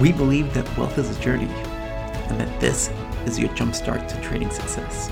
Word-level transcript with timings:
We 0.00 0.12
believe 0.12 0.54
that 0.54 0.78
wealth 0.78 0.96
is 0.98 1.16
a 1.16 1.20
journey 1.20 1.46
and 1.46 2.40
that 2.40 2.60
this 2.60 2.90
is 3.26 3.38
your 3.38 3.48
jumpstart 3.50 4.06
to 4.08 4.20
trading 4.20 4.50
success. 4.50 5.10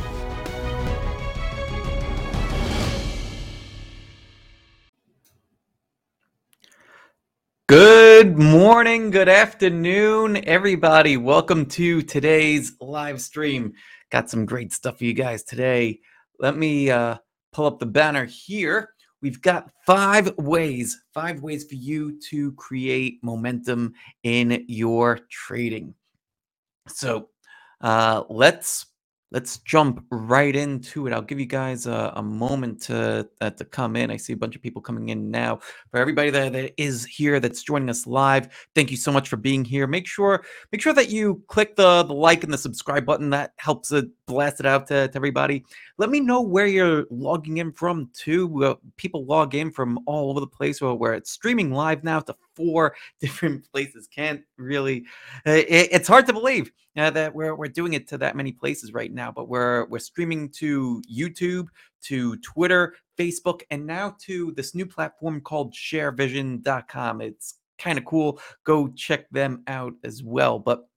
Good 7.68 8.38
morning, 8.38 9.10
good 9.10 9.28
afternoon, 9.28 10.44
everybody. 10.48 11.16
Welcome 11.16 11.66
to 11.66 12.02
today's 12.02 12.74
live 12.80 13.20
stream. 13.20 13.72
Got 14.10 14.30
some 14.30 14.46
great 14.46 14.72
stuff 14.72 14.98
for 14.98 15.04
you 15.04 15.14
guys 15.14 15.42
today. 15.42 16.00
Let 16.38 16.56
me 16.56 16.90
uh, 16.90 17.16
pull 17.52 17.66
up 17.66 17.80
the 17.80 17.86
banner 17.86 18.24
here. 18.24 18.90
We've 19.22 19.40
got 19.40 19.70
five 19.86 20.36
ways, 20.38 21.00
five 21.14 21.40
ways 21.40 21.64
for 21.64 21.74
you 21.74 22.20
to 22.30 22.52
create 22.52 23.18
momentum 23.22 23.94
in 24.22 24.64
your 24.68 25.20
trading. 25.30 25.94
So 26.88 27.30
uh, 27.80 28.24
let's 28.28 28.86
let's 29.32 29.58
jump 29.58 30.04
right 30.10 30.54
into 30.54 31.06
it. 31.06 31.12
I'll 31.12 31.22
give 31.22 31.40
you 31.40 31.46
guys 31.46 31.86
a, 31.86 32.12
a 32.16 32.22
moment 32.22 32.80
to 32.82 33.28
uh, 33.40 33.50
to 33.50 33.64
come 33.64 33.96
in. 33.96 34.10
I 34.10 34.16
see 34.16 34.32
a 34.32 34.36
bunch 34.36 34.56
of 34.56 34.62
people 34.62 34.80
coming 34.80 35.08
in 35.08 35.30
now. 35.30 35.58
For 35.90 35.98
everybody 35.98 36.30
that, 36.30 36.52
that 36.52 36.72
is 36.80 37.04
here 37.04 37.40
that's 37.40 37.62
joining 37.62 37.90
us 37.90 38.06
live, 38.06 38.48
thank 38.74 38.90
you 38.90 38.96
so 38.96 39.12
much 39.12 39.28
for 39.28 39.36
being 39.36 39.64
here. 39.64 39.86
Make 39.86 40.06
sure 40.06 40.44
make 40.72 40.80
sure 40.80 40.92
that 40.92 41.10
you 41.10 41.42
click 41.48 41.76
the, 41.76 42.04
the 42.04 42.14
like 42.14 42.44
and 42.44 42.52
the 42.52 42.58
subscribe 42.58 43.04
button. 43.04 43.30
That 43.30 43.52
helps 43.56 43.92
it 43.92 44.06
blast 44.26 44.60
it 44.60 44.66
out 44.66 44.86
to, 44.88 45.08
to 45.08 45.16
everybody. 45.16 45.64
Let 45.98 46.10
me 46.10 46.20
know 46.20 46.40
where 46.40 46.66
you're 46.66 47.06
logging 47.10 47.58
in 47.58 47.72
from 47.72 48.10
too. 48.12 48.64
Uh, 48.64 48.74
people 48.96 49.24
log 49.24 49.54
in 49.54 49.70
from 49.70 49.98
all 50.06 50.30
over 50.30 50.40
the 50.40 50.46
place. 50.46 50.80
Where, 50.80 50.94
where 50.94 51.14
it's 51.14 51.30
streaming 51.30 51.72
live 51.72 52.04
now 52.04 52.20
to 52.20 52.36
four 52.56 52.96
different 53.20 53.70
places. 53.70 54.08
Can't 54.08 54.42
really. 54.56 55.04
Uh, 55.46 55.52
it, 55.52 55.88
it's 55.92 56.08
hard 56.08 56.26
to 56.26 56.32
believe 56.32 56.72
uh, 56.96 57.10
that 57.10 57.34
we're 57.34 57.54
we're 57.54 57.68
doing 57.68 57.92
it 57.92 58.08
to 58.08 58.18
that 58.18 58.36
many 58.36 58.52
places 58.52 58.92
right 58.92 59.12
now. 59.12 59.30
But 59.30 59.48
we're 59.48 59.86
we're 59.86 59.98
streaming 59.98 60.48
to 60.50 61.02
YouTube, 61.12 61.66
to 62.04 62.36
Twitter, 62.38 62.94
Facebook, 63.18 63.62
and 63.70 63.86
now 63.86 64.16
to 64.22 64.52
this 64.52 64.74
new 64.74 64.86
platform 64.86 65.40
called 65.40 65.74
ShareVision.com. 65.74 67.20
It's 67.20 67.58
kind 67.78 67.98
of 67.98 68.04
cool. 68.04 68.40
Go 68.64 68.88
check 68.88 69.28
them 69.30 69.62
out 69.66 69.94
as 70.02 70.22
well. 70.22 70.58
But 70.58 70.88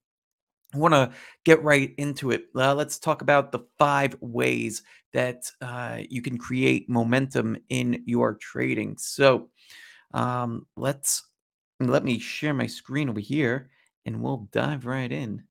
I 0.74 0.78
want 0.78 0.94
to 0.94 1.10
get 1.44 1.62
right 1.62 1.92
into 1.98 2.30
it. 2.30 2.44
Uh, 2.54 2.74
let's 2.74 2.98
talk 2.98 3.22
about 3.22 3.50
the 3.50 3.60
five 3.78 4.16
ways 4.20 4.82
that 5.12 5.50
uh, 5.60 5.98
you 6.08 6.22
can 6.22 6.38
create 6.38 6.88
momentum 6.88 7.56
in 7.68 8.02
your 8.06 8.34
trading. 8.34 8.96
So 8.98 9.48
um, 10.14 10.66
let's 10.76 11.24
let 11.88 12.04
me 12.04 12.18
share 12.18 12.54
my 12.54 12.66
screen 12.66 13.08
over 13.08 13.20
here 13.20 13.70
and 14.04 14.22
we'll 14.22 14.48
dive 14.52 14.86
right 14.86 15.10
in. 15.10 15.44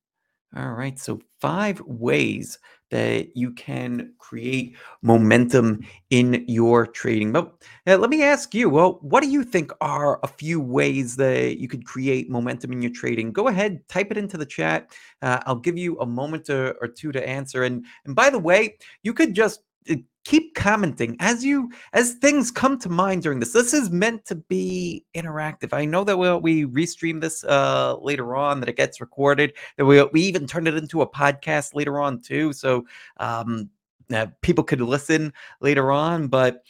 All 0.56 0.72
right. 0.72 0.98
So, 0.98 1.22
five 1.40 1.80
ways 1.82 2.58
that 2.90 3.38
you 3.38 3.52
can 3.52 4.14
create 4.18 4.76
momentum 5.04 5.86
in 6.10 6.44
your 6.48 6.88
trading. 6.88 7.32
But 7.32 7.54
uh, 7.86 7.98
let 7.98 8.10
me 8.10 8.24
ask 8.24 8.56
you 8.56 8.68
well, 8.68 8.98
what 9.02 9.22
do 9.22 9.30
you 9.30 9.44
think 9.44 9.72
are 9.80 10.20
a 10.24 10.28
few 10.28 10.60
ways 10.60 11.16
that 11.18 11.60
you 11.60 11.68
could 11.68 11.86
create 11.86 12.32
momentum 12.32 12.72
in 12.72 12.82
your 12.82 12.92
trading? 12.92 13.32
Go 13.32 13.48
ahead, 13.48 13.88
type 13.88 14.10
it 14.10 14.18
into 14.18 14.38
the 14.38 14.46
chat. 14.46 14.92
Uh, 15.22 15.40
I'll 15.46 15.56
give 15.56 15.78
you 15.78 16.00
a 16.00 16.06
moment 16.06 16.50
or, 16.50 16.76
or 16.82 16.88
two 16.88 17.12
to 17.12 17.30
answer. 17.30 17.64
And, 17.64 17.86
and 18.06 18.16
by 18.16 18.32
the 18.32 18.40
way, 18.40 18.78
you 19.04 19.14
could 19.14 19.36
just 19.36 19.62
uh, 19.90 19.98
keep 20.30 20.54
commenting 20.54 21.18
as 21.20 21.44
you 21.44 21.72
as 21.94 22.14
things 22.14 22.52
come 22.52 22.78
to 22.78 22.88
mind 22.88 23.24
during 23.24 23.40
this. 23.40 23.52
This 23.52 23.74
is 23.74 23.90
meant 23.90 24.26
to 24.26 24.36
be 24.36 25.04
interactive. 25.16 25.74
I 25.74 25.86
know 25.86 26.04
that 26.04 26.20
we'll, 26.20 26.40
we 26.40 26.66
restream 26.66 27.20
this 27.20 27.44
uh 27.44 27.98
later 27.98 28.36
on 28.36 28.60
that 28.60 28.70
it 28.70 28.78
gets 28.78 29.02
recorded 29.02 29.54
that 29.78 29.86
we, 29.86 30.04
we 30.14 30.22
even 30.22 30.46
turn 30.46 30.68
it 30.68 30.76
into 30.76 31.02
a 31.02 31.10
podcast 31.10 31.74
later 31.74 32.00
on 32.00 32.22
too. 32.22 32.54
So 32.54 32.86
um 33.18 33.72
uh, 34.14 34.28
people 34.42 34.64
could 34.64 34.82
listen 34.82 35.34
later 35.62 35.92
on 35.92 36.28
but 36.28 36.64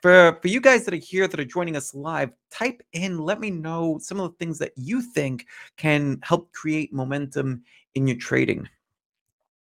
for 0.00 0.38
for 0.40 0.48
you 0.48 0.60
guys 0.60 0.84
that 0.84 0.94
are 0.94 0.96
here 0.96 1.28
that 1.28 1.38
are 1.38 1.44
joining 1.44 1.76
us 1.76 1.94
live 1.94 2.30
type 2.50 2.82
in 2.92 3.18
let 3.18 3.38
me 3.38 3.50
know 3.50 3.98
some 4.00 4.18
of 4.18 4.30
the 4.30 4.36
things 4.38 4.58
that 4.58 4.72
you 4.76 5.02
think 5.02 5.46
can 5.76 6.18
help 6.22 6.52
create 6.52 6.92
momentum 6.92 7.62
in 7.94 8.08
your 8.08 8.16
trading. 8.16 8.68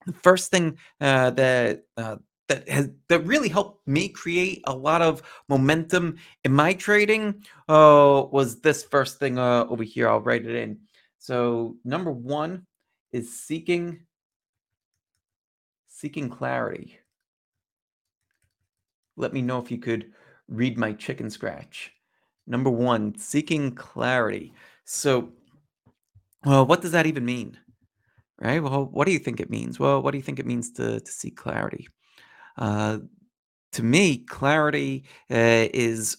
The 0.05 0.13
first 0.13 0.51
thing 0.51 0.77
uh, 1.01 1.31
that 1.31 1.83
uh, 1.97 2.15
that 2.49 2.67
has 2.67 2.89
that 3.07 3.25
really 3.25 3.47
helped 3.47 3.87
me 3.87 4.09
create 4.09 4.61
a 4.65 4.75
lot 4.75 5.01
of 5.01 5.21
momentum 5.47 6.17
in 6.43 6.51
my 6.51 6.73
trading 6.73 7.43
uh, 7.69 8.25
was 8.31 8.59
this 8.59 8.83
first 8.83 9.19
thing 9.19 9.37
uh, 9.39 9.65
over 9.69 9.83
here. 9.83 10.09
I'll 10.09 10.19
write 10.19 10.45
it 10.45 10.55
in. 10.55 10.79
So 11.19 11.77
number 11.85 12.11
one 12.11 12.65
is 13.11 13.39
seeking 13.39 14.01
seeking 15.87 16.29
clarity. 16.29 16.97
Let 19.15 19.33
me 19.33 19.41
know 19.41 19.59
if 19.59 19.69
you 19.69 19.77
could 19.77 20.11
read 20.47 20.77
my 20.77 20.93
chicken 20.93 21.29
scratch. 21.29 21.91
Number 22.47 22.69
one, 22.69 23.17
seeking 23.17 23.75
clarity. 23.75 24.53
So, 24.85 25.29
well, 26.45 26.65
what 26.65 26.81
does 26.81 26.93
that 26.93 27.05
even 27.05 27.25
mean? 27.25 27.57
Right? 28.41 28.63
Well, 28.63 28.85
what 28.85 29.05
do 29.05 29.11
you 29.11 29.19
think 29.19 29.39
it 29.39 29.49
means? 29.49 29.77
Well, 29.77 30.01
what 30.01 30.11
do 30.11 30.17
you 30.17 30.23
think 30.23 30.39
it 30.39 30.47
means 30.47 30.71
to, 30.73 30.99
to 31.01 31.11
seek 31.11 31.35
clarity? 31.35 31.89
Uh, 32.59 32.99
to 33.73 33.83
me, 33.83 34.19
clarity 34.19 35.05
uh, 35.31 35.67
is 35.73 36.17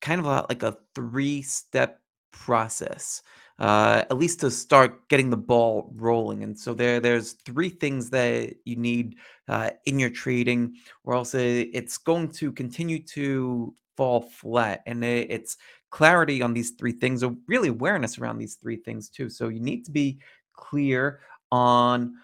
kind 0.00 0.20
of 0.20 0.26
a, 0.26 0.46
like 0.48 0.62
a 0.62 0.76
three 0.94 1.42
step 1.42 2.00
process. 2.32 3.22
Uh, 3.58 4.04
at 4.10 4.18
least 4.18 4.40
to 4.40 4.50
start 4.50 5.08
getting 5.08 5.30
the 5.30 5.36
ball 5.36 5.90
rolling. 5.96 6.42
And 6.42 6.58
so 6.58 6.74
there, 6.74 7.00
there's 7.00 7.32
three 7.46 7.70
things 7.70 8.10
that 8.10 8.54
you 8.66 8.76
need 8.76 9.16
uh, 9.48 9.70
in 9.86 9.98
your 9.98 10.10
trading, 10.10 10.74
or 11.04 11.14
else 11.14 11.34
it- 11.34 11.70
it's 11.72 11.96
going 11.96 12.28
to 12.32 12.52
continue 12.52 13.02
to 13.14 13.74
fall 13.96 14.20
flat. 14.20 14.82
And 14.86 15.02
it- 15.02 15.30
it's 15.30 15.56
clarity 15.90 16.42
on 16.42 16.52
these 16.52 16.72
three 16.72 16.92
things, 16.92 17.22
or 17.22 17.34
really 17.48 17.68
awareness 17.68 18.18
around 18.18 18.36
these 18.38 18.56
three 18.56 18.76
things 18.76 19.08
too. 19.08 19.30
So 19.30 19.48
you 19.48 19.60
need 19.60 19.86
to 19.86 19.90
be 19.90 20.18
clear 20.52 21.20
on 21.50 22.14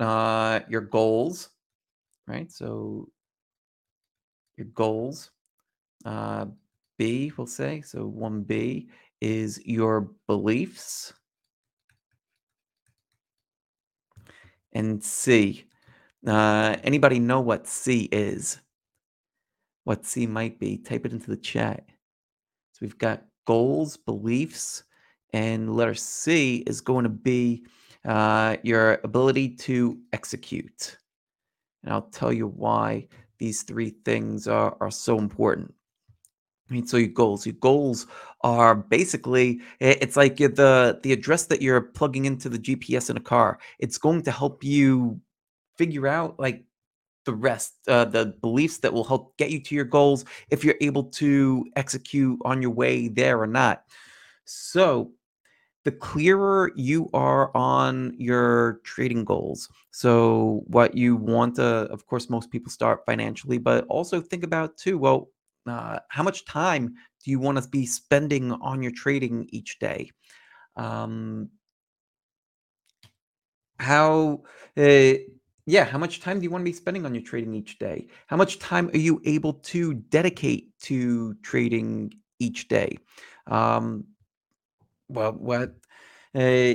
uh, 0.00 0.60
your 0.68 0.80
goals, 0.82 1.50
right? 2.26 2.50
So 2.50 3.08
your 4.56 4.66
goals. 4.68 5.30
Uh, 6.04 6.46
B, 6.98 7.32
we'll 7.36 7.46
say. 7.46 7.80
So 7.80 8.10
1B 8.10 8.86
is 9.20 9.60
your 9.64 10.10
beliefs. 10.26 11.12
And 14.72 15.02
C. 15.02 15.64
Uh, 16.26 16.76
anybody 16.82 17.18
know 17.18 17.40
what 17.40 17.66
C 17.66 18.08
is? 18.12 18.58
What 19.84 20.06
C 20.06 20.26
might 20.26 20.58
be? 20.58 20.78
Type 20.78 21.04
it 21.04 21.12
into 21.12 21.30
the 21.30 21.36
chat. 21.36 21.84
So 22.72 22.78
we've 22.82 22.98
got 22.98 23.24
goals, 23.46 23.96
beliefs, 23.96 24.84
and 25.32 25.74
letter 25.74 25.94
C 25.94 26.58
is 26.66 26.80
going 26.80 27.02
to 27.02 27.08
be 27.08 27.66
uh, 28.04 28.56
your 28.62 29.00
ability 29.02 29.56
to 29.56 29.98
execute. 30.12 30.98
And 31.82 31.92
I'll 31.92 32.10
tell 32.10 32.32
you 32.32 32.46
why 32.46 33.08
these 33.38 33.62
three 33.62 33.90
things 34.04 34.46
are, 34.46 34.76
are 34.80 34.90
so 34.90 35.18
important. 35.18 35.74
I 36.70 36.74
mean, 36.74 36.86
so 36.86 36.96
your 36.96 37.08
goals, 37.08 37.44
your 37.44 37.56
goals 37.60 38.06
are 38.42 38.74
basically 38.74 39.60
it's 39.78 40.16
like 40.16 40.36
the 40.36 40.98
the 41.02 41.12
address 41.12 41.46
that 41.46 41.60
you're 41.60 41.80
plugging 41.80 42.24
into 42.24 42.48
the 42.48 42.58
GPS 42.58 43.10
in 43.10 43.16
a 43.16 43.20
car. 43.20 43.58
It's 43.78 43.98
going 43.98 44.22
to 44.22 44.30
help 44.30 44.64
you 44.64 45.20
figure 45.76 46.06
out 46.06 46.38
like 46.38 46.64
the 47.24 47.34
rest, 47.34 47.74
uh, 47.88 48.04
the 48.04 48.34
beliefs 48.40 48.78
that 48.78 48.92
will 48.92 49.04
help 49.04 49.36
get 49.36 49.50
you 49.50 49.60
to 49.62 49.74
your 49.74 49.84
goals 49.84 50.24
if 50.50 50.64
you're 50.64 50.76
able 50.80 51.04
to 51.04 51.64
execute 51.76 52.38
on 52.44 52.62
your 52.62 52.70
way 52.70 53.08
there 53.08 53.40
or 53.40 53.46
not. 53.46 53.84
So 54.44 55.12
the 55.84 55.92
clearer 55.92 56.72
you 56.76 57.08
are 57.12 57.54
on 57.56 58.14
your 58.18 58.80
trading 58.84 59.24
goals. 59.24 59.68
So, 59.90 60.62
what 60.66 60.96
you 60.96 61.16
want 61.16 61.56
to, 61.56 61.64
of 61.64 62.06
course, 62.06 62.30
most 62.30 62.50
people 62.50 62.70
start 62.70 63.04
financially, 63.04 63.58
but 63.58 63.86
also 63.88 64.20
think 64.20 64.44
about 64.44 64.76
too, 64.76 64.98
well, 64.98 65.30
uh, 65.66 65.98
how 66.08 66.22
much 66.22 66.44
time 66.44 66.94
do 67.24 67.30
you 67.30 67.38
want 67.38 67.58
to 67.62 67.68
be 67.68 67.86
spending 67.86 68.52
on 68.52 68.82
your 68.82 68.92
trading 68.92 69.46
each 69.50 69.78
day? 69.78 70.10
Um, 70.76 71.50
how, 73.78 74.42
uh, 74.76 75.14
yeah, 75.66 75.84
how 75.84 75.98
much 75.98 76.20
time 76.20 76.38
do 76.38 76.44
you 76.44 76.50
want 76.50 76.62
to 76.62 76.70
be 76.70 76.72
spending 76.72 77.04
on 77.04 77.14
your 77.14 77.22
trading 77.22 77.54
each 77.54 77.78
day? 77.78 78.08
How 78.26 78.36
much 78.36 78.58
time 78.58 78.88
are 78.94 78.98
you 78.98 79.20
able 79.24 79.54
to 79.54 79.94
dedicate 79.94 80.76
to 80.82 81.34
trading 81.42 82.12
each 82.38 82.68
day? 82.68 82.98
Um, 83.46 84.04
well, 85.12 85.32
what? 85.32 85.74
Uh, 86.34 86.74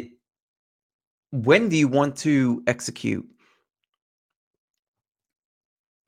when 1.31 1.69
do 1.69 1.75
you 1.75 1.87
want 1.87 2.15
to 2.17 2.63
execute? 2.67 3.27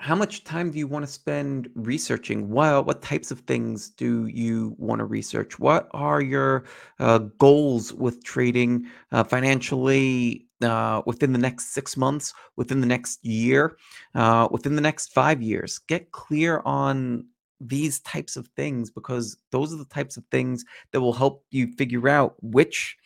how 0.01 0.15
much 0.15 0.45
time 0.45 0.71
do 0.71 0.77
you 0.77 0.87
want 0.87 1.05
to 1.05 1.11
spend 1.11 1.69
researching? 1.75 2.49
What 2.49 2.85
what 2.85 3.01
types 3.01 3.31
of 3.31 3.41
things 3.41 3.89
do 3.89 4.27
you 4.27 4.75
want 4.77 4.99
to 4.99 5.05
research? 5.05 5.59
What 5.59 5.89
are 5.91 6.21
your 6.21 6.63
uh, 6.99 7.19
goals 7.37 7.93
with 7.93 8.23
trading 8.23 8.87
uh, 9.11 9.25
financially 9.25 10.47
uh, 10.61 11.01
within 11.05 11.33
the 11.33 11.39
next 11.39 11.73
six 11.73 11.97
months, 11.97 12.33
within 12.55 12.79
the 12.79 12.87
next 12.87 13.23
year, 13.25 13.77
uh, 14.15 14.47
within 14.51 14.75
the 14.75 14.81
next 14.81 15.11
five 15.11 15.41
years? 15.41 15.79
Get 15.79 16.13
clear 16.13 16.61
on 16.63 17.25
these 17.61 17.99
types 18.01 18.35
of 18.35 18.47
things 18.55 18.89
because 18.89 19.37
those 19.51 19.73
are 19.73 19.77
the 19.77 19.85
types 19.85 20.17
of 20.17 20.23
things 20.31 20.63
that 20.91 21.01
will 21.01 21.13
help 21.13 21.43
you 21.51 21.67
figure 21.73 22.07
out 22.09 22.35
which 22.41 22.97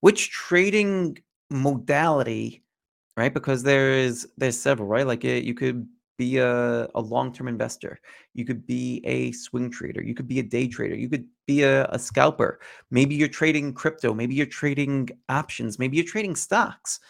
which 0.00 0.30
trading 0.30 1.16
modality 1.50 2.64
right? 3.16 3.32
Because 3.32 3.62
there 3.62 3.92
is 3.92 4.28
there's 4.36 4.58
several, 4.58 4.88
right? 4.88 5.06
Like 5.06 5.24
it, 5.24 5.44
you 5.44 5.54
could 5.54 5.86
be 6.16 6.38
a, 6.38 6.88
a 6.94 7.00
long-term 7.00 7.48
investor, 7.48 7.98
you 8.34 8.44
could 8.44 8.66
be 8.66 9.00
a 9.04 9.32
swing 9.32 9.70
trader, 9.70 10.02
you 10.02 10.14
could 10.14 10.28
be 10.28 10.38
a 10.38 10.44
day 10.44 10.68
trader, 10.68 10.94
you 10.94 11.08
could 11.08 11.26
be 11.46 11.62
a, 11.62 11.86
a 11.86 11.98
scalper. 11.98 12.60
Maybe 12.90 13.14
you're 13.14 13.28
trading 13.28 13.72
crypto, 13.72 14.14
maybe 14.14 14.34
you're 14.34 14.46
trading 14.46 15.08
options, 15.28 15.78
maybe 15.78 15.96
you're 15.96 16.06
trading 16.06 16.36
stocks. 16.36 17.00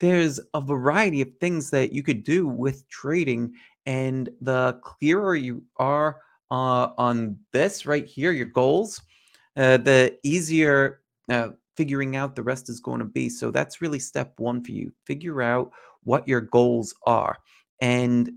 There's 0.00 0.40
a 0.54 0.60
variety 0.60 1.20
of 1.20 1.30
things 1.40 1.70
that 1.70 1.92
you 1.92 2.02
could 2.02 2.24
do 2.24 2.48
with 2.48 2.88
trading, 2.88 3.52
and 3.86 4.28
the 4.40 4.78
clearer 4.82 5.34
you 5.34 5.62
are 5.76 6.20
uh, 6.50 6.88
on 6.98 7.38
this 7.52 7.86
right 7.86 8.06
here, 8.06 8.32
your 8.32 8.46
goals, 8.46 9.00
uh, 9.56 9.76
the 9.78 10.16
easier 10.22 11.00
uh, 11.30 11.48
figuring 11.76 12.16
out 12.16 12.36
the 12.36 12.42
rest 12.42 12.68
is 12.68 12.80
going 12.80 13.00
to 13.00 13.04
be. 13.04 13.28
So 13.28 13.50
that's 13.50 13.80
really 13.80 13.98
step 13.98 14.34
one 14.38 14.62
for 14.62 14.72
you. 14.72 14.92
Figure 15.04 15.42
out 15.42 15.72
what 16.04 16.28
your 16.28 16.40
goals 16.40 16.94
are 17.06 17.36
and 17.80 18.30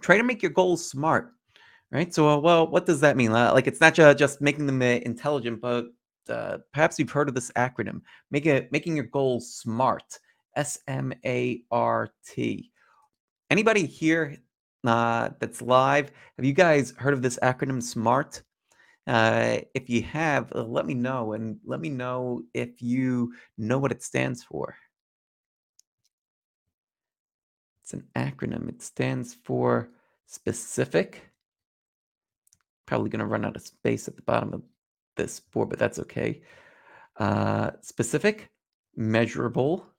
try 0.00 0.16
to 0.16 0.24
make 0.24 0.42
your 0.42 0.50
goals 0.50 0.88
smart, 0.88 1.32
right? 1.90 2.12
So, 2.12 2.28
uh, 2.28 2.38
well, 2.38 2.66
what 2.66 2.86
does 2.86 3.00
that 3.00 3.16
mean? 3.16 3.30
Like, 3.30 3.66
it's 3.66 3.80
not 3.80 3.94
just 3.94 4.40
making 4.40 4.66
them 4.66 4.82
uh, 4.82 5.00
intelligent, 5.06 5.60
but 5.60 5.86
uh, 6.28 6.58
perhaps 6.72 6.98
you've 6.98 7.10
heard 7.10 7.28
of 7.28 7.34
this 7.34 7.52
acronym. 7.52 8.00
Make 8.30 8.46
it 8.46 8.72
making 8.72 8.96
your 8.96 9.06
goals 9.06 9.54
smart. 9.54 10.18
S 10.56 10.78
M 10.86 11.12
A 11.24 11.62
R 11.70 12.10
T. 12.26 12.71
Anybody 13.52 13.84
here 13.84 14.38
uh, 14.86 15.28
that's 15.38 15.60
live? 15.60 16.10
Have 16.38 16.46
you 16.46 16.54
guys 16.54 16.94
heard 16.96 17.12
of 17.12 17.20
this 17.20 17.38
acronym 17.42 17.82
SMART? 17.82 18.42
Uh, 19.06 19.58
if 19.74 19.90
you 19.90 20.00
have, 20.04 20.50
uh, 20.54 20.62
let 20.62 20.86
me 20.86 20.94
know 20.94 21.34
and 21.34 21.58
let 21.62 21.78
me 21.78 21.90
know 21.90 22.44
if 22.54 22.80
you 22.80 23.34
know 23.58 23.76
what 23.76 23.92
it 23.92 24.02
stands 24.02 24.42
for. 24.42 24.74
It's 27.82 27.92
an 27.92 28.04
acronym. 28.16 28.70
It 28.70 28.80
stands 28.80 29.36
for 29.44 29.90
specific. 30.24 31.20
Probably 32.86 33.10
going 33.10 33.20
to 33.20 33.26
run 33.26 33.44
out 33.44 33.56
of 33.56 33.66
space 33.66 34.08
at 34.08 34.16
the 34.16 34.22
bottom 34.22 34.54
of 34.54 34.62
this 35.18 35.40
board, 35.40 35.68
but 35.68 35.78
that's 35.78 35.98
okay. 35.98 36.40
Uh, 37.18 37.72
specific, 37.82 38.48
measurable, 38.96 39.91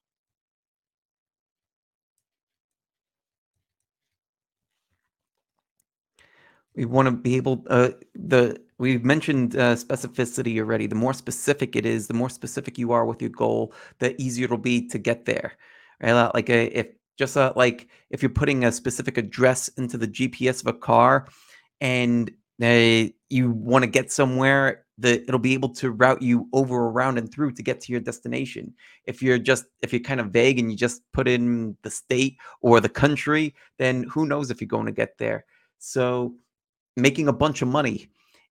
we 6.76 6.86
want 6.86 7.08
to 7.08 7.12
be 7.12 7.36
able 7.36 7.64
uh, 7.70 7.90
the 8.16 8.60
we've 8.78 9.06
mentioned 9.06 9.56
uh, 9.56 9.76
specificity 9.76 10.60
already. 10.60 10.88
The 10.88 10.96
more 10.96 11.14
specific 11.14 11.76
it 11.76 11.86
is 11.86 12.08
the 12.08 12.14
more 12.14 12.30
specific 12.30 12.78
you 12.78 12.92
are 12.92 13.06
with 13.06 13.22
your 13.22 13.32
goal 13.32 13.74
the 14.00 14.20
easier 14.22 14.46
it'll 14.46 14.58
be 14.58 14.88
to 14.90 14.98
get 14.98 15.26
there. 15.26 15.54
Right 16.02 16.32
like 16.34 16.50
uh, 16.50 16.70
if 16.72 16.88
just 17.18 17.38
uh, 17.38 17.54
like 17.56 17.88
if 18.10 18.22
you're 18.22 18.30
putting 18.30 18.66
a 18.66 18.72
specific 18.72 19.18
address 19.18 19.68
into 19.70 19.98
the 19.98 20.08
gps 20.08 20.62
of 20.62 20.68
a 20.68 20.74
car 20.74 21.28
and 21.80 22.32
uh, 22.62 23.10
you 23.30 23.52
want 23.52 23.84
to 23.84 23.90
get 23.90 24.12
somewhere 24.12 24.86
that 25.00 25.24
it'll 25.28 25.40
be 25.40 25.54
able 25.54 25.70
to 25.70 25.92
route 25.92 26.22
you 26.22 26.48
over 26.54 26.88
around 26.88 27.18
and 27.18 27.32
through 27.32 27.52
to 27.52 27.64
get 27.64 27.82
to 27.82 27.92
your 27.92 28.00
destination. 28.00 28.74
If 29.06 29.24
you're 29.24 29.40
just 29.40 29.66
if 29.82 29.92
you're 29.92 30.02
kind 30.02 30.20
of 30.20 30.28
vague 30.28 30.60
and 30.60 30.72
you 30.72 30.78
just 30.78 31.02
put 31.14 31.28
in 31.28 31.76
the 31.84 31.92
state 31.92 32.38
or 32.62 32.80
the 32.80 32.90
country 32.90 33.56
then 33.80 34.04
who 34.04 34.26
knows 34.26 34.52
if 34.52 34.62
you're 34.62 34.68
going 34.68 34.86
to 34.86 34.92
get 34.92 35.18
there. 35.18 35.46
So 35.80 36.36
making 36.96 37.28
a 37.28 37.34
bunch 37.34 37.62
of 37.62 37.68
money 37.68 38.10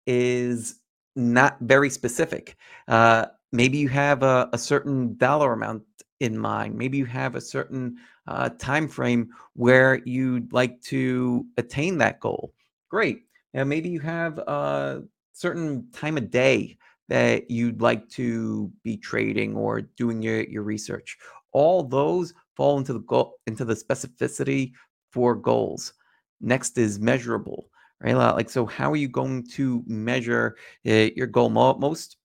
is 0.06 0.76
not 1.16 1.58
very 1.60 1.90
specific. 1.90 2.56
Uh, 2.86 3.26
maybe 3.52 3.78
you 3.78 3.88
have 3.88 4.22
a, 4.22 4.48
a 4.52 4.58
certain 4.58 5.16
dollar 5.16 5.52
amount 5.52 5.82
in 6.20 6.38
mind. 6.38 6.74
Maybe 6.76 6.98
you 6.98 7.06
have 7.06 7.34
a 7.34 7.40
certain 7.40 7.96
uh, 8.26 8.50
time 8.50 8.88
frame 8.88 9.30
where 9.54 10.00
you'd 10.04 10.52
like 10.52 10.80
to 10.82 11.46
attain 11.56 11.98
that 11.98 12.20
goal. 12.20 12.54
Great. 12.88 13.24
And 13.54 13.68
maybe 13.68 13.88
you 13.88 14.00
have 14.00 14.38
a 14.38 15.02
certain 15.32 15.88
time 15.92 16.16
of 16.16 16.30
day 16.30 16.76
that 17.08 17.50
you'd 17.50 17.80
like 17.80 18.08
to 18.10 18.70
be 18.84 18.96
trading 18.96 19.56
or 19.56 19.80
doing 19.80 20.22
your, 20.22 20.42
your 20.42 20.62
research. 20.62 21.16
All 21.52 21.82
those 21.82 22.34
fall 22.56 22.78
into 22.78 22.92
the 22.92 23.00
goal 23.00 23.36
into 23.46 23.64
the 23.64 23.74
specificity 23.74 24.72
for 25.12 25.34
goals. 25.34 25.94
Next 26.40 26.76
is 26.76 27.00
measurable 27.00 27.70
right? 28.00 28.14
Like, 28.14 28.50
so 28.50 28.66
how 28.66 28.90
are 28.90 28.96
you 28.96 29.08
going 29.08 29.46
to 29.52 29.82
measure 29.86 30.56
uh, 30.86 31.08
your 31.16 31.26
goal? 31.26 31.50
Most 31.50 32.16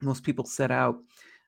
most 0.00 0.24
people 0.24 0.44
set 0.44 0.70
out 0.70 0.96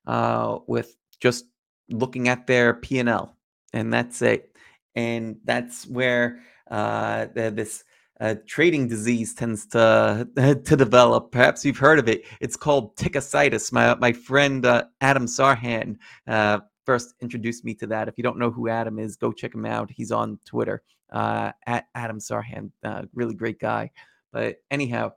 uh, 0.07 0.59
with 0.67 0.95
just 1.19 1.45
looking 1.89 2.27
at 2.27 2.47
their 2.47 2.73
P 2.73 2.99
and 2.99 3.09
L, 3.09 3.35
and 3.73 3.93
that's 3.93 4.21
it. 4.21 4.55
And 4.95 5.37
that's 5.43 5.85
where 5.87 6.39
uh, 6.71 7.27
this 7.33 7.83
uh, 8.19 8.35
trading 8.47 8.87
disease 8.87 9.33
tends 9.33 9.65
to 9.67 10.27
to 10.35 10.75
develop. 10.75 11.31
Perhaps 11.31 11.65
you've 11.65 11.77
heard 11.77 11.99
of 11.99 12.07
it. 12.07 12.23
It's 12.39 12.55
called 12.55 12.95
tickositis. 12.95 13.71
My 13.71 13.95
my 13.95 14.13
friend 14.13 14.65
uh, 14.65 14.85
Adam 15.01 15.25
Sarhan 15.25 15.97
uh, 16.27 16.59
first 16.85 17.15
introduced 17.21 17.65
me 17.65 17.73
to 17.75 17.87
that. 17.87 18.07
If 18.07 18.17
you 18.17 18.23
don't 18.23 18.37
know 18.37 18.51
who 18.51 18.69
Adam 18.69 18.99
is, 18.99 19.15
go 19.15 19.31
check 19.31 19.53
him 19.53 19.65
out. 19.65 19.89
He's 19.91 20.11
on 20.11 20.39
Twitter 20.45 20.83
uh, 21.11 21.51
at 21.65 21.87
Adam 21.95 22.19
Sarhan, 22.19 22.71
uh, 22.83 23.03
really 23.13 23.35
great 23.35 23.59
guy. 23.59 23.91
But 24.31 24.57
anyhow, 24.71 25.13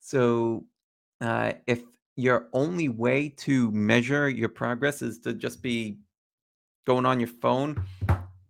so 0.00 0.64
uh, 1.20 1.52
if 1.66 1.82
your 2.16 2.48
only 2.52 2.88
way 2.88 3.28
to 3.28 3.70
measure 3.72 4.28
your 4.28 4.48
progress 4.48 5.02
is 5.02 5.18
to 5.20 5.34
just 5.34 5.62
be 5.62 5.98
going 6.86 7.04
on 7.04 7.20
your 7.20 7.28
phone 7.28 7.84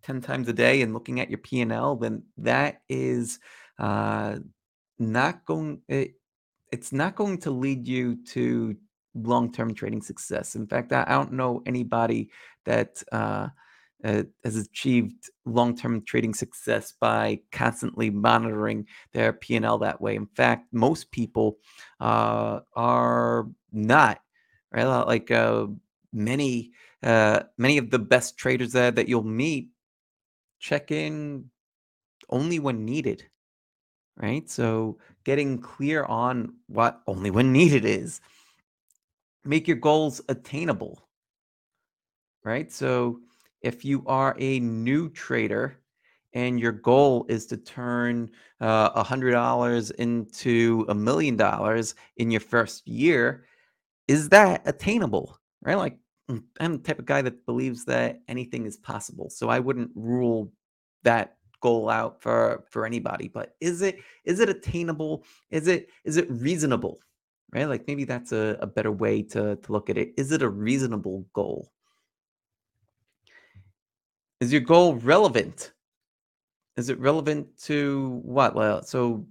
10 0.02 0.20
times 0.20 0.48
a 0.48 0.52
day 0.52 0.82
and 0.82 0.94
looking 0.94 1.20
at 1.20 1.28
your 1.28 1.38
P&L, 1.38 1.96
then 1.96 2.22
that 2.36 2.82
is 2.88 3.40
uh, 3.78 4.36
not 4.98 5.44
going, 5.44 5.80
it, 5.88 6.14
it's 6.70 6.92
not 6.92 7.16
going 7.16 7.38
to 7.38 7.50
lead 7.50 7.88
you 7.88 8.22
to 8.26 8.76
long-term 9.22 9.74
trading 9.74 10.02
success. 10.02 10.54
In 10.54 10.66
fact, 10.66 10.92
I, 10.92 11.04
don't 11.04 11.32
know 11.32 11.62
anybody 11.66 12.30
that 12.64 13.02
uh, 13.12 13.48
uh, 14.04 14.22
has 14.44 14.56
achieved 14.56 15.30
long-term 15.44 16.02
trading 16.02 16.34
success 16.34 16.92
by 17.00 17.40
constantly 17.50 18.10
monitoring 18.10 18.86
their 19.12 19.32
P&L 19.32 19.78
that 19.78 20.00
way. 20.00 20.16
In 20.16 20.26
fact, 20.26 20.72
most 20.72 21.10
people 21.10 21.58
uh, 22.00 22.60
are 22.74 23.46
not 23.72 24.20
right. 24.72 24.84
Like 24.84 25.30
uh, 25.30 25.66
many, 26.12 26.72
uh, 27.02 27.44
many 27.58 27.78
of 27.78 27.90
the 27.90 27.98
best 27.98 28.36
traders 28.36 28.72
that 28.72 28.96
that 28.96 29.08
you'll 29.08 29.22
meet 29.22 29.70
check 30.58 30.90
in 30.90 31.50
only 32.28 32.58
when 32.58 32.84
needed. 32.84 33.24
Right. 34.16 34.48
So 34.48 34.98
getting 35.24 35.58
clear 35.58 36.04
on 36.04 36.54
what 36.68 37.02
only 37.06 37.30
when 37.30 37.52
needed 37.52 37.84
is. 37.84 38.20
Make 39.46 39.68
your 39.68 39.76
goals 39.76 40.20
attainable. 40.28 41.08
Right. 42.44 42.70
So 42.70 43.20
if 43.62 43.84
you 43.84 44.04
are 44.06 44.36
a 44.38 44.60
new 44.60 45.08
trader 45.10 45.80
and 46.32 46.60
your 46.60 46.72
goal 46.72 47.26
is 47.28 47.46
to 47.46 47.56
turn 47.56 48.30
uh, 48.60 48.90
a 48.94 49.02
hundred 49.02 49.32
dollars 49.32 49.90
into 49.92 50.84
a 50.88 50.94
million 50.94 51.36
dollars 51.36 51.94
in 52.18 52.30
your 52.30 52.40
first 52.40 52.86
year, 52.86 53.46
is 54.06 54.28
that 54.28 54.62
attainable? 54.66 55.38
Right? 55.62 55.76
Like 55.76 55.98
mm, 56.30 56.42
I'm 56.60 56.72
the 56.72 56.78
type 56.78 56.98
of 56.98 57.06
guy 57.06 57.22
that 57.22 57.46
believes 57.46 57.84
that 57.86 58.20
anything 58.28 58.66
is 58.66 58.76
possible. 58.76 59.30
So 59.30 59.48
I 59.48 59.58
wouldn't 59.58 59.90
rule 59.94 60.52
that 61.02 61.36
goal 61.60 61.88
out 61.88 62.20
for 62.20 62.64
for 62.70 62.86
anybody. 62.86 63.28
But 63.28 63.56
is 63.60 63.82
it 63.82 63.98
is 64.24 64.40
it 64.40 64.48
attainable? 64.48 65.24
Is 65.50 65.66
it 65.66 65.88
is 66.04 66.16
it 66.16 66.30
reasonable? 66.30 67.00
Right? 67.52 67.68
Like 67.68 67.86
maybe 67.86 68.04
that's 68.04 68.32
a, 68.32 68.58
a 68.60 68.66
better 68.66 68.92
way 68.92 69.22
to, 69.22 69.56
to 69.56 69.72
look 69.72 69.88
at 69.88 69.96
it. 69.96 70.12
Is 70.16 70.32
it 70.32 70.42
a 70.42 70.48
reasonable 70.48 71.26
goal? 71.32 71.70
Is 74.40 74.52
your 74.52 74.60
goal 74.60 74.96
relevant? 74.96 75.72
Is 76.76 76.90
it 76.90 76.98
relevant 76.98 77.46
to 77.62 78.20
what? 78.22 78.54
Well, 78.54 78.82
so 78.82 79.26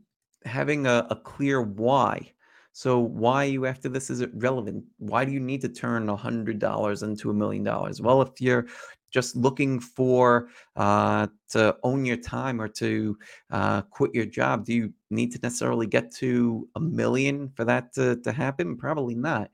having 0.45 0.87
a, 0.87 1.05
a 1.09 1.15
clear 1.15 1.61
why. 1.61 2.31
So 2.71 2.99
why 2.99 3.45
you 3.45 3.65
after 3.67 3.87
this? 3.87 4.09
Is 4.09 4.21
it 4.21 4.31
relevant? 4.33 4.83
Why 4.97 5.23
do 5.23 5.31
you 5.31 5.39
need 5.39 5.61
to 5.61 5.69
turn 5.69 6.09
a 6.09 6.15
hundred 6.15 6.59
dollars 6.59 7.03
into 7.03 7.29
a 7.29 7.33
million 7.33 7.63
dollars? 7.63 8.01
Well, 8.01 8.21
if 8.21 8.41
you're 8.41 8.65
just 9.11 9.35
looking 9.35 9.79
for 9.79 10.49
uh, 10.75 11.27
to 11.49 11.77
own 11.83 12.03
your 12.03 12.17
time 12.17 12.59
or 12.59 12.67
to 12.67 13.17
uh, 13.51 13.81
quit 13.83 14.13
your 14.13 14.25
job, 14.25 14.65
do 14.65 14.73
you 14.73 14.93
need 15.15 15.31
to 15.31 15.39
necessarily 15.41 15.87
get 15.87 16.11
to 16.15 16.67
a 16.75 16.79
million 16.79 17.49
for 17.55 17.65
that 17.65 17.93
to, 17.93 18.17
to 18.17 18.31
happen? 18.31 18.77
Probably 18.77 19.15
not. 19.15 19.49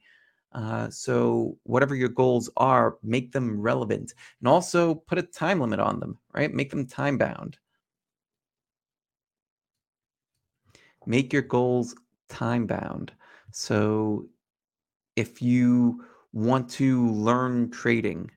Uh, 0.53 0.89
so 0.89 1.57
whatever 1.63 1.95
your 1.95 2.09
goals 2.09 2.49
are, 2.57 2.97
make 3.03 3.31
them 3.31 3.61
relevant 3.61 4.13
and 4.41 4.47
also 4.47 4.95
put 4.95 5.17
a 5.17 5.23
time 5.23 5.61
limit 5.61 5.79
on 5.79 5.99
them, 5.99 6.17
right? 6.33 6.53
Make 6.53 6.69
them 6.69 6.85
time 6.85 7.17
bound. 7.17 7.57
Make 11.05 11.31
your 11.31 11.41
goals 11.41 11.95
time 12.27 12.67
bound. 12.67 13.13
So 13.51 14.27
if 15.15 15.41
you 15.41 16.05
want 16.33 16.69
to 16.71 17.11
learn 17.11 17.71
trading, 17.71 18.29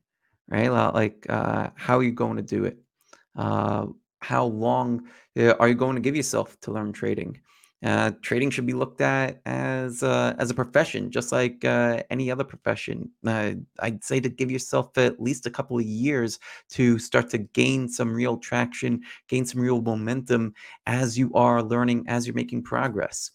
right? 0.49 0.69
Like, 0.69 1.27
uh, 1.29 1.71
how 1.75 1.99
are 1.99 2.03
you 2.03 2.13
going 2.13 2.37
to 2.37 2.43
do 2.43 2.65
it? 2.65 2.79
Uh, 3.37 3.87
how 4.25 4.47
long 4.47 5.07
uh, 5.39 5.53
are 5.61 5.69
you 5.69 5.75
going 5.75 5.95
to 5.97 6.01
give 6.01 6.17
yourself 6.17 6.59
to 6.61 6.73
learn 6.73 6.93
trading? 6.93 7.39
Uh, 7.85 8.13
trading 8.23 8.49
should 8.49 8.65
be 8.65 8.73
looked 8.73 9.03
at 9.03 9.43
as 9.45 10.03
uh, 10.03 10.35
as 10.39 10.51
a 10.51 10.55
profession, 10.55 11.11
just 11.11 11.33
like 11.33 11.63
uh, 11.67 12.03
any 12.09 12.31
other 12.31 12.43
profession. 12.43 13.11
Uh, 13.27 13.53
I'd 13.81 14.03
say 14.03 14.21
to 14.21 14.31
give 14.31 14.51
yourself 14.51 14.97
at 14.97 15.21
least 15.21 15.45
a 15.45 15.51
couple 15.51 15.79
of 15.79 15.85
years 15.85 16.39
to 16.71 16.99
start 16.99 17.29
to 17.31 17.39
gain 17.39 17.87
some 17.91 18.15
real 18.15 18.39
traction, 18.39 19.03
gain 19.29 19.45
some 19.45 19.61
real 19.61 19.83
momentum 19.83 20.55
as 20.87 21.19
you 21.19 21.31
are 21.35 21.63
learning, 21.63 22.07
as 22.09 22.27
you're 22.27 22.35
making 22.35 22.63
progress. 22.63 23.33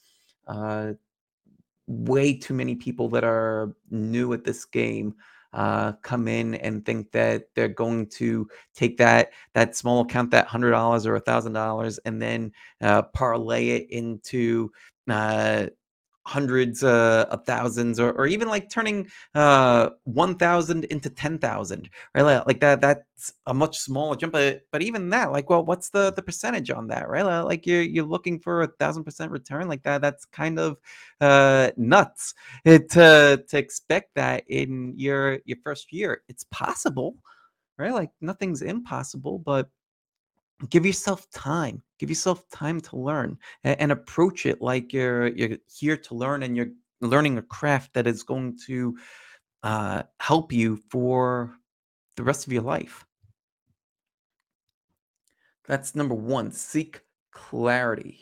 Way 1.88 2.38
too 2.38 2.54
many 2.54 2.76
people 2.76 3.10
that 3.10 3.24
are 3.24 3.76
new 3.90 4.34
at 4.34 4.44
this 4.44 4.66
game 4.66 5.16
uh, 5.54 5.94
come 6.02 6.28
in 6.28 6.56
and 6.56 6.86
think 6.86 7.12
that 7.12 7.46
they're 7.56 7.68
going 7.68 8.08
to 8.08 8.48
take 8.76 8.98
that 8.98 9.32
that 9.54 9.76
small 9.76 10.02
account, 10.02 10.32
that 10.32 10.48
hundred 10.48 10.72
dollars 10.72 11.06
or 11.06 11.16
a 11.16 11.20
thousand 11.20 11.54
dollars, 11.54 12.00
and 12.06 12.22
then 12.22 12.52
uh, 12.82 13.02
parlay 13.02 13.70
it 13.70 13.90
into 13.90 14.72
uh, 15.10 15.68
hundreds 16.30 16.84
uh, 16.84 17.26
of 17.32 17.44
thousands 17.46 18.00
or, 18.00 18.12
or 18.12 18.28
even 18.28 18.48
like 18.48 18.70
turning 18.70 19.08
uh 19.36 19.90
1000 20.04 20.84
into 20.86 21.10
10,000 21.10 21.90
right? 22.16 22.22
Like, 22.22 22.46
like 22.48 22.60
that 22.60 22.82
that's 22.82 23.34
a 23.48 23.54
much 23.54 23.80
smaller 23.80 24.16
jump 24.16 24.34
but, 24.34 24.62
but 24.72 24.82
even 24.84 25.10
that 25.10 25.32
like 25.32 25.50
well 25.50 25.66
what's 25.66 25.90
the 25.90 26.12
the 26.14 26.22
percentage 26.22 26.70
on 26.70 26.88
that 26.88 27.10
right? 27.10 27.24
Like 27.42 27.66
you're 27.66 27.82
you're 27.82 28.06
looking 28.06 28.40
for 28.40 28.62
a 28.62 28.68
thousand 28.68 29.04
percent 29.04 29.32
return 29.32 29.68
like 29.68 29.84
that 29.84 30.02
that's 30.02 30.26
kind 30.26 30.60
of 30.60 30.78
uh 31.22 31.72
nuts. 31.78 32.34
It, 32.66 32.90
to 32.92 33.44
to 33.50 33.58
expect 33.58 34.16
that 34.16 34.44
in 34.48 34.94
your 34.96 35.40
your 35.46 35.58
first 35.64 35.92
year 35.92 36.22
it's 36.30 36.46
possible 36.52 37.16
right? 37.78 37.94
Like 37.94 38.12
nothing's 38.22 38.62
impossible 38.62 39.40
but 39.40 39.70
give 40.68 40.86
yourself 40.86 41.30
time. 41.32 41.82
Give 42.00 42.10
yourself 42.10 42.48
time 42.50 42.82
to 42.82 42.98
learn 42.98 43.38
and, 43.64 43.80
and 43.80 43.92
approach 43.92 44.46
it 44.46 44.62
like 44.62 44.94
you're 44.94 45.28
you're 45.28 45.58
here 45.68 45.98
to 45.98 46.16
learn 46.16 46.44
and 46.44 46.56
you're 46.56 46.72
learning 47.02 47.38
a 47.38 47.42
craft 47.42 47.94
that 47.94 48.08
is 48.08 48.24
going 48.24 48.58
to 48.68 48.98
uh, 49.64 50.04
help 50.20 50.52
you 50.52 50.78
for 50.90 51.56
the 52.18 52.24
rest 52.24 52.48
of 52.48 52.54
your 52.54 52.64
life. 52.64 53.06
That's 55.66 55.96
number 55.96 56.16
one 56.16 56.52
seek 56.52 57.02
clarity. 57.32 58.20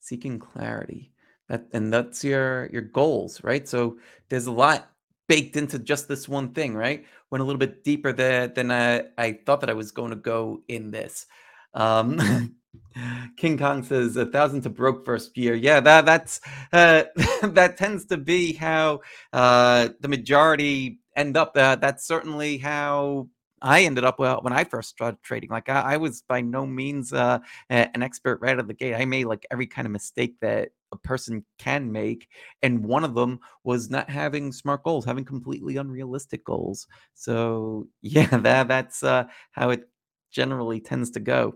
Seeking 0.00 0.38
clarity. 0.38 1.12
That 1.48 1.66
and 1.72 1.92
that's 1.92 2.24
your 2.24 2.68
your 2.72 2.82
goals 2.82 3.42
right? 3.42 3.66
So 3.66 3.98
there's 4.28 4.46
a 4.46 4.52
lot 4.52 4.90
baked 5.28 5.56
into 5.56 5.78
just 5.78 6.08
this 6.08 6.28
one 6.28 6.52
thing 6.52 6.74
right 6.74 7.04
went 7.30 7.42
a 7.42 7.44
little 7.44 7.58
bit 7.58 7.84
deeper 7.84 8.12
there 8.12 8.48
than 8.48 8.70
i 8.70 9.02
i 9.16 9.32
thought 9.46 9.60
that 9.60 9.70
i 9.70 9.74
was 9.74 9.92
going 9.92 10.10
to 10.10 10.16
go 10.16 10.62
in 10.68 10.90
this. 10.90 11.26
Um 11.74 12.18
king 13.36 13.58
kong 13.58 13.82
says 13.82 14.16
a 14.16 14.26
thousand 14.26 14.62
to 14.62 14.70
broke 14.70 15.04
first 15.04 15.36
year. 15.36 15.54
Yeah 15.54 15.80
that 15.80 16.06
that's 16.06 16.40
uh 16.72 17.04
that 17.42 17.76
tends 17.76 18.06
to 18.06 18.16
be 18.16 18.52
how 18.52 19.00
uh 19.32 19.88
the 20.00 20.08
majority 20.08 21.00
end 21.16 21.36
up 21.36 21.56
uh, 21.56 21.76
that's 21.76 22.06
certainly 22.06 22.58
how 22.58 23.28
I 23.62 23.82
ended 23.82 24.04
up 24.04 24.18
well 24.18 24.40
when 24.42 24.52
I 24.52 24.64
first 24.64 24.90
started 24.90 25.22
trading. 25.22 25.50
Like 25.50 25.68
I, 25.68 25.94
I 25.94 25.96
was 25.96 26.22
by 26.22 26.40
no 26.40 26.66
means 26.66 27.12
uh, 27.12 27.38
an 27.70 28.02
expert 28.02 28.40
right 28.40 28.52
out 28.52 28.60
of 28.60 28.68
the 28.68 28.74
gate. 28.74 28.94
I 28.94 29.04
made 29.04 29.24
like 29.24 29.46
every 29.50 29.66
kind 29.66 29.86
of 29.86 29.92
mistake 29.92 30.36
that 30.40 30.70
a 30.92 30.96
person 30.96 31.44
can 31.58 31.92
make, 31.92 32.28
and 32.62 32.84
one 32.84 33.04
of 33.04 33.14
them 33.14 33.40
was 33.64 33.90
not 33.90 34.08
having 34.08 34.52
smart 34.52 34.82
goals, 34.84 35.04
having 35.04 35.24
completely 35.24 35.76
unrealistic 35.76 36.44
goals. 36.44 36.86
So 37.14 37.88
yeah, 38.02 38.26
that 38.38 38.68
that's 38.68 39.02
uh, 39.02 39.24
how 39.52 39.70
it 39.70 39.88
generally 40.30 40.80
tends 40.80 41.10
to 41.12 41.20
go. 41.20 41.54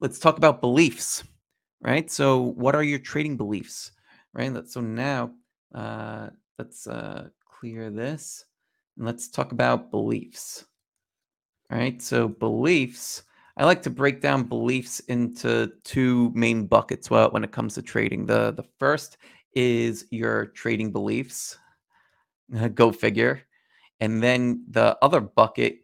Let's 0.00 0.18
talk 0.18 0.38
about 0.38 0.60
beliefs, 0.60 1.24
right? 1.82 2.10
So 2.10 2.38
what 2.40 2.74
are 2.74 2.82
your 2.82 2.98
trading 2.98 3.36
beliefs, 3.36 3.92
right? 4.32 4.66
So 4.66 4.80
now 4.80 5.32
uh, 5.74 6.30
let's 6.58 6.86
uh, 6.86 7.28
clear 7.44 7.90
this 7.90 8.44
and 9.00 9.06
let's 9.06 9.28
talk 9.28 9.52
about 9.52 9.90
beliefs. 9.90 10.66
All 11.72 11.78
right. 11.78 12.00
So 12.02 12.28
beliefs, 12.28 13.22
I 13.56 13.64
like 13.64 13.80
to 13.84 13.90
break 13.90 14.20
down 14.20 14.42
beliefs 14.42 15.00
into 15.00 15.72
two 15.84 16.30
main 16.34 16.66
buckets 16.66 17.10
when 17.10 17.42
it 17.42 17.50
comes 17.50 17.74
to 17.74 17.82
trading. 17.82 18.26
The 18.26 18.52
the 18.52 18.66
first 18.78 19.16
is 19.54 20.04
your 20.10 20.46
trading 20.46 20.92
beliefs. 20.92 21.58
Go 22.74 22.92
figure. 22.92 23.40
And 24.00 24.22
then 24.22 24.64
the 24.68 24.98
other 25.00 25.20
bucket 25.20 25.78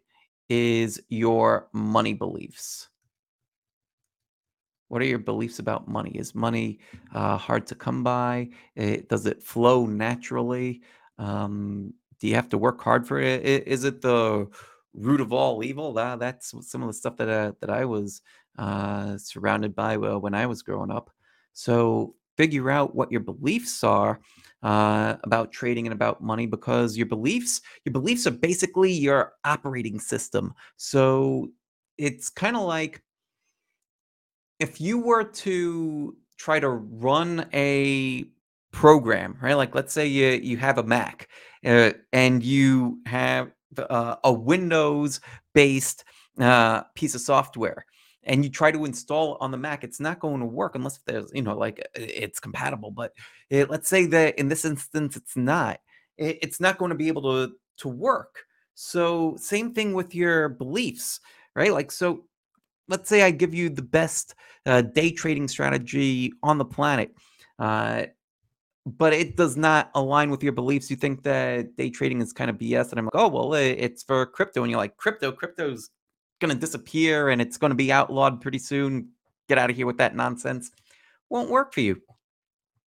is 0.47 1.01
your 1.09 1.69
money 1.73 2.13
beliefs. 2.13 2.87
What 4.89 5.01
are 5.01 5.05
your 5.05 5.19
beliefs 5.19 5.57
about 5.57 5.87
money? 5.87 6.11
Is 6.11 6.35
money 6.35 6.79
uh, 7.15 7.37
hard 7.37 7.65
to 7.67 7.75
come 7.75 8.03
by? 8.03 8.49
Eh, 8.75 9.01
does 9.09 9.25
it 9.25 9.41
flow 9.41 9.87
naturally? 9.87 10.81
Um, 11.17 11.93
do 12.19 12.27
you 12.27 12.35
have 12.35 12.49
to 12.49 12.57
work 12.57 12.81
hard 12.81 13.07
for 13.07 13.19
it? 13.19 13.45
Is 13.45 13.83
it 13.83 14.01
the 14.01 14.47
root 14.93 15.21
of 15.21 15.31
all 15.31 15.63
evil? 15.63 15.93
That, 15.93 16.19
that's 16.19 16.53
some 16.61 16.81
of 16.81 16.87
the 16.87 16.93
stuff 16.93 17.17
that 17.17 17.29
uh, 17.29 17.51
that 17.61 17.69
I 17.69 17.85
was 17.85 18.21
uh, 18.57 19.17
surrounded 19.17 19.75
by 19.75 19.95
uh, 19.95 20.17
when 20.17 20.33
I 20.33 20.45
was 20.45 20.63
growing 20.63 20.91
up. 20.91 21.11
So 21.53 22.15
figure 22.37 22.69
out 22.69 22.95
what 22.95 23.11
your 23.11 23.21
beliefs 23.21 23.83
are 23.83 24.19
uh, 24.63 25.15
about 25.23 25.51
trading 25.51 25.85
and 25.85 25.93
about 25.93 26.21
money, 26.21 26.45
because 26.45 26.97
your 26.97 27.07
beliefs 27.07 27.61
your 27.85 27.93
beliefs 27.93 28.25
are 28.27 28.31
basically 28.31 28.91
your 28.91 29.33
operating 29.43 29.99
system. 29.99 30.53
So 30.77 31.49
it's 31.97 32.29
kind 32.29 32.55
of 32.55 32.63
like 32.63 33.01
if 34.59 34.81
you 34.81 34.97
were 34.99 35.23
to 35.23 36.15
try 36.37 36.59
to 36.59 36.69
run 36.69 37.47
a 37.53 38.25
program, 38.71 39.37
right? 39.41 39.55
Like 39.55 39.75
let's 39.75 39.93
say 39.93 40.05
you 40.07 40.27
you 40.27 40.57
have 40.57 40.77
a 40.77 40.83
Mac 40.83 41.29
uh, 41.67 41.93
and 42.13 42.43
you 42.43 42.99
have 43.05 43.51
uh, 43.77 44.15
a 44.23 44.33
Windows 44.33 45.19
based 45.53 46.05
uh, 46.39 46.83
piece 46.95 47.15
of 47.15 47.21
software 47.21 47.85
and 48.27 48.43
you 48.43 48.51
try 48.51 48.71
to 48.71 48.85
install 48.85 49.35
it 49.35 49.37
on 49.41 49.51
the 49.51 49.57
Mac, 49.57 49.83
it's 49.83 49.99
not 49.99 50.19
going 50.19 50.41
to 50.41 50.45
work 50.45 50.75
unless 50.75 50.99
there's, 51.07 51.31
you 51.33 51.41
know, 51.41 51.57
like 51.57 51.79
uh, 51.79 51.85
it's 51.95 52.39
compatible. 52.39 52.91
But 52.91 53.13
it, 53.49 53.69
let's 53.69 53.87
say 53.87 54.05
that 54.07 54.37
in 54.37 54.49
this 54.49 54.65
instance, 54.65 55.15
it's 55.15 55.35
not. 55.35 55.79
It, 56.17 56.37
it's 56.41 56.59
not 56.59 56.77
going 56.77 56.89
to 56.89 56.95
be 56.95 57.07
able 57.07 57.23
to 57.23 57.53
to 57.77 57.87
work. 57.87 58.43
So 58.75 59.35
same 59.39 59.73
thing 59.73 59.93
with 59.93 60.13
your 60.13 60.49
beliefs, 60.49 61.19
right? 61.55 61.71
Like 61.71 61.91
so 61.91 62.25
let's 62.87 63.09
say 63.09 63.21
I 63.23 63.31
give 63.31 63.53
you 63.53 63.69
the 63.69 63.81
best 63.81 64.35
uh, 64.65 64.81
day 64.81 65.11
trading 65.11 65.47
strategy 65.47 66.33
on 66.43 66.57
the 66.57 66.65
planet, 66.65 67.15
uh, 67.59 68.03
but 68.87 69.11
it 69.11 69.35
does 69.35 69.57
not 69.57 69.91
align 69.95 70.31
with 70.31 70.41
your 70.41 70.53
beliefs. 70.53 70.89
You 70.89 70.95
think 70.95 71.23
that 71.23 71.75
day 71.75 71.89
trading 71.89 72.21
is 72.21 72.31
kind 72.31 72.49
of 72.49 72.57
BS, 72.57 72.91
and 72.91 72.99
I'm 72.99 73.05
like, 73.05 73.15
oh 73.15 73.27
well, 73.27 73.53
it's 73.53 74.01
for 74.01 74.25
crypto, 74.25 74.63
and 74.63 74.71
you're 74.71 74.79
like, 74.79 74.95
crypto, 74.95 75.31
crypto's 75.31 75.89
going 76.39 76.53
to 76.53 76.59
disappear, 76.59 77.29
and 77.29 77.41
it's 77.41 77.57
going 77.57 77.71
to 77.71 77.75
be 77.75 77.91
outlawed 77.91 78.39
pretty 78.39 78.59
soon. 78.59 79.09
Get 79.49 79.57
out 79.57 79.69
of 79.69 79.75
here 79.75 79.85
with 79.85 79.97
that 79.97 80.15
nonsense. 80.15 80.71
Won't 81.29 81.49
work 81.49 81.73
for 81.73 81.81
you. 81.81 82.01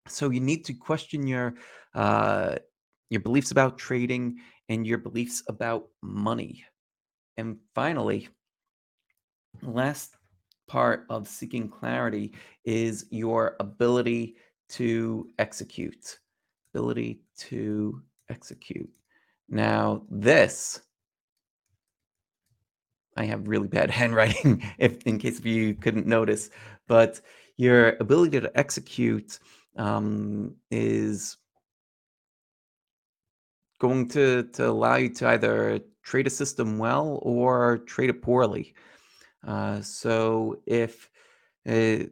So 0.08 0.30
you 0.30 0.40
need 0.40 0.64
to 0.66 0.72
question 0.72 1.26
your 1.26 1.54
uh, 1.94 2.56
your 3.10 3.20
beliefs 3.20 3.50
about 3.50 3.76
trading 3.76 4.38
and 4.70 4.86
your 4.86 4.98
beliefs 4.98 5.42
about 5.48 5.88
money. 6.00 6.64
And 7.36 7.58
finally, 7.74 8.28
last 9.60 10.16
part 10.66 11.04
of 11.10 11.28
seeking 11.28 11.68
clarity 11.68 12.32
is 12.64 13.04
your 13.10 13.56
ability 13.60 14.36
to 14.70 15.28
execute. 15.38 16.18
Ability 16.74 17.20
to 17.38 18.02
execute. 18.28 18.90
Now, 19.48 20.02
this 20.10 20.80
I 23.16 23.24
have 23.26 23.48
really 23.48 23.68
bad 23.68 23.90
handwriting, 24.00 24.62
if 24.78 25.02
in 25.02 25.18
case 25.18 25.38
if 25.38 25.46
you 25.46 25.74
couldn't 25.74 26.06
notice, 26.06 26.50
but 26.88 27.20
your 27.56 27.96
ability 28.00 28.40
to 28.40 28.58
execute 28.58 29.38
um, 29.76 30.54
is 30.70 31.36
going 33.78 34.08
to 34.08 34.44
to 34.54 34.68
allow 34.68 34.96
you 34.96 35.10
to 35.10 35.28
either 35.28 35.80
trade 36.02 36.26
a 36.26 36.30
system 36.30 36.78
well 36.78 37.18
or 37.22 37.78
trade 37.78 38.10
it 38.10 38.22
poorly. 38.22 38.74
Uh, 39.46 39.80
so 39.80 40.58
if 40.66 41.09
uh, 41.68 42.04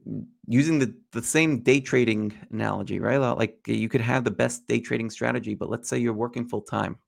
using 0.47 0.79
the 0.79 0.95
the 1.13 1.23
same 1.23 1.61
day 1.61 1.81
trading 1.81 2.33
analogy, 2.51 3.01
right? 3.01 3.17
Like 3.19 3.59
you 3.67 3.89
could 3.89 4.01
have 4.01 4.25
the 4.25 4.31
best 4.31 4.67
day 4.67 4.81
trading 4.81 5.11
strategy, 5.11 5.55
but 5.55 5.71
let's 5.71 5.89
say 5.89 5.99
you're 5.99 6.13
working 6.13 6.47
full 6.47 6.63
time. 6.63 6.99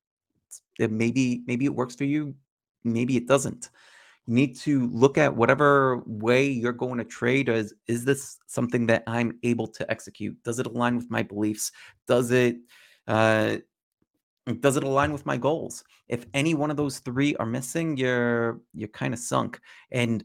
Maybe 0.79 1.43
maybe 1.47 1.67
it 1.67 1.75
works 1.75 1.95
for 1.95 2.05
you, 2.05 2.35
maybe 2.85 3.17
it 3.17 3.27
doesn't. 3.27 3.71
You 4.27 4.35
need 4.35 4.57
to 4.61 4.87
look 4.89 5.19
at 5.19 5.35
whatever 5.35 6.03
way 6.07 6.49
you're 6.49 6.73
going 6.73 6.99
to 6.99 7.05
trade 7.05 7.49
as 7.49 7.75
is 7.87 8.05
this 8.05 8.39
something 8.47 8.87
that 8.87 9.03
I'm 9.07 9.39
able 9.43 9.67
to 9.67 9.91
execute? 9.91 10.43
Does 10.43 10.59
it 10.59 10.67
align 10.67 10.97
with 10.97 11.11
my 11.11 11.23
beliefs? 11.23 11.73
Does 12.07 12.31
it 12.31 12.57
uh, 13.07 13.59
does 14.61 14.77
it 14.77 14.85
align 14.85 15.13
with 15.13 15.27
my 15.27 15.37
goals? 15.37 15.85
If 16.09 16.27
any 16.33 16.55
one 16.55 16.71
of 16.71 16.77
those 16.77 17.01
three 17.01 17.37
are 17.37 17.47
missing, 17.47 17.97
you're 17.97 18.61
you're 18.73 18.89
kind 18.89 19.13
of 19.13 19.21
sunk. 19.21 19.61
And 19.91 20.25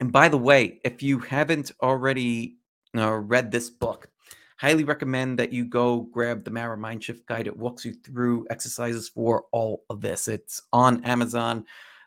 and 0.00 0.12
by 0.12 0.28
the 0.28 0.38
way, 0.38 0.80
if 0.84 1.02
you 1.02 1.18
haven't 1.18 1.72
already 1.82 2.56
uh, 2.96 3.12
read 3.12 3.50
this 3.50 3.70
book, 3.70 4.08
highly 4.56 4.84
recommend 4.84 5.38
that 5.38 5.52
you 5.52 5.64
go 5.64 6.00
grab 6.00 6.44
the 6.44 6.50
Mara 6.50 6.76
Mindshift 6.76 7.26
Guide. 7.26 7.46
It 7.46 7.56
walks 7.56 7.84
you 7.84 7.94
through 7.94 8.46
exercises 8.50 9.08
for 9.08 9.44
all 9.52 9.84
of 9.90 10.00
this. 10.00 10.28
It's 10.28 10.62
on 10.72 11.04
Amazon. 11.04 11.64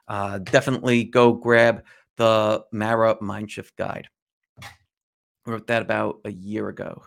Uh, 0.08 0.40
definitely 0.40 1.04
go 1.04 1.34
grab 1.34 1.84
the 2.18 2.64
Mara 2.72 3.16
Mindshift 3.16 3.76
Guide. 3.78 4.10
I 4.62 4.68
wrote 5.46 5.68
that 5.68 5.82
about 5.82 6.20
a 6.26 6.32
year 6.32 6.70
ago. 6.70 7.04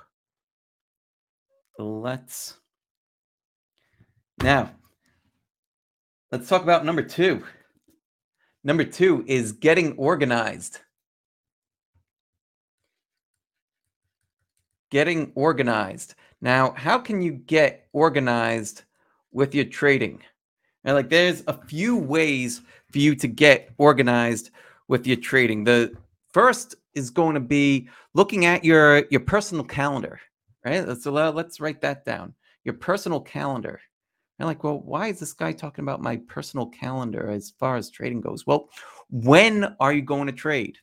Let's 1.78 2.56
now 4.42 4.70
let's 6.30 6.48
talk 6.48 6.62
about 6.62 6.84
number 6.84 7.02
two. 7.02 7.42
Number 8.62 8.84
two 8.84 9.24
is 9.26 9.52
getting 9.52 9.96
organized. 9.96 10.80
Getting 14.90 15.32
organized. 15.34 16.14
Now, 16.40 16.72
how 16.72 16.98
can 16.98 17.22
you 17.22 17.32
get 17.32 17.88
organized 17.92 18.82
with 19.32 19.54
your 19.54 19.64
trading? 19.64 20.22
And 20.84 20.94
like 20.94 21.08
there's 21.08 21.42
a 21.46 21.52
few 21.66 21.96
ways 21.96 22.62
for 22.90 22.98
you 22.98 23.14
to 23.16 23.28
get 23.28 23.70
organized 23.78 24.50
with 24.88 25.06
your 25.06 25.16
trading. 25.16 25.64
The 25.64 25.94
first 26.32 26.74
is 26.94 27.10
going 27.10 27.34
to 27.34 27.40
be 27.40 27.88
looking 28.14 28.46
at 28.46 28.64
your 28.64 29.04
your 29.10 29.20
personal 29.20 29.64
calendar, 29.64 30.20
right? 30.64 30.96
So 30.98 31.12
let's 31.12 31.60
write 31.60 31.80
that 31.82 32.04
down. 32.04 32.34
Your 32.64 32.74
personal 32.74 33.20
calendar. 33.20 33.80
And 34.40 34.46
like, 34.46 34.64
well, 34.64 34.80
why 34.80 35.08
is 35.08 35.20
this 35.20 35.34
guy 35.34 35.52
talking 35.52 35.84
about 35.84 36.00
my 36.00 36.16
personal 36.26 36.64
calendar 36.64 37.30
as 37.30 37.50
far 37.50 37.76
as 37.76 37.90
trading 37.90 38.22
goes? 38.22 38.46
Well, 38.46 38.70
when 39.10 39.76
are 39.78 39.92
you 39.92 40.00
going 40.00 40.28
to 40.28 40.32
trade? 40.32 40.78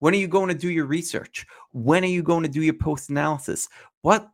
When 0.00 0.12
are 0.12 0.18
you 0.18 0.28
going 0.28 0.48
to 0.48 0.54
do 0.54 0.70
your 0.70 0.84
research? 0.84 1.46
When 1.70 2.04
are 2.04 2.08
you 2.08 2.22
going 2.22 2.42
to 2.42 2.50
do 2.50 2.60
your 2.60 2.74
post 2.74 3.08
analysis? 3.08 3.66
What 4.02 4.28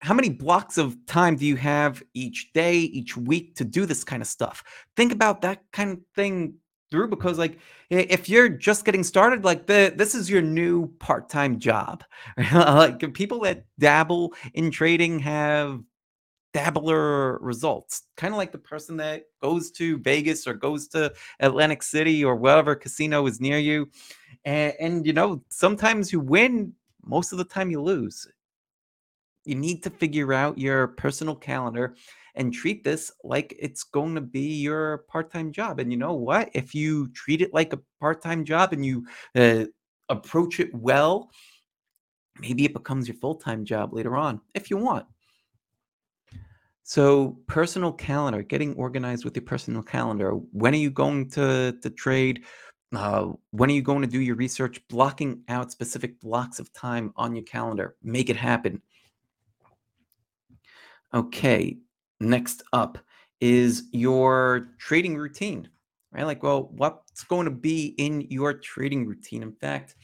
how 0.00 0.14
many 0.14 0.28
blocks 0.28 0.78
of 0.78 0.96
time 1.06 1.34
do 1.34 1.44
you 1.44 1.56
have 1.56 2.00
each 2.14 2.52
day, 2.52 2.78
each 2.78 3.16
week 3.16 3.56
to 3.56 3.64
do 3.64 3.86
this 3.86 4.04
kind 4.04 4.22
of 4.22 4.28
stuff? 4.28 4.62
Think 4.94 5.10
about 5.10 5.40
that 5.40 5.64
kind 5.72 5.90
of 5.90 5.98
thing 6.14 6.54
through 6.92 7.08
because 7.08 7.38
like 7.38 7.58
if 7.90 8.28
you're 8.28 8.48
just 8.48 8.84
getting 8.84 9.02
started 9.02 9.44
like 9.44 9.66
the 9.66 9.92
this 9.96 10.14
is 10.14 10.30
your 10.30 10.40
new 10.42 10.86
part-time 11.00 11.58
job 11.58 12.02
like 12.54 13.12
people 13.14 13.40
that 13.40 13.64
dabble 13.78 14.32
in 14.54 14.70
trading 14.70 15.18
have 15.18 15.82
dabbler 16.58 17.38
results 17.38 18.02
kind 18.16 18.34
of 18.34 18.38
like 18.38 18.52
the 18.52 18.58
person 18.58 18.96
that 18.96 19.24
goes 19.40 19.70
to 19.70 19.98
vegas 19.98 20.46
or 20.46 20.54
goes 20.54 20.88
to 20.88 21.12
atlantic 21.40 21.82
city 21.82 22.24
or 22.24 22.34
whatever 22.34 22.74
casino 22.74 23.26
is 23.26 23.40
near 23.40 23.58
you 23.58 23.88
and, 24.44 24.74
and 24.80 25.06
you 25.06 25.12
know 25.12 25.42
sometimes 25.48 26.12
you 26.12 26.20
win 26.20 26.72
most 27.04 27.32
of 27.32 27.38
the 27.38 27.44
time 27.44 27.70
you 27.70 27.80
lose 27.80 28.26
you 29.44 29.54
need 29.54 29.82
to 29.82 29.90
figure 29.90 30.32
out 30.32 30.58
your 30.58 30.88
personal 30.88 31.34
calendar 31.34 31.94
and 32.34 32.52
treat 32.52 32.84
this 32.84 33.10
like 33.24 33.56
it's 33.58 33.82
going 33.82 34.14
to 34.14 34.20
be 34.20 34.60
your 34.60 34.98
part-time 35.08 35.50
job. 35.50 35.80
And 35.80 35.90
you 35.90 35.98
know 35.98 36.14
what? 36.14 36.50
If 36.54 36.74
you 36.74 37.08
treat 37.08 37.40
it 37.40 37.54
like 37.54 37.72
a 37.72 37.80
part-time 37.98 38.44
job 38.44 38.72
and 38.72 38.84
you 38.84 39.06
uh, 39.34 39.64
approach 40.08 40.60
it 40.60 40.72
well, 40.74 41.30
maybe 42.38 42.64
it 42.64 42.74
becomes 42.74 43.08
your 43.08 43.16
full-time 43.16 43.64
job 43.64 43.92
later 43.92 44.16
on 44.16 44.40
if 44.54 44.70
you 44.70 44.76
want. 44.76 45.06
So, 46.88 47.36
personal 47.46 47.92
calendar, 47.92 48.42
getting 48.42 48.74
organized 48.76 49.22
with 49.22 49.36
your 49.36 49.44
personal 49.44 49.82
calendar. 49.82 50.30
When 50.30 50.72
are 50.72 50.78
you 50.78 50.88
going 50.88 51.28
to 51.32 51.76
to 51.82 51.90
trade? 51.90 52.46
Uh, 52.96 53.32
when 53.50 53.68
are 53.68 53.74
you 53.74 53.82
going 53.82 54.00
to 54.00 54.08
do 54.08 54.22
your 54.22 54.36
research? 54.36 54.80
Blocking 54.88 55.42
out 55.48 55.70
specific 55.70 56.18
blocks 56.18 56.58
of 56.58 56.72
time 56.72 57.12
on 57.16 57.36
your 57.36 57.44
calendar. 57.44 57.96
Make 58.02 58.30
it 58.30 58.36
happen. 58.36 58.80
Okay, 61.12 61.76
next 62.20 62.62
up 62.72 62.96
is 63.42 63.82
your 63.92 64.70
trading 64.78 65.14
routine, 65.14 65.68
right? 66.10 66.24
Like, 66.24 66.42
well, 66.42 66.70
what's 66.72 67.22
going 67.24 67.44
to 67.44 67.50
be 67.50 67.88
in 67.98 68.22
your 68.30 68.54
trading 68.54 69.06
routine? 69.06 69.42
In 69.42 69.52
fact, 69.52 69.94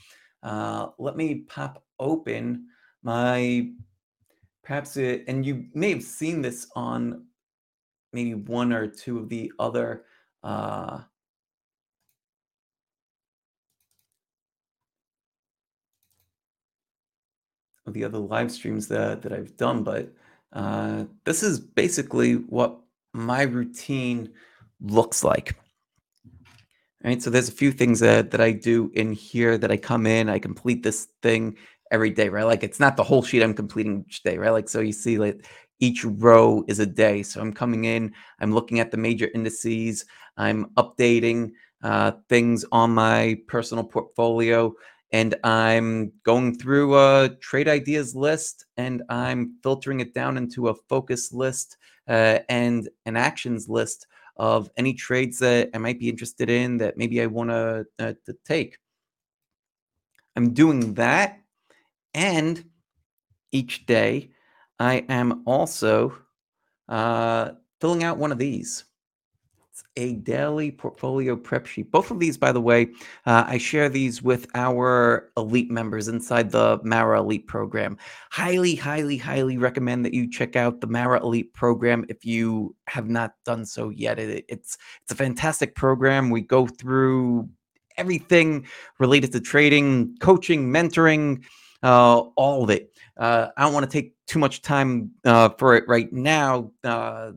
uh, 0.42 0.88
let 0.98 1.16
me 1.16 1.46
pop 1.48 1.82
open 1.98 2.66
my 3.02 3.70
perhaps 4.64 4.96
it, 4.96 5.24
and 5.28 5.44
you 5.44 5.66
may 5.74 5.90
have 5.90 6.02
seen 6.02 6.42
this 6.42 6.66
on 6.74 7.26
maybe 8.12 8.34
one 8.34 8.72
or 8.72 8.86
two 8.86 9.18
of 9.18 9.28
the 9.28 9.52
other 9.58 10.04
uh, 10.42 11.00
of 17.86 17.92
the 17.92 18.04
other 18.04 18.18
live 18.18 18.50
streams 18.50 18.88
that 18.88 19.22
that 19.22 19.32
I've 19.32 19.56
done, 19.56 19.82
but 19.82 20.12
uh, 20.52 21.04
this 21.24 21.42
is 21.42 21.60
basically 21.60 22.34
what 22.34 22.78
my 23.12 23.42
routine 23.42 24.32
looks 24.80 25.22
like. 25.22 25.56
Right. 27.04 27.22
So 27.22 27.28
there's 27.28 27.50
a 27.50 27.52
few 27.52 27.70
things 27.70 28.00
that 28.00 28.30
that 28.30 28.40
I 28.40 28.52
do 28.52 28.90
in 28.94 29.12
here 29.12 29.58
that 29.58 29.70
I 29.70 29.76
come 29.76 30.06
in, 30.06 30.30
I 30.30 30.38
complete 30.38 30.82
this 30.82 31.08
thing 31.22 31.56
every 31.94 32.10
day, 32.10 32.28
right? 32.28 32.44
Like 32.44 32.64
it's 32.64 32.80
not 32.80 32.96
the 32.96 33.04
whole 33.04 33.22
sheet 33.22 33.42
I'm 33.42 33.54
completing 33.54 34.04
each 34.06 34.22
day, 34.22 34.36
right? 34.36 34.50
Like 34.50 34.68
so 34.68 34.80
you 34.80 34.92
see 34.92 35.16
like 35.16 35.46
each 35.80 36.04
row 36.04 36.64
is 36.68 36.80
a 36.80 36.86
day. 36.86 37.22
So 37.22 37.40
I'm 37.40 37.52
coming 37.52 37.84
in, 37.84 38.12
I'm 38.40 38.52
looking 38.52 38.80
at 38.80 38.90
the 38.90 38.96
major 38.96 39.30
indices, 39.34 40.04
I'm 40.36 40.66
updating 40.76 41.52
uh, 41.82 42.12
things 42.28 42.64
on 42.72 42.90
my 42.90 43.38
personal 43.46 43.84
portfolio 43.84 44.74
and 45.12 45.36
I'm 45.44 46.12
going 46.24 46.58
through 46.58 46.98
a 46.98 47.28
trade 47.40 47.68
ideas 47.68 48.16
list 48.16 48.64
and 48.76 49.02
I'm 49.08 49.56
filtering 49.62 50.00
it 50.00 50.12
down 50.12 50.36
into 50.36 50.68
a 50.68 50.74
focus 50.88 51.32
list 51.32 51.76
uh, 52.08 52.40
and 52.48 52.88
an 53.06 53.16
actions 53.16 53.68
list 53.68 54.08
of 54.36 54.68
any 54.76 54.94
trades 54.94 55.38
that 55.38 55.70
I 55.72 55.78
might 55.78 56.00
be 56.00 56.08
interested 56.08 56.50
in 56.50 56.78
that 56.78 56.96
maybe 56.96 57.22
I 57.22 57.26
want 57.26 57.52
uh, 57.52 57.84
to 57.98 58.36
take. 58.44 58.78
I'm 60.34 60.52
doing 60.52 60.94
that, 60.94 61.43
and 62.14 62.64
each 63.52 63.86
day 63.86 64.30
I 64.78 65.04
am 65.08 65.42
also 65.46 66.16
uh, 66.88 67.52
filling 67.80 68.04
out 68.04 68.18
one 68.18 68.32
of 68.32 68.38
these 68.38 68.84
a 69.96 70.14
daily 70.14 70.70
portfolio 70.70 71.36
prep 71.36 71.66
sheet. 71.66 71.90
Both 71.90 72.10
of 72.10 72.18
these, 72.18 72.36
by 72.36 72.52
the 72.52 72.60
way, 72.60 72.88
uh, 73.26 73.44
I 73.46 73.58
share 73.58 73.88
these 73.88 74.22
with 74.22 74.46
our 74.54 75.30
elite 75.36 75.70
members 75.70 76.08
inside 76.08 76.50
the 76.50 76.80
Mara 76.82 77.20
Elite 77.20 77.46
program. 77.46 77.96
Highly, 78.30 78.74
highly, 78.74 79.16
highly 79.16 79.58
recommend 79.58 80.04
that 80.04 80.14
you 80.14 80.30
check 80.30 80.56
out 80.56 80.80
the 80.80 80.86
Mara 80.86 81.20
Elite 81.22 81.52
program 81.54 82.04
if 82.08 82.24
you 82.24 82.74
have 82.88 83.08
not 83.08 83.34
done 83.44 83.64
so 83.64 83.90
yet. 83.90 84.18
It, 84.18 84.44
it's 84.48 84.76
it's 85.02 85.12
a 85.12 85.16
fantastic 85.16 85.74
program. 85.74 86.30
We 86.30 86.40
go 86.40 86.66
through 86.66 87.48
everything 87.96 88.66
related 88.98 89.32
to 89.32 89.40
trading, 89.40 90.16
coaching, 90.20 90.68
mentoring, 90.72 91.44
uh, 91.84 92.18
all 92.34 92.64
of 92.64 92.70
it. 92.70 92.90
Uh, 93.16 93.48
I 93.56 93.62
don't 93.62 93.74
want 93.74 93.88
to 93.88 93.92
take 93.92 94.14
too 94.26 94.38
much 94.38 94.62
time 94.62 95.12
uh, 95.24 95.50
for 95.50 95.76
it 95.76 95.84
right 95.86 96.10
now. 96.12 96.72
Uh, 96.82 97.32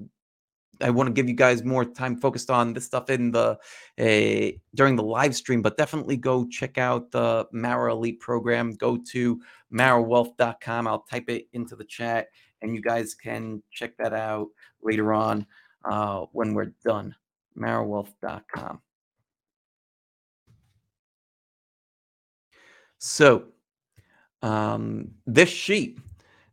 I 0.79 0.89
want 0.89 1.07
to 1.07 1.13
give 1.13 1.27
you 1.27 1.35
guys 1.35 1.63
more 1.63 1.83
time 1.83 2.15
focused 2.15 2.49
on 2.49 2.73
this 2.73 2.85
stuff 2.85 3.09
in 3.09 3.31
the 3.31 3.57
uh, 3.99 4.57
during 4.73 4.95
the 4.95 5.03
live 5.03 5.35
stream, 5.35 5.61
but 5.61 5.75
definitely 5.75 6.17
go 6.17 6.47
check 6.47 6.77
out 6.77 7.11
the 7.11 7.47
Mara 7.51 7.91
Elite 7.91 8.19
program. 8.19 8.73
Go 8.73 8.97
to 9.11 9.41
marawealth.com. 9.73 10.87
I'll 10.87 11.01
type 11.01 11.29
it 11.29 11.47
into 11.53 11.75
the 11.75 11.83
chat, 11.83 12.27
and 12.61 12.73
you 12.73 12.81
guys 12.81 13.15
can 13.15 13.61
check 13.71 13.97
that 13.97 14.13
out 14.13 14.47
later 14.81 15.13
on 15.13 15.45
uh, 15.83 16.25
when 16.31 16.53
we're 16.53 16.73
done. 16.85 17.13
marawealth.com. 17.57 18.81
So, 22.99 23.45
um, 24.47 25.11
this 25.25 25.49
sheet, 25.49 25.99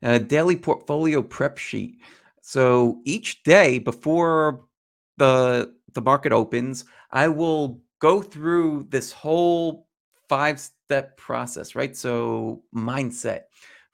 a 0.02 0.18
daily 0.18 0.56
portfolio 0.56 1.22
prep 1.22 1.58
sheet 1.58 1.98
So 2.42 3.00
each 3.04 3.42
day 3.44 3.78
before 3.80 4.62
the 5.18 5.74
the 5.94 6.02
market 6.02 6.32
opens, 6.32 6.84
I 7.12 7.28
will 7.28 7.80
go 8.00 8.22
through 8.22 8.88
this 8.90 9.12
whole 9.12 9.86
five 10.28 10.60
step 10.60 11.16
process, 11.16 11.74
right? 11.76 11.96
So 11.96 12.62
mindset, 12.74 13.42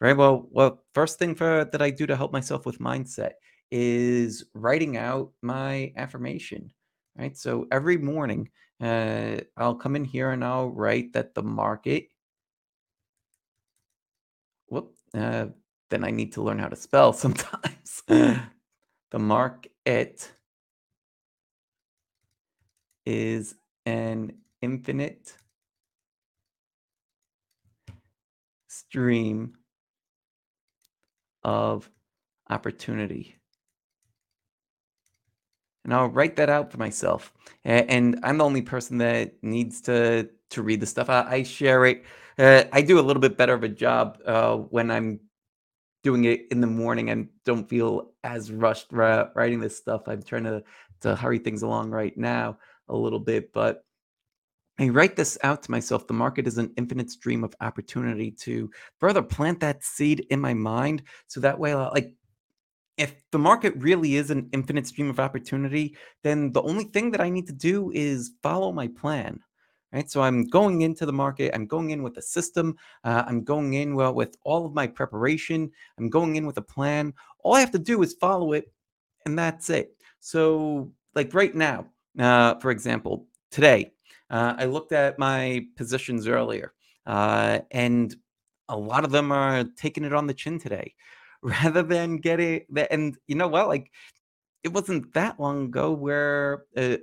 right? 0.00 0.16
Well, 0.16 0.48
well, 0.50 0.82
first 0.94 1.18
thing 1.18 1.34
for 1.34 1.64
that 1.64 1.82
I 1.82 1.90
do 1.90 2.06
to 2.06 2.16
help 2.16 2.32
myself 2.32 2.66
with 2.66 2.78
mindset 2.80 3.32
is 3.70 4.44
writing 4.54 4.96
out 4.96 5.32
my 5.42 5.92
affirmation, 5.96 6.72
right? 7.16 7.36
So 7.36 7.66
every 7.72 7.98
morning, 7.98 8.50
uh, 8.80 9.38
I'll 9.56 9.74
come 9.76 9.96
in 9.96 10.04
here 10.04 10.30
and 10.32 10.44
I'll 10.44 10.70
write 10.70 11.12
that 11.14 11.34
the 11.34 11.42
market. 11.42 12.06
Uh, 15.16 15.46
then 15.90 16.04
I 16.04 16.10
need 16.10 16.32
to 16.34 16.42
learn 16.42 16.58
how 16.58 16.68
to 16.68 16.76
spell 16.76 17.12
sometimes. 17.14 18.02
the 18.06 19.18
market 19.18 20.30
is 23.04 23.54
an 23.86 24.32
infinite 24.62 25.34
stream 28.68 29.54
of 31.42 31.90
opportunity. 32.48 33.36
And 35.84 35.94
I'll 35.94 36.08
write 36.08 36.36
that 36.36 36.50
out 36.50 36.70
for 36.70 36.78
myself. 36.78 37.32
And 37.64 38.20
I'm 38.22 38.38
the 38.38 38.44
only 38.44 38.62
person 38.62 38.98
that 38.98 39.42
needs 39.42 39.80
to 39.82 40.28
to 40.50 40.62
read 40.62 40.80
the 40.80 40.86
stuff. 40.86 41.08
I, 41.08 41.26
I 41.28 41.42
share 41.42 41.86
it. 41.86 42.04
Uh, 42.38 42.64
I 42.72 42.82
do 42.82 42.98
a 42.98 43.02
little 43.02 43.20
bit 43.20 43.36
better 43.36 43.54
of 43.54 43.64
a 43.64 43.68
job 43.68 44.18
uh, 44.24 44.56
when 44.56 44.90
I'm 44.90 45.20
doing 46.02 46.24
it 46.24 46.46
in 46.50 46.60
the 46.60 46.66
morning 46.66 47.10
and 47.10 47.28
don't 47.44 47.68
feel 47.68 48.12
as 48.24 48.50
rushed 48.50 48.92
writing 48.92 49.60
this 49.60 49.76
stuff. 49.76 50.02
I'm 50.06 50.22
trying 50.22 50.44
to 50.44 50.62
to 51.00 51.16
hurry 51.16 51.38
things 51.38 51.62
along 51.62 51.90
right 51.90 52.16
now 52.16 52.58
a 52.88 52.96
little 52.96 53.18
bit, 53.18 53.52
but 53.52 53.84
I 54.78 54.88
write 54.88 55.16
this 55.16 55.38
out 55.42 55.62
to 55.62 55.70
myself. 55.70 56.06
The 56.06 56.14
market 56.14 56.46
is 56.46 56.58
an 56.58 56.72
infinite 56.76 57.10
stream 57.10 57.44
of 57.44 57.54
opportunity 57.60 58.30
to 58.42 58.70
further 58.98 59.22
plant 59.22 59.60
that 59.60 59.84
seed 59.84 60.26
in 60.30 60.40
my 60.40 60.54
mind. 60.54 61.02
So 61.26 61.40
that 61.40 61.58
way, 61.58 61.72
I'll, 61.72 61.90
like, 61.92 62.14
if 62.96 63.14
the 63.30 63.38
market 63.38 63.74
really 63.76 64.16
is 64.16 64.30
an 64.30 64.48
infinite 64.52 64.86
stream 64.86 65.10
of 65.10 65.20
opportunity, 65.20 65.96
then 66.22 66.52
the 66.52 66.62
only 66.62 66.84
thing 66.84 67.10
that 67.10 67.20
I 67.20 67.30
need 67.30 67.46
to 67.46 67.52
do 67.52 67.90
is 67.94 68.32
follow 68.42 68.72
my 68.72 68.88
plan. 68.88 69.40
Right. 69.92 70.08
So 70.08 70.22
I'm 70.22 70.44
going 70.44 70.82
into 70.82 71.04
the 71.04 71.12
market. 71.12 71.50
I'm 71.52 71.66
going 71.66 71.90
in 71.90 72.04
with 72.04 72.16
a 72.16 72.22
system. 72.22 72.76
Uh, 73.02 73.24
I'm 73.26 73.42
going 73.42 73.74
in 73.74 73.96
well 73.96 74.14
with 74.14 74.36
all 74.44 74.64
of 74.64 74.72
my 74.72 74.86
preparation. 74.86 75.70
I'm 75.98 76.08
going 76.08 76.36
in 76.36 76.46
with 76.46 76.58
a 76.58 76.62
plan. 76.62 77.12
All 77.40 77.54
I 77.54 77.60
have 77.60 77.72
to 77.72 77.78
do 77.78 78.00
is 78.02 78.14
follow 78.14 78.52
it, 78.52 78.72
and 79.26 79.36
that's 79.36 79.68
it. 79.68 79.96
So, 80.20 80.92
like 81.16 81.34
right 81.34 81.54
now, 81.54 81.86
uh, 82.20 82.54
for 82.56 82.70
example, 82.70 83.26
today, 83.50 83.90
uh, 84.30 84.54
I 84.58 84.66
looked 84.66 84.92
at 84.92 85.18
my 85.18 85.66
positions 85.76 86.28
earlier, 86.28 86.72
uh, 87.06 87.60
and 87.72 88.14
a 88.68 88.76
lot 88.76 89.04
of 89.04 89.10
them 89.10 89.32
are 89.32 89.64
taking 89.76 90.04
it 90.04 90.12
on 90.14 90.28
the 90.28 90.34
chin 90.34 90.60
today, 90.60 90.94
rather 91.42 91.82
than 91.82 92.18
getting. 92.18 92.64
And 92.92 93.16
you 93.26 93.34
know 93.34 93.48
what? 93.48 93.66
Like 93.66 93.90
it 94.62 94.72
wasn't 94.72 95.12
that 95.14 95.40
long 95.40 95.66
ago 95.66 95.92
where 95.92 96.64
a, 96.76 96.98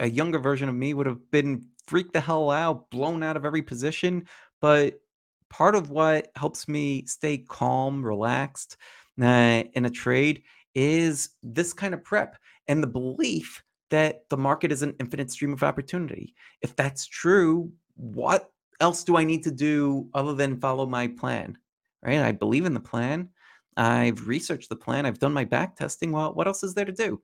a 0.00 0.08
younger 0.08 0.38
version 0.38 0.68
of 0.68 0.74
me 0.74 0.94
would 0.94 1.06
have 1.06 1.30
been 1.30 1.66
freaked 1.88 2.12
the 2.12 2.20
hell 2.20 2.50
out, 2.50 2.90
blown 2.90 3.22
out 3.22 3.36
of 3.36 3.44
every 3.44 3.62
position. 3.62 4.26
But 4.60 5.00
part 5.50 5.74
of 5.74 5.90
what 5.90 6.28
helps 6.36 6.68
me 6.68 7.06
stay 7.06 7.38
calm, 7.38 8.04
relaxed 8.04 8.76
uh, 9.20 9.64
in 9.72 9.86
a 9.86 9.90
trade 9.90 10.42
is 10.74 11.30
this 11.42 11.72
kind 11.72 11.94
of 11.94 12.04
prep 12.04 12.36
and 12.68 12.82
the 12.82 12.88
belief 12.88 13.62
that 13.90 14.28
the 14.28 14.36
market 14.36 14.70
is 14.70 14.82
an 14.82 14.94
infinite 15.00 15.30
stream 15.30 15.52
of 15.52 15.62
opportunity. 15.62 16.34
If 16.62 16.76
that's 16.76 17.06
true, 17.06 17.72
what 17.96 18.50
else 18.80 19.02
do 19.02 19.16
I 19.16 19.24
need 19.24 19.42
to 19.44 19.50
do 19.50 20.08
other 20.14 20.34
than 20.34 20.60
follow 20.60 20.86
my 20.86 21.08
plan? 21.08 21.56
Right? 22.02 22.20
I 22.20 22.32
believe 22.32 22.66
in 22.66 22.74
the 22.74 22.80
plan. 22.80 23.30
I've 23.76 24.28
researched 24.28 24.68
the 24.68 24.76
plan. 24.76 25.06
I've 25.06 25.18
done 25.18 25.32
my 25.32 25.44
back 25.44 25.76
testing. 25.76 26.12
Well, 26.12 26.34
what 26.34 26.46
else 26.46 26.62
is 26.62 26.74
there 26.74 26.84
to 26.84 26.92
do? 26.92 27.22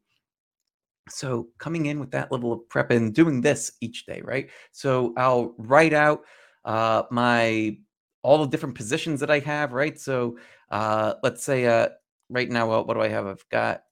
So 1.09 1.49
coming 1.59 1.87
in 1.87 2.01
with 2.01 2.11
that 2.13 2.33
level 2.33 2.53
of 2.53 2.69
prep 2.69 2.91
and 2.91 3.15
doing 3.15 3.41
this 3.41 3.73
each 3.81 4.07
day, 4.07 4.23
right? 4.25 4.49
So 4.73 5.13
I'll 5.17 5.55
write 5.59 5.93
out 5.93 6.23
uh, 6.65 7.03
my 7.11 7.77
all 8.23 8.39
the 8.39 8.47
different 8.47 8.75
positions 8.75 9.21
that 9.21 9.31
I 9.31 9.39
have, 9.41 9.73
right? 9.73 9.99
So 10.01 10.39
uh, 10.71 11.15
let's 11.23 11.45
say 11.45 11.67
uh, 11.67 11.89
right 12.31 12.49
now, 12.51 12.83
what, 12.83 12.95
do 12.95 13.01
I 13.01 13.09
have? 13.09 13.27
I've 13.27 13.49
got 13.51 13.83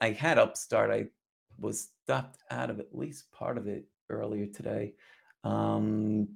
I 0.00 0.10
had 0.10 0.38
Upstart. 0.38 0.90
I 0.90 1.06
was 1.58 1.90
stopped 2.04 2.42
out 2.50 2.70
of 2.70 2.80
at 2.80 2.94
least 2.94 3.30
part 3.30 3.56
of 3.56 3.68
it 3.68 3.84
earlier 4.10 4.46
today. 4.46 4.94
Um, 5.44 6.28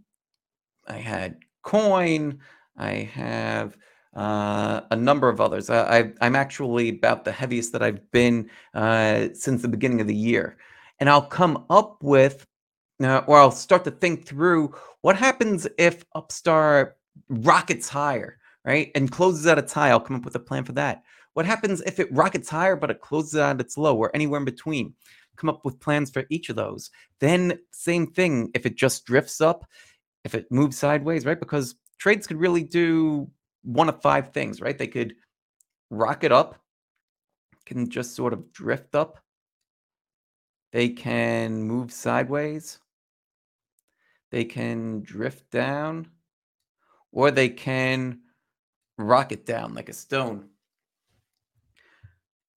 I 0.86 0.98
had 0.98 1.38
Coin. 1.62 2.38
I 2.76 2.92
have 3.12 3.76
uh, 4.18 4.80
a 4.90 4.96
number 4.96 5.28
of 5.28 5.40
others. 5.40 5.70
I, 5.70 6.10
am 6.20 6.34
actually 6.34 6.88
about 6.88 7.24
the 7.24 7.30
heaviest 7.30 7.70
that 7.72 7.84
I've 7.84 8.10
been 8.10 8.50
uh, 8.74 9.28
since 9.32 9.62
the 9.62 9.68
beginning 9.68 10.00
of 10.00 10.08
the 10.08 10.14
year. 10.14 10.56
And 10.98 11.08
I'll 11.08 11.22
come 11.22 11.64
up 11.70 12.02
with, 12.02 12.44
uh, 13.00 13.22
or 13.28 13.38
I'll 13.38 13.52
start 13.52 13.84
to 13.84 13.92
think 13.92 14.26
through 14.26 14.74
what 15.02 15.14
happens 15.14 15.68
if 15.78 16.04
Upstart 16.16 16.96
rockets 17.28 17.88
higher, 17.88 18.38
right? 18.64 18.90
And 18.96 19.08
closes 19.10 19.46
at 19.46 19.56
its 19.56 19.72
high. 19.72 19.90
I'll 19.90 20.00
come 20.00 20.16
up 20.16 20.24
with 20.24 20.34
a 20.34 20.40
plan 20.40 20.64
for 20.64 20.72
that. 20.72 21.04
What 21.34 21.46
happens 21.46 21.80
if 21.82 22.00
it 22.00 22.12
rockets 22.12 22.48
higher, 22.48 22.74
but 22.74 22.90
it 22.90 23.00
closes 23.00 23.36
at 23.36 23.60
its 23.60 23.78
low, 23.78 23.96
or 23.96 24.10
anywhere 24.14 24.40
in 24.40 24.44
between? 24.44 24.94
Come 25.36 25.48
up 25.48 25.64
with 25.64 25.78
plans 25.78 26.10
for 26.10 26.24
each 26.28 26.48
of 26.48 26.56
those. 26.56 26.90
Then, 27.20 27.60
same 27.70 28.08
thing 28.08 28.50
if 28.52 28.66
it 28.66 28.74
just 28.74 29.06
drifts 29.06 29.40
up, 29.40 29.64
if 30.24 30.34
it 30.34 30.50
moves 30.50 30.76
sideways, 30.76 31.24
right? 31.24 31.38
Because 31.38 31.76
trades 31.98 32.26
could 32.26 32.40
really 32.40 32.64
do 32.64 33.30
one 33.68 33.90
of 33.90 34.00
five 34.00 34.32
things, 34.32 34.62
right? 34.62 34.78
They 34.78 34.86
could 34.86 35.14
rocket 35.90 36.32
up, 36.32 36.58
can 37.66 37.90
just 37.90 38.16
sort 38.16 38.32
of 38.32 38.50
drift 38.50 38.94
up. 38.94 39.18
They 40.72 40.88
can 40.88 41.62
move 41.62 41.92
sideways. 41.92 42.78
They 44.30 44.44
can 44.44 45.02
drift 45.02 45.50
down, 45.50 46.08
or 47.12 47.30
they 47.30 47.50
can 47.50 48.20
rocket 48.96 49.44
down 49.44 49.74
like 49.74 49.90
a 49.90 49.94
stone. 49.94 50.48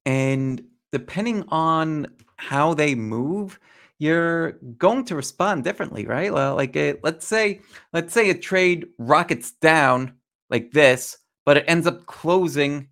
And 0.05 0.63
depending 0.93 1.43
on 1.49 2.07
how 2.37 2.73
they 2.73 2.95
move, 2.95 3.59
you're 3.99 4.53
going 4.77 5.05
to 5.05 5.15
respond 5.15 5.63
differently, 5.63 6.05
right? 6.05 6.33
Well, 6.33 6.55
like 6.55 6.75
it, 6.75 7.01
let's 7.03 7.27
say, 7.27 7.61
let's 7.93 8.13
say 8.13 8.29
a 8.29 8.37
trade 8.37 8.87
rockets 8.97 9.51
down 9.51 10.13
like 10.51 10.71
this, 10.71 11.17
but 11.45 11.57
it 11.57 11.65
ends 11.67 11.87
up 11.87 12.05
closing 12.05 12.89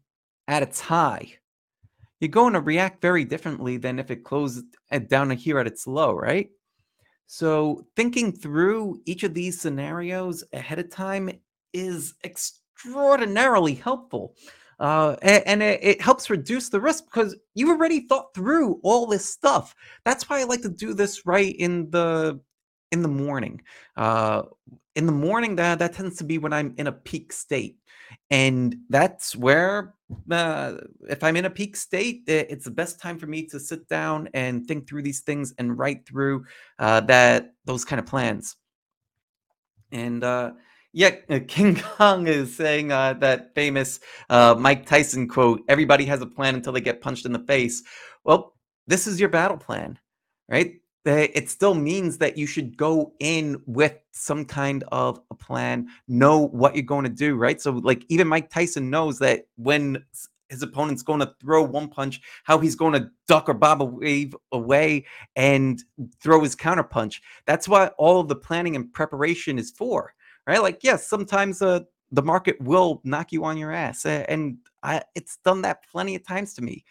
at 0.48 0.63
its 0.63 0.80
high. 0.80 1.34
You're 2.19 2.30
going 2.30 2.54
to 2.54 2.62
react 2.62 3.02
very 3.02 3.24
differently 3.24 3.78
than 3.78 4.00
if 4.00 4.10
it 4.10 4.24
closed 4.24 4.65
down 5.08 5.30
here 5.32 5.60
at 5.60 5.67
its 5.67 5.86
low, 5.86 6.13
right? 6.13 6.50
So 7.28 7.86
thinking 7.95 8.32
through 8.32 9.02
each 9.06 9.24
of 9.24 9.34
these 9.34 9.62
scenarios 9.62 10.43
ahead 10.52 10.80
of 10.80 10.89
time 10.89 11.30
is 11.74 12.15
extraordinarily 12.24 13.76
helpful. 13.76 14.34
Uh, 14.80 15.15
and, 15.22 15.43
and 15.45 15.63
it, 15.63 16.02
helps 16.02 16.30
reduce 16.30 16.69
the 16.69 16.80
risk 16.80 17.06
because 17.06 17.36
you've 17.54 17.69
already 17.69 18.08
thought 18.08 18.34
through 18.34 18.80
all 18.82 19.06
this 19.06 19.26
stuff. 19.26 19.76
That's 20.06 20.30
why 20.30 20.39
I 20.39 20.45
like 20.45 20.62
to 20.62 20.69
do 20.69 20.93
this 20.93 21.26
right 21.26 21.54
in 21.58 21.91
the 21.91 22.39
in 22.91 23.02
the 23.04 23.10
morning. 23.10 23.62
Uh, 23.95 24.43
in 24.99 25.05
the 25.05 25.12
morning, 25.12 25.55
that 25.55 25.79
that 25.79 25.93
tends 25.93 26.17
to 26.17 26.23
be 26.23 26.38
when 26.38 26.53
I'm 26.53 26.75
in 26.77 26.88
a 26.88 26.91
peak 26.91 27.33
state, 27.33 27.77
and 28.29 28.75
that's 28.89 29.35
where 29.35 29.95
uh, 30.29 30.73
if 31.09 31.23
I'm 31.23 31.38
in 31.38 31.45
a 31.45 31.49
peak 31.49 31.75
state, 31.77 32.23
it's 32.27 32.65
the 32.65 32.71
best 32.71 32.99
time 32.99 33.17
for 33.17 33.25
me 33.27 33.45
to 33.47 33.59
sit 33.59 33.88
down 33.88 34.29
and 34.33 34.67
think 34.67 34.88
through 34.88 35.03
these 35.03 35.21
things 35.21 35.53
and 35.57 35.77
write 35.77 36.05
through 36.05 36.45
uh, 36.79 36.99
that 37.01 37.53
those 37.65 37.85
kind 37.85 37.99
of 37.99 38.05
plans. 38.05 38.57
And 39.91 40.23
uh, 40.23 40.51
yeah, 40.91 41.15
uh, 41.29 41.39
King 41.47 41.75
Kong 41.75 42.27
is 42.27 42.55
saying 42.55 42.91
uh, 42.91 43.13
that 43.13 43.55
famous 43.55 43.99
uh, 44.29 44.55
Mike 44.59 44.85
Tyson 44.85 45.29
quote: 45.29 45.62
"Everybody 45.69 46.05
has 46.05 46.21
a 46.21 46.27
plan 46.27 46.55
until 46.55 46.73
they 46.73 46.81
get 46.81 47.01
punched 47.01 47.25
in 47.25 47.33
the 47.33 47.39
face." 47.39 47.83
Well, 48.25 48.55
this 48.88 49.07
is 49.07 49.19
your 49.19 49.29
battle 49.29 49.57
plan, 49.57 49.97
right? 50.49 50.75
It 51.05 51.49
still 51.49 51.73
means 51.73 52.17
that 52.17 52.38
you 52.38 52.45
should 52.45 52.77
go 52.77 53.13
in 53.19 53.62
with 53.65 53.97
some 54.12 54.45
kind 54.45 54.83
of 54.91 55.21
a 55.31 55.35
plan, 55.35 55.88
know 56.07 56.47
what 56.47 56.75
you're 56.75 56.83
going 56.83 57.05
to 57.05 57.09
do, 57.09 57.35
right? 57.35 57.62
So, 57.62 57.71
like, 57.71 58.05
even 58.09 58.27
Mike 58.27 58.49
Tyson 58.49 58.89
knows 58.89 59.17
that 59.19 59.47
when 59.55 60.03
his 60.49 60.63
opponent's 60.63 61.03
going 61.03 61.19
to 61.19 61.33
throw 61.39 61.63
one 61.63 61.88
punch, 61.88 62.21
how 62.43 62.57
he's 62.57 62.75
going 62.75 62.93
to 62.93 63.09
duck 63.27 63.47
or 63.47 63.53
bob 63.53 63.81
a 63.81 63.85
wave 63.85 64.35
away 64.51 65.05
and 65.35 65.83
throw 66.21 66.41
his 66.41 66.55
counter 66.55 66.83
punch. 66.83 67.21
That's 67.45 67.67
what 67.67 67.93
all 67.97 68.19
of 68.19 68.27
the 68.27 68.35
planning 68.35 68.75
and 68.75 68.91
preparation 68.91 69.57
is 69.57 69.71
for, 69.71 70.13
right? 70.47 70.62
Like, 70.62 70.83
yes, 70.83 71.07
sometimes 71.07 71.62
uh, 71.62 71.81
the 72.12 72.23
market 72.23 72.59
will 72.59 73.01
knock 73.03 73.31
you 73.31 73.45
on 73.45 73.57
your 73.57 73.71
ass. 73.71 74.05
And 74.05 74.57
I, 74.81 75.03
it's 75.15 75.38
done 75.45 75.62
that 75.62 75.88
plenty 75.89 76.15
of 76.15 76.25
times 76.25 76.55
to 76.55 76.63
me. 76.63 76.83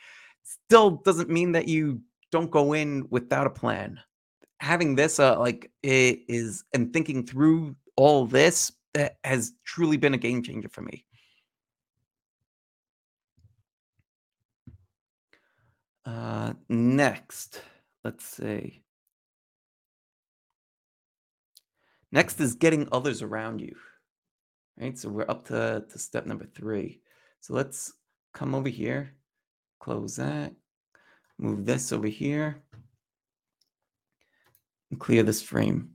Still 0.44 1.02
doesn't 1.04 1.28
mean 1.28 1.52
that 1.52 1.68
you 1.68 2.00
don't 2.30 2.50
go 2.50 2.72
in 2.72 3.06
without 3.10 3.46
a 3.46 3.50
plan. 3.50 4.00
Having 4.60 4.96
this, 4.96 5.18
uh, 5.18 5.38
like, 5.38 5.70
it 5.82 6.20
is, 6.28 6.64
and 6.74 6.92
thinking 6.92 7.26
through 7.26 7.76
all 7.96 8.26
this 8.26 8.72
has 9.24 9.52
truly 9.64 9.96
been 9.96 10.14
a 10.14 10.18
game 10.18 10.42
changer 10.42 10.68
for 10.68 10.82
me. 10.82 11.04
Uh, 16.04 16.54
next, 16.68 17.60
let's 18.02 18.24
see. 18.24 18.82
Next 22.10 22.40
is 22.40 22.54
getting 22.54 22.88
others 22.90 23.20
around 23.20 23.60
you. 23.60 23.76
Right. 24.80 24.96
So 24.96 25.08
we're 25.08 25.28
up 25.28 25.46
to, 25.48 25.84
to 25.90 25.98
step 25.98 26.24
number 26.24 26.46
three. 26.46 27.00
So 27.40 27.52
let's 27.52 27.92
come 28.32 28.54
over 28.54 28.68
here, 28.68 29.14
close 29.80 30.16
that, 30.16 30.52
move 31.38 31.64
this 31.64 31.92
over 31.92 32.08
here, 32.08 32.62
and 34.90 35.00
clear 35.00 35.22
this 35.22 35.42
frame. 35.42 35.90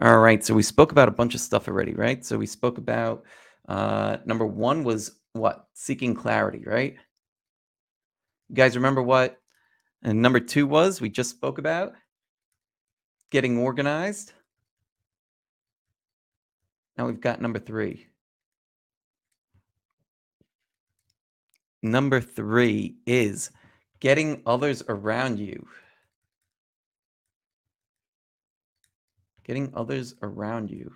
All 0.00 0.18
right. 0.18 0.44
So 0.44 0.54
we 0.54 0.62
spoke 0.62 0.92
about 0.92 1.08
a 1.08 1.12
bunch 1.12 1.34
of 1.34 1.40
stuff 1.40 1.68
already, 1.68 1.94
right? 1.94 2.24
So 2.24 2.38
we 2.38 2.46
spoke 2.46 2.78
about 2.78 3.24
uh, 3.68 4.18
number 4.24 4.46
one 4.46 4.84
was 4.84 5.18
what? 5.32 5.66
Seeking 5.74 6.14
clarity, 6.14 6.62
right? 6.64 6.96
You 8.48 8.54
guys 8.54 8.76
remember 8.76 9.02
what? 9.02 9.40
And 10.02 10.22
number 10.22 10.40
two 10.40 10.66
was 10.66 11.00
we 11.00 11.10
just 11.10 11.30
spoke 11.30 11.58
about 11.58 11.92
getting 13.30 13.58
organized. 13.58 14.32
Now 16.96 17.06
we've 17.06 17.20
got 17.20 17.40
number 17.40 17.58
three. 17.58 18.06
Number 21.82 22.20
three 22.20 22.96
is 23.06 23.50
getting 24.00 24.42
others 24.46 24.82
around 24.88 25.38
you. 25.38 25.66
Getting 29.44 29.72
others 29.74 30.14
around 30.22 30.70
you. 30.70 30.92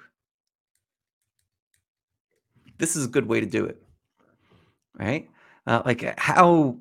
This 2.79 2.97
is 2.97 3.07
a 3.07 3.09
good 3.09 3.27
way 3.27 3.41
to 3.41 3.47
do 3.47 3.65
it, 3.65 3.83
right? 4.99 5.29
Uh, 5.67 5.83
like, 5.85 6.03
uh, 6.05 6.15
how 6.19 6.77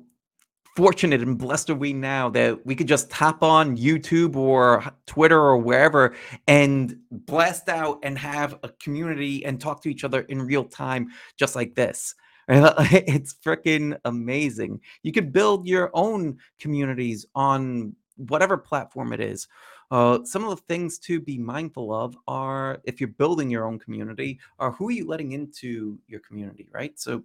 fortunate 0.76 1.20
and 1.20 1.38
blessed 1.38 1.70
are 1.70 1.74
we 1.74 1.92
now 1.92 2.30
that 2.30 2.64
we 2.64 2.74
could 2.74 2.88
just 2.88 3.12
hop 3.12 3.42
on 3.42 3.76
YouTube 3.76 4.36
or 4.36 4.82
Twitter 5.06 5.38
or 5.38 5.58
wherever 5.58 6.14
and 6.48 6.96
blast 7.10 7.68
out 7.68 7.98
and 8.02 8.16
have 8.18 8.58
a 8.62 8.70
community 8.82 9.44
and 9.44 9.60
talk 9.60 9.82
to 9.82 9.90
each 9.90 10.02
other 10.02 10.22
in 10.22 10.42
real 10.42 10.64
time, 10.64 11.08
just 11.36 11.54
like 11.54 11.74
this. 11.74 12.14
It's 12.48 13.34
freaking 13.34 13.98
amazing. 14.04 14.80
You 15.02 15.12
could 15.12 15.32
build 15.32 15.66
your 15.66 15.90
own 15.94 16.38
communities 16.58 17.26
on 17.34 17.94
whatever 18.16 18.56
platform 18.56 19.12
it 19.12 19.20
is. 19.20 19.48
Uh, 19.90 20.20
some 20.24 20.42
of 20.44 20.50
the 20.50 20.62
things 20.68 20.98
to 20.98 21.20
be 21.20 21.38
mindful 21.38 21.92
of 21.92 22.16
are 22.26 22.80
if 22.84 23.00
you're 23.00 23.08
building 23.08 23.50
your 23.50 23.66
own 23.66 23.78
community, 23.78 24.40
are 24.58 24.72
who 24.72 24.88
are 24.88 24.92
you 24.92 25.06
letting 25.06 25.32
into 25.32 25.98
your 26.08 26.20
community, 26.20 26.66
right? 26.72 26.98
So 26.98 27.22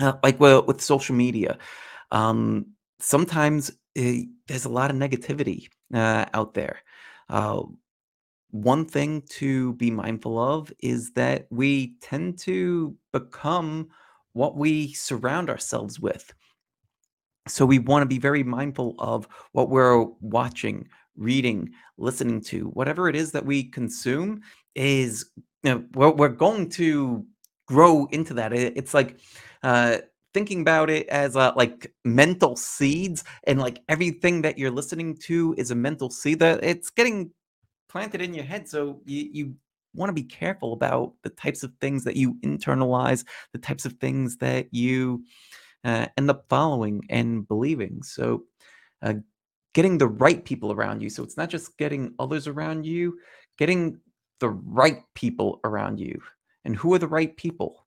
uh, 0.00 0.14
like 0.22 0.40
well, 0.40 0.62
with 0.62 0.80
social 0.80 1.14
media 1.14 1.58
um, 2.10 2.66
sometimes 3.00 3.70
eh, 3.96 4.22
there's 4.46 4.64
a 4.64 4.68
lot 4.68 4.90
of 4.90 4.96
negativity 4.96 5.68
uh, 5.94 6.26
out 6.34 6.54
there 6.54 6.80
uh, 7.28 7.62
one 8.50 8.86
thing 8.86 9.22
to 9.28 9.74
be 9.74 9.90
mindful 9.90 10.38
of 10.38 10.72
is 10.80 11.12
that 11.12 11.46
we 11.50 11.94
tend 12.00 12.38
to 12.38 12.96
become 13.12 13.88
what 14.38 14.56
we 14.56 14.92
surround 14.94 15.50
ourselves 15.50 15.98
with 16.00 16.32
so 17.48 17.64
we 17.64 17.78
want 17.78 18.02
to 18.02 18.06
be 18.06 18.18
very 18.18 18.42
mindful 18.42 18.94
of 18.98 19.26
what 19.52 19.70
we're 19.70 20.02
watching, 20.20 20.88
reading, 21.16 21.70
listening 21.96 22.40
to, 22.42 22.66
whatever 22.68 23.08
it 23.08 23.16
is 23.16 23.32
that 23.32 23.44
we 23.44 23.64
consume 23.64 24.42
is 24.74 25.30
you 25.62 25.74
know, 25.74 25.84
we're, 25.94 26.28
going 26.28 26.68
to 26.70 27.24
grow 27.66 28.06
into 28.12 28.34
that. 28.34 28.52
It- 28.52 28.74
It's 28.76 28.94
like 28.94 29.18
uh, 29.62 29.98
thinking 30.34 30.60
about 30.60 30.90
it 30.90 31.08
as 31.08 31.36
uh, 31.36 31.52
like 31.56 31.92
mental 32.04 32.54
seeds, 32.54 33.24
and 33.44 33.58
like 33.58 33.80
everything 33.88 34.42
that 34.42 34.58
you're 34.58 34.70
listening 34.70 35.16
to 35.26 35.54
is 35.58 35.70
a 35.70 35.74
mental 35.74 36.10
seed 36.10 36.38
that 36.40 36.62
it's 36.62 36.90
getting 36.90 37.30
planted 37.88 38.20
in 38.20 38.34
your 38.34 38.44
head. 38.44 38.68
So 38.68 39.00
you, 39.04 39.30
you 39.32 39.54
want 39.98 40.10
to 40.10 40.14
be 40.14 40.24
careful 40.24 40.74
about 40.74 41.14
the 41.24 41.30
types 41.30 41.64
of 41.64 41.72
things 41.80 42.04
that 42.04 42.16
you 42.16 42.36
internalize, 42.44 43.26
the 43.52 43.60
types 43.60 43.86
of 43.86 43.94
things 43.94 44.38
that 44.38 44.68
you 44.72 45.24
uh, 45.84 46.06
end 46.18 46.30
up 46.30 46.46
following 46.50 47.02
and 47.10 47.48
believing. 47.48 48.02
So, 48.02 48.44
uh, 49.02 49.14
getting 49.74 49.98
the 49.98 50.08
right 50.08 50.44
people 50.44 50.72
around 50.72 51.02
you. 51.02 51.10
So, 51.10 51.22
it's 51.24 51.36
not 51.36 51.50
just 51.50 51.78
getting 51.78 52.14
others 52.18 52.48
around 52.48 52.86
you, 52.86 53.18
getting 53.58 54.00
the 54.40 54.50
right 54.50 55.02
people 55.14 55.60
around 55.64 56.00
you. 56.00 56.20
And 56.64 56.76
who 56.76 56.94
are 56.94 56.98
the 56.98 57.08
right 57.08 57.36
people? 57.36 57.86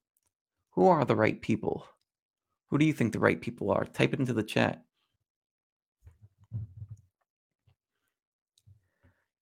Who 0.72 0.88
are 0.88 1.04
the 1.04 1.16
right 1.16 1.40
people? 1.40 1.86
Who 2.70 2.78
do 2.78 2.86
you 2.86 2.92
think 2.94 3.12
the 3.12 3.20
right 3.20 3.40
people 3.40 3.70
are? 3.70 3.84
Type 3.84 4.14
it 4.14 4.20
into 4.20 4.32
the 4.32 4.42
chat. 4.42 4.82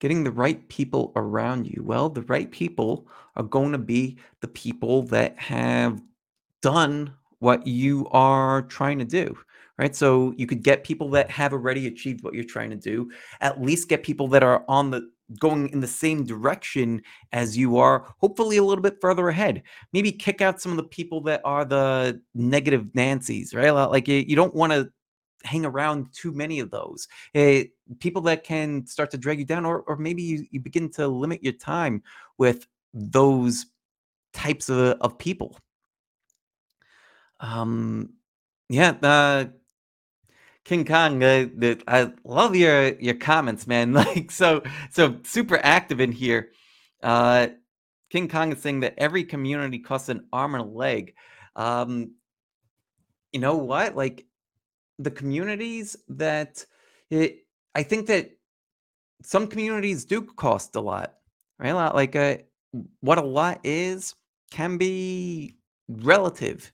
Getting 0.01 0.25
the 0.25 0.31
right 0.31 0.67
people 0.69 1.13
around 1.17 1.67
you. 1.67 1.83
Well, 1.85 2.09
the 2.09 2.23
right 2.23 2.51
people 2.51 3.07
are 3.37 3.43
going 3.43 3.73
to 3.73 3.79
be 3.79 4.19
the 4.41 4.49
people 4.49 5.03
that 5.05 5.39
have 5.39 6.03
done 6.63 7.15
what 7.39 7.67
you 7.67 8.07
are 8.11 8.63
trying 8.63 8.99
to 8.99 9.05
do, 9.05 9.37
right? 9.79 9.95
So 9.95 10.35
you 10.37 10.47
could 10.47 10.63
get 10.63 10.85
people 10.85 11.11
that 11.11 11.31
have 11.31 11.53
already 11.53 11.87
achieved 11.87 12.23
what 12.23 12.35
you're 12.35 12.45
trying 12.45 12.71
to 12.71 12.77
do, 12.77 13.11
at 13.41 13.63
least 13.63 13.89
get 13.89 14.03
people 14.03 14.29
that 14.29 14.43
are 14.43 14.65
on 14.69 14.91
the 14.91 15.11
going 15.39 15.69
in 15.69 15.81
the 15.81 15.87
same 15.87 16.25
direction 16.25 17.01
as 17.33 17.57
you 17.57 17.79
are, 17.79 18.13
hopefully 18.19 18.57
a 18.57 18.65
little 18.65 18.83
bit 18.83 19.01
further 19.01 19.29
ahead. 19.29 19.63
Maybe 19.93 20.11
kick 20.11 20.41
out 20.41 20.61
some 20.61 20.73
of 20.73 20.77
the 20.77 20.85
people 20.85 21.21
that 21.23 21.41
are 21.45 21.65
the 21.65 22.21
negative 22.35 22.93
Nancy's, 22.95 23.55
right? 23.55 23.71
Like 23.71 24.09
you, 24.09 24.25
you 24.27 24.35
don't 24.35 24.55
want 24.55 24.73
to 24.73 24.91
hang 25.45 25.65
around 25.65 26.13
too 26.13 26.33
many 26.33 26.61
of 26.61 26.71
those. 26.71 27.09
Eh, 27.35 27.65
people 27.99 28.23
that 28.23 28.45
can 28.45 28.87
start 28.87 29.11
to 29.11 29.19
drag 29.19 29.39
you 29.39 29.45
down, 29.45 29.65
or 29.65 29.81
or 29.83 29.97
maybe 29.97 30.23
you, 30.23 30.47
you 30.51 30.61
begin 30.61 30.91
to 30.91 31.09
limit 31.09 31.43
your 31.43 31.53
time 31.55 32.03
with 32.39 32.67
those 32.93 33.67
types 34.33 34.69
of, 34.69 34.97
of 35.01 35.19
people 35.19 35.57
um, 37.41 38.11
yeah, 38.69 38.95
uh, 39.03 39.47
King 40.65 40.85
Kong, 40.85 41.23
uh, 41.23 41.47
the, 41.57 41.83
I 41.89 42.13
love 42.23 42.55
your 42.55 42.95
your 43.01 43.15
comments, 43.15 43.67
man. 43.67 43.93
Like 44.01 44.31
so 44.31 44.63
so 44.91 45.17
super 45.25 45.59
active 45.63 46.01
in 46.01 46.13
here. 46.13 46.51
Uh, 47.03 47.49
King 48.11 48.29
Kong 48.29 48.53
is 48.53 48.61
saying 48.61 48.81
that 48.81 48.95
every 48.99 49.25
community 49.25 49.79
costs 49.79 50.09
an 50.09 50.27
arm 50.33 50.55
and 50.55 50.63
a 50.63 50.67
leg. 50.67 51.15
Um, 51.57 52.13
you 53.33 53.41
know 53.41 53.57
what? 53.57 53.97
Like 53.97 54.27
the 55.03 55.11
communities 55.13 55.97
that 56.09 56.65
it, 57.11 57.47
I 57.75 57.83
think 57.85 58.07
that 58.09 58.33
some 59.23 59.47
communities 59.47 60.05
do 60.05 60.23
cost 60.23 60.77
a 60.77 60.81
lot, 60.81 61.15
right? 61.59 61.71
A 61.71 61.75
lot- 61.75 61.95
Like 61.95 62.17
uh, 62.17 62.39
what 63.01 63.19
a 63.19 63.23
lot 63.23 63.61
is 63.65 64.15
can 64.51 64.79
be 64.79 65.57
relative 65.89 66.73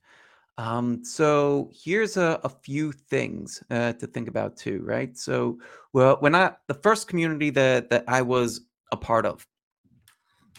Um, 0.58 1.04
so 1.04 1.70
here's 1.84 2.16
a, 2.18 2.40
a 2.44 2.48
few 2.50 2.92
things 2.92 3.62
uh, 3.70 3.94
to 3.94 4.06
think 4.06 4.28
about 4.28 4.56
too, 4.56 4.82
right? 4.84 5.16
So, 5.18 5.58
well, 5.94 6.18
when 6.20 6.34
I 6.34 6.52
the 6.68 6.74
first 6.74 7.08
community 7.08 7.50
that 7.52 7.90
that 7.90 8.04
I 8.08 8.22
was 8.22 8.62
a 8.92 8.96
part 8.96 9.26
of, 9.26 9.46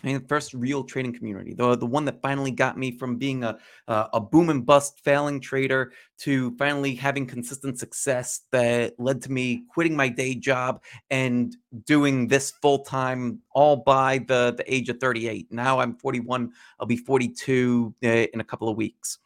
I 0.04 0.08
mean, 0.08 0.22
the 0.22 0.28
first 0.28 0.54
real 0.54 0.84
trading 0.84 1.14
community, 1.14 1.54
the 1.54 1.76
the 1.76 1.86
one 1.86 2.06
that 2.06 2.22
finally 2.22 2.52
got 2.52 2.78
me 2.78 2.92
from 2.92 3.18
being 3.18 3.44
a 3.44 3.58
a, 3.88 4.10
a 4.14 4.22
boom 4.22 4.50
and 4.50 4.66
bust 4.66 5.00
failing 5.04 5.40
trader 5.40 5.92
to 6.20 6.56
finally 6.58 6.94
having 6.94 7.26
consistent 7.26 7.80
success 7.80 8.42
that 8.52 9.00
led 9.00 9.22
to 9.24 9.32
me 9.32 9.64
quitting 9.70 9.96
my 9.96 10.10
day 10.10 10.36
job 10.36 10.82
and 11.10 11.56
doing 11.86 12.28
this 12.28 12.52
full 12.62 12.80
time, 12.80 13.40
all 13.52 13.76
by 13.78 14.20
the 14.20 14.54
the 14.58 14.74
age 14.74 14.90
of 14.90 15.00
38. 15.00 15.52
Now 15.52 15.80
I'm 15.80 15.96
41. 15.96 16.52
I'll 16.80 16.86
be 16.86 16.98
42 16.98 17.96
uh, 18.04 18.08
in 18.08 18.40
a 18.40 18.44
couple 18.44 18.70
of 18.70 18.78
weeks 18.78 19.20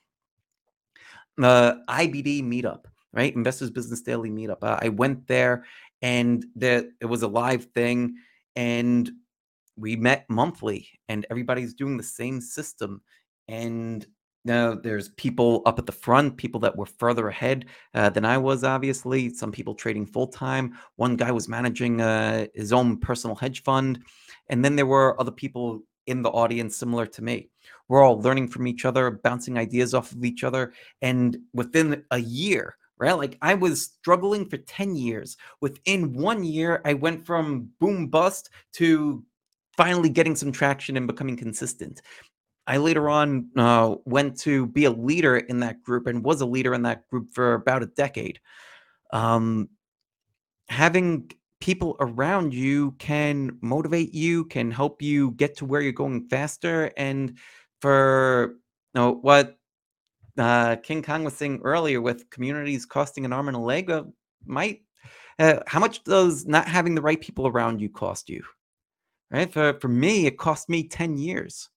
uh, 1.42 1.76
IBD 1.88 2.44
meetup, 2.44 2.86
right? 3.14 3.36
Investors 3.36 3.72
Business 3.72 4.02
Daily 4.02 4.30
meetup. 4.30 4.58
Uh, 4.62 4.78
I 4.82 4.90
went 4.90 5.28
there 5.28 5.66
and 6.02 6.46
there 6.56 6.86
it 7.00 7.06
was 7.06 7.24
a 7.24 7.28
live 7.28 7.66
thing 7.66 8.16
and 8.56 9.12
we 9.82 9.96
met 9.96 10.26
monthly 10.30 10.88
and 11.10 11.26
everybody's 11.30 11.74
doing 11.74 11.98
the 11.98 12.04
same 12.04 12.40
system 12.40 13.02
and 13.48 14.08
now 14.44 14.74
there's 14.74 15.10
people 15.10 15.62
up 15.66 15.78
at 15.78 15.86
the 15.86 15.92
front 15.92 16.36
people 16.38 16.60
that 16.60 16.76
were 16.76 16.86
further 16.86 17.28
ahead 17.28 17.66
uh, 17.96 18.10
than 18.10 18.26
i 18.26 18.38
was 18.38 18.64
obviously 18.64 19.34
some 19.34 19.52
people 19.52 19.76
trading 19.76 20.06
full 20.06 20.28
time 20.28 20.78
one 20.96 21.16
guy 21.16 21.32
was 21.32 21.50
managing 21.50 22.00
uh, 22.02 22.46
his 22.54 22.72
own 22.72 22.98
personal 22.98 23.36
hedge 23.36 23.64
fund 23.64 24.04
and 24.50 24.64
then 24.64 24.76
there 24.76 24.86
were 24.86 25.20
other 25.20 25.32
people 25.32 25.82
in 26.08 26.22
the 26.22 26.30
audience 26.30 26.76
similar 26.76 27.06
to 27.06 27.22
me 27.22 27.50
we're 27.92 28.04
all 28.04 28.22
learning 28.22 28.48
from 28.48 28.68
each 28.68 28.86
other, 28.86 29.12
bouncing 29.12 29.58
ideas 29.58 29.94
off 29.94 30.14
of 30.14 30.24
each 30.24 30.46
other. 30.46 30.72
And 31.02 31.38
within 31.54 32.06
a 32.12 32.20
year, 32.20 32.78
right? 32.98 33.12
Like 33.12 33.38
I 33.42 33.54
was 33.54 33.84
struggling 33.84 34.48
for 34.48 34.56
10 34.56 34.96
years. 34.96 35.36
Within 35.60 36.14
one 36.14 36.46
year, 36.46 36.82
I 36.86 36.94
went 36.94 37.26
from 37.26 37.70
boom 37.82 38.08
bust 38.08 38.50
to 38.76 39.26
finally 39.78 40.10
getting 40.10 40.36
some 40.36 40.52
traction 40.52 40.98
and 40.98 41.08
becoming 41.08 41.38
consistent. 41.38 42.02
I 42.68 42.78
later 42.78 43.10
on 43.10 43.50
uh, 43.58 43.96
went 44.06 44.38
to 44.42 44.68
be 44.68 44.86
a 44.86 44.92
leader 44.92 45.38
in 45.38 45.60
that 45.62 45.82
group 45.82 46.08
and 46.08 46.24
was 46.24 46.42
a 46.42 46.46
leader 46.46 46.74
in 46.74 46.84
that 46.84 47.08
group 47.10 47.34
for 47.34 47.54
about 47.54 47.84
a 47.84 47.88
decade. 47.88 48.40
Um, 49.12 49.70
having 50.70 51.32
people 51.60 51.96
around 52.00 52.54
you 52.54 52.92
can 52.94 53.58
motivate 53.62 54.14
you, 54.14 54.46
can 54.46 54.72
help 54.72 55.02
you 55.02 55.32
get 55.32 55.58
to 55.58 55.66
where 55.66 55.82
you're 55.82 55.92
going 55.92 56.28
faster. 56.30 56.92
And 56.98 57.38
for 57.82 58.56
you 58.94 59.02
know, 59.02 59.14
what 59.14 59.58
uh, 60.38 60.78
King 60.78 61.04
Kong 61.04 61.24
was 61.24 61.34
saying 61.36 61.62
earlier, 61.64 62.02
with 62.02 62.30
communities 62.30 62.86
costing 62.86 63.26
an 63.26 63.34
arm 63.34 63.48
and 63.48 63.58
a 63.58 63.60
leg, 63.60 63.90
uh, 63.90 64.04
might 64.46 64.82
uh, 65.40 65.60
how 65.68 65.80
much 65.80 66.04
does 66.04 66.46
not 66.46 66.68
having 66.68 66.96
the 66.96 67.02
right 67.02 67.20
people 67.20 67.48
around 67.48 67.82
you 67.82 67.90
cost 67.90 68.30
you? 68.30 68.44
Right? 69.32 69.52
For 69.52 69.80
for 69.80 69.88
me, 69.88 70.26
it 70.28 70.38
cost 70.38 70.70
me 70.70 70.88
ten 70.88 71.18
years 71.18 71.70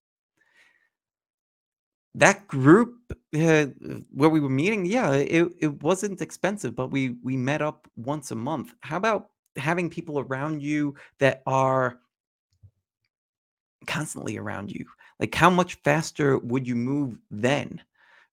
that 2.14 2.46
group 2.46 2.94
uh, 3.38 3.66
where 4.12 4.30
we 4.30 4.40
were 4.40 4.48
meeting, 4.48 4.86
yeah, 4.86 5.12
it, 5.12 5.52
it 5.58 5.82
wasn't 5.82 6.22
expensive, 6.22 6.74
but 6.76 6.90
we 6.90 7.16
we 7.22 7.36
met 7.36 7.62
up 7.62 7.88
once 7.96 8.30
a 8.30 8.36
month. 8.36 8.74
How 8.80 8.96
about 8.96 9.30
having 9.56 9.90
people 9.90 10.20
around 10.20 10.62
you 10.62 10.94
that 11.18 11.42
are 11.46 11.98
constantly 13.86 14.36
around 14.36 14.70
you? 14.70 14.86
Like, 15.18 15.34
how 15.34 15.50
much 15.50 15.74
faster 15.82 16.38
would 16.38 16.66
you 16.66 16.76
move 16.76 17.18
then? 17.30 17.80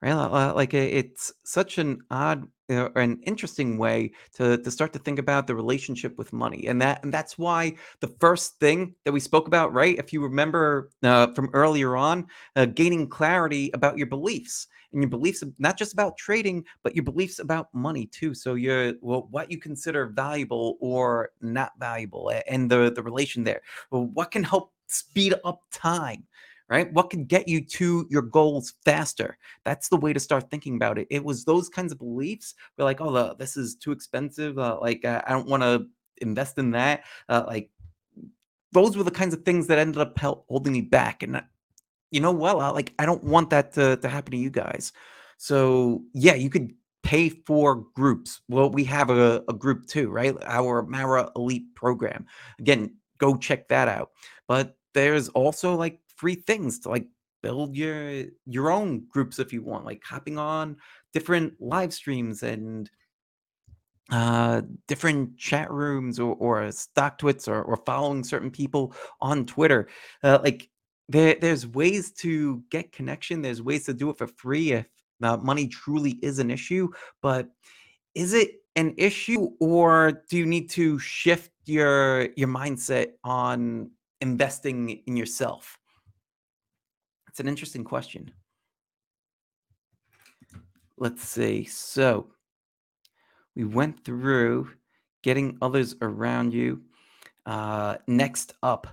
Right? 0.01 0.13
Like, 0.55 0.73
it- 0.73 0.93
it's 0.93 1.31
such 1.43 1.77
an 1.77 2.01
odd 2.09 2.47
or 2.69 2.89
an 3.01 3.19
interesting 3.23 3.77
way 3.77 4.11
to 4.33 4.57
to 4.57 4.71
start 4.71 4.93
to 4.93 4.99
think 4.99 5.19
about 5.19 5.45
the 5.45 5.53
relationship 5.55 6.17
with 6.17 6.31
money, 6.33 6.67
and 6.67 6.81
that 6.81 7.03
and 7.03 7.13
that's 7.13 7.37
why 7.37 7.75
the 7.99 8.07
first 8.19 8.59
thing 8.59 8.95
that 9.05 9.11
we 9.11 9.19
spoke 9.19 9.47
about, 9.47 9.73
right? 9.73 9.97
If 9.99 10.13
you 10.13 10.21
remember 10.23 10.89
uh, 11.03 11.27
from 11.33 11.49
earlier 11.53 11.95
on, 11.97 12.27
uh, 12.55 12.65
gaining 12.65 13.07
clarity 13.09 13.69
about 13.73 13.97
your 13.97 14.07
beliefs 14.07 14.67
and 14.93 15.01
your 15.01 15.09
beliefs, 15.09 15.43
not 15.59 15.77
just 15.77 15.93
about 15.93 16.17
trading, 16.17 16.63
but 16.83 16.95
your 16.95 17.03
beliefs 17.03 17.39
about 17.39 17.67
money 17.73 18.05
too. 18.07 18.33
So 18.33 18.55
your 18.55 18.93
well, 19.01 19.27
what 19.31 19.51
you 19.51 19.57
consider 19.59 20.07
valuable 20.07 20.77
or 20.79 21.31
not 21.41 21.73
valuable, 21.77 22.31
and 22.47 22.71
the 22.71 22.91
the 22.95 23.03
relation 23.03 23.43
there. 23.43 23.61
Well, 23.91 24.05
what 24.07 24.31
can 24.31 24.43
help 24.43 24.71
speed 24.87 25.33
up 25.43 25.61
time? 25.71 26.23
Right? 26.71 26.91
What 26.93 27.09
can 27.09 27.25
get 27.25 27.49
you 27.49 27.59
to 27.65 28.07
your 28.09 28.21
goals 28.21 28.75
faster? 28.85 29.37
That's 29.65 29.89
the 29.89 29.97
way 29.97 30.13
to 30.13 30.21
start 30.21 30.49
thinking 30.49 30.77
about 30.77 30.97
it. 30.97 31.05
It 31.11 31.21
was 31.21 31.43
those 31.43 31.67
kinds 31.67 31.91
of 31.91 31.99
beliefs. 31.99 32.55
We're 32.77 32.85
like, 32.85 33.01
oh, 33.01 33.13
uh, 33.13 33.33
this 33.33 33.57
is 33.57 33.75
too 33.75 33.91
expensive. 33.91 34.57
Uh, 34.57 34.77
like, 34.79 35.03
uh, 35.03 35.21
I 35.27 35.31
don't 35.31 35.49
want 35.49 35.63
to 35.63 35.87
invest 36.21 36.57
in 36.57 36.71
that. 36.71 37.03
Uh, 37.27 37.43
like, 37.45 37.69
those 38.71 38.95
were 38.95 39.03
the 39.03 39.11
kinds 39.11 39.33
of 39.33 39.43
things 39.43 39.67
that 39.67 39.79
ended 39.79 40.01
up 40.01 40.17
holding 40.17 40.71
me 40.71 40.79
back. 40.79 41.23
And 41.23 41.43
you 42.11 42.19
know, 42.19 42.31
well, 42.31 42.61
uh, 42.61 42.71
like 42.71 42.93
I 42.99 43.05
don't 43.05 43.23
want 43.23 43.49
that 43.49 43.73
to, 43.73 43.97
to 43.97 44.07
happen 44.07 44.31
to 44.31 44.37
you 44.37 44.49
guys. 44.49 44.93
So 45.37 46.03
yeah, 46.13 46.35
you 46.35 46.49
could 46.49 46.73
pay 47.03 47.29
for 47.29 47.85
groups. 47.95 48.41
Well, 48.47 48.69
we 48.69 48.83
have 48.85 49.09
a, 49.09 49.43
a 49.49 49.53
group 49.53 49.87
too, 49.87 50.09
right? 50.09 50.35
Our 50.45 50.83
Mara 50.83 51.31
Elite 51.35 51.73
program. 51.75 52.27
Again, 52.59 52.95
go 53.17 53.35
check 53.35 53.67
that 53.69 53.87
out. 53.87 54.11
But 54.47 54.77
there's 54.93 55.29
also 55.29 55.75
like 55.75 55.99
free 56.21 56.35
things 56.35 56.79
to 56.79 56.89
like 56.89 57.07
build 57.41 57.75
your 57.75 58.25
your 58.45 58.71
own 58.71 59.03
groups 59.09 59.39
if 59.39 59.51
you 59.51 59.63
want, 59.63 59.85
like 59.85 60.03
hopping 60.05 60.37
on 60.37 60.77
different 61.13 61.53
live 61.59 61.91
streams 61.91 62.43
and 62.43 62.89
uh 64.11 64.61
different 64.87 65.35
chat 65.37 65.71
rooms 65.71 66.19
or, 66.19 66.35
or 66.35 66.61
StockTwits 66.61 67.47
or, 67.47 67.63
or 67.63 67.77
following 67.85 68.23
certain 68.23 68.51
people 68.51 68.93
on 69.19 69.45
twitter. 69.45 69.87
Uh, 70.23 70.39
like 70.43 70.69
there, 71.09 71.35
there's 71.41 71.65
ways 71.65 72.11
to 72.11 72.63
get 72.69 72.91
connection 72.91 73.41
there's 73.41 73.61
ways 73.61 73.85
to 73.85 73.93
do 73.93 74.11
it 74.11 74.17
for 74.17 74.27
free 74.27 74.73
if 74.73 74.85
uh, 75.23 75.37
money 75.37 75.67
truly 75.67 76.11
is 76.21 76.39
an 76.39 76.51
issue 76.51 76.87
but 77.21 77.49
is 78.15 78.33
it 78.33 78.51
an 78.75 78.93
issue 78.97 79.49
or 79.59 80.23
do 80.29 80.37
you 80.37 80.45
need 80.45 80.69
to 80.69 80.99
shift 80.99 81.51
your 81.65 82.29
your 82.35 82.47
mindset 82.47 83.07
on 83.23 83.89
investing 84.21 85.01
in 85.07 85.15
yourself 85.15 85.77
it's 87.31 87.39
an 87.39 87.47
interesting 87.47 87.83
question 87.85 88.29
let's 90.97 91.23
see 91.23 91.63
so 91.63 92.27
we 93.55 93.63
went 93.63 94.03
through 94.03 94.69
getting 95.23 95.57
others 95.61 95.95
around 96.01 96.53
you 96.53 96.81
Uh, 97.45 97.97
next 98.07 98.53
up, 98.63 98.87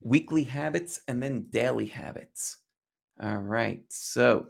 weekly 0.00 0.44
habits 0.44 1.00
and 1.08 1.22
then 1.22 1.46
daily 1.50 1.86
habits. 1.86 2.58
All 3.22 3.38
right. 3.38 3.82
So, 3.88 4.48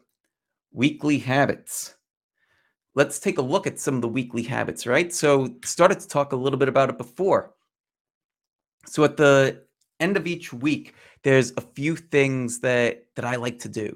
weekly 0.73 1.19
habits. 1.19 1.97
Let's 2.95 3.21
take 3.21 3.39
a 3.39 3.43
look 3.43 3.67
at 3.67 3.79
some 3.79 3.97
of 3.97 4.03
the 4.03 4.09
weekly 4.09 4.43
habits, 4.43 4.87
right? 4.87 5.13
So, 5.15 5.57
started 5.65 6.01
to 6.01 6.09
talk 6.09 6.33
a 6.33 6.37
little 6.37 6.59
bit 6.59 6.69
about 6.69 6.91
it 6.91 6.99
before. 6.99 7.55
So, 8.87 9.05
at 9.05 9.17
the 9.17 9.63
end 10.05 10.17
of 10.17 10.27
each 10.35 10.53
week, 10.53 10.95
there's 11.25 11.51
a 11.57 11.64
few 11.77 11.97
things 11.97 12.61
that 12.61 12.90
that 13.17 13.27
I 13.33 13.37
like 13.37 13.59
to 13.61 13.71
do, 13.85 13.88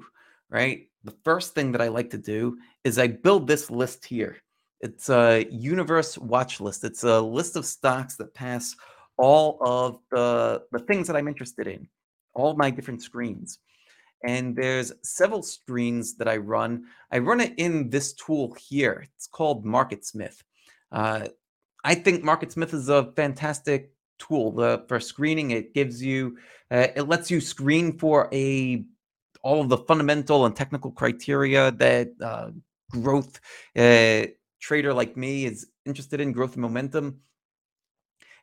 right? 0.49 0.77
The 1.03 1.15
first 1.27 1.53
thing 1.55 1.71
that 1.73 1.81
I 1.87 1.89
like 1.97 2.09
to 2.11 2.21
do 2.35 2.41
is 2.83 2.97
I 2.97 3.07
build 3.25 3.47
this 3.47 3.65
list 3.81 3.99
here. 4.13 4.33
It's 4.81 5.09
a 5.09 5.45
universe 5.49 6.11
watch 6.17 6.53
list. 6.65 6.83
It's 6.83 7.03
a 7.03 7.21
list 7.37 7.55
of 7.55 7.65
stocks 7.65 8.15
that 8.17 8.33
pass 8.33 8.75
all 9.17 9.47
of 9.61 9.99
the 10.13 10.63
the 10.75 10.83
things 10.87 11.05
that 11.07 11.17
I'm 11.17 11.31
interested 11.33 11.67
in, 11.75 11.81
all 12.33 12.55
my 12.63 12.69
different 12.77 13.01
screens. 13.09 13.59
And 14.35 14.55
there's 14.61 14.91
several 15.03 15.43
screens 15.57 16.05
that 16.17 16.27
I 16.27 16.37
run. 16.55 16.71
I 17.15 17.19
run 17.19 17.39
it 17.39 17.53
in 17.57 17.89
this 17.89 18.13
tool 18.13 18.55
here. 18.69 18.95
It's 19.15 19.27
called 19.27 19.65
MarketSmith. 19.75 20.37
Uh, 20.91 21.27
I 21.91 21.95
think 21.95 22.23
MarketSmith 22.23 22.73
is 22.73 22.89
a 22.89 23.11
fantastic 23.15 23.81
tool 24.19 24.51
the, 24.51 24.85
for 24.87 24.99
screening. 24.99 25.51
It 25.51 25.73
gives 25.73 26.03
you, 26.03 26.37
uh, 26.71 26.87
it 26.95 27.07
lets 27.07 27.31
you 27.31 27.41
screen 27.41 27.97
for 27.97 28.29
a 28.33 28.83
all 29.41 29.61
of 29.61 29.69
the 29.69 29.77
fundamental 29.77 30.45
and 30.45 30.55
technical 30.55 30.91
criteria 30.91 31.71
that 31.71 32.09
uh, 32.21 32.49
growth 32.91 33.39
uh, 33.77 34.25
trader 34.59 34.93
like 34.93 35.15
me 35.15 35.45
is 35.45 35.67
interested 35.85 36.19
in 36.19 36.33
growth 36.33 36.53
and 36.53 36.61
momentum 36.61 37.21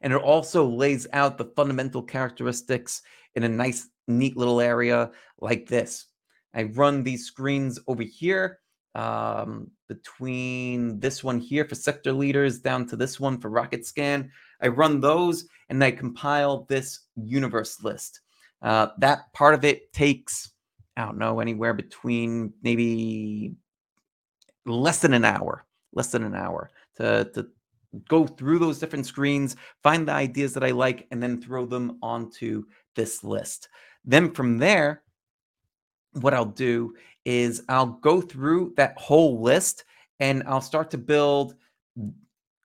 and 0.00 0.12
it 0.12 0.22
also 0.22 0.66
lays 0.66 1.06
out 1.12 1.38
the 1.38 1.52
fundamental 1.56 2.02
characteristics 2.02 3.02
in 3.34 3.44
a 3.44 3.48
nice, 3.48 3.88
neat 4.08 4.36
little 4.36 4.60
area 4.60 5.10
like 5.40 5.66
this. 5.66 6.06
I 6.54 6.64
run 6.64 7.02
these 7.02 7.26
screens 7.26 7.78
over 7.86 8.02
here 8.02 8.60
um, 8.94 9.70
between 9.88 11.00
this 11.00 11.22
one 11.22 11.38
here 11.38 11.64
for 11.66 11.74
sector 11.74 12.12
leaders 12.12 12.60
down 12.60 12.86
to 12.86 12.96
this 12.96 13.20
one 13.20 13.40
for 13.40 13.50
Rocket 13.50 13.84
Scan. 13.84 14.30
I 14.60 14.68
run 14.68 15.00
those 15.00 15.46
and 15.68 15.82
I 15.82 15.90
compile 15.90 16.64
this 16.68 17.00
universe 17.16 17.82
list. 17.82 18.20
Uh, 18.62 18.88
that 18.98 19.32
part 19.32 19.54
of 19.54 19.64
it 19.64 19.92
takes, 19.92 20.50
I 20.96 21.04
don't 21.04 21.18
know, 21.18 21.40
anywhere 21.40 21.74
between 21.74 22.52
maybe 22.62 23.54
less 24.64 25.00
than 25.00 25.12
an 25.12 25.24
hour, 25.24 25.66
less 25.92 26.08
than 26.08 26.24
an 26.24 26.34
hour 26.34 26.70
to, 26.96 27.30
to 27.34 27.46
go 28.08 28.26
through 28.26 28.58
those 28.58 28.78
different 28.78 29.06
screens, 29.06 29.56
find 29.82 30.06
the 30.06 30.12
ideas 30.12 30.52
that 30.54 30.64
I 30.64 30.70
like, 30.70 31.06
and 31.10 31.22
then 31.22 31.40
throw 31.40 31.66
them 31.66 31.98
onto 32.02 32.64
this 32.94 33.22
list. 33.22 33.68
Then 34.04 34.32
from 34.32 34.58
there, 34.58 35.02
what 36.12 36.34
I'll 36.34 36.44
do 36.44 36.94
is 37.24 37.62
I'll 37.68 37.86
go 37.86 38.20
through 38.20 38.74
that 38.76 38.96
whole 38.96 39.42
list 39.42 39.84
and 40.20 40.42
I'll 40.46 40.60
start 40.60 40.90
to 40.92 40.98
build 40.98 41.54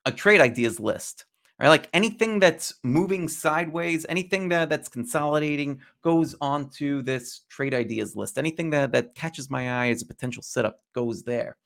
a 0.06 0.12
trade 0.12 0.42
ideas 0.42 0.80
list. 0.80 1.26
Right? 1.62 1.70
Like 1.70 1.90
anything 1.94 2.40
that's 2.40 2.74
moving 2.84 3.28
sideways, 3.28 4.04
anything 4.10 4.50
that, 4.50 4.68
that's 4.68 4.90
consolidating 4.90 5.80
goes 6.02 6.36
onto 6.42 7.04
this 7.04 7.42
trade 7.50 7.76
ideas 7.76 8.16
list. 8.16 8.40
Anything 8.40 8.72
that, 8.72 8.92
that 8.94 9.14
catches 9.14 9.52
my 9.52 9.84
eye 9.84 9.90
as 9.90 10.02
a 10.02 10.08
potential 10.08 10.42
setup 10.42 10.82
goes 10.96 11.22
there. 11.22 11.58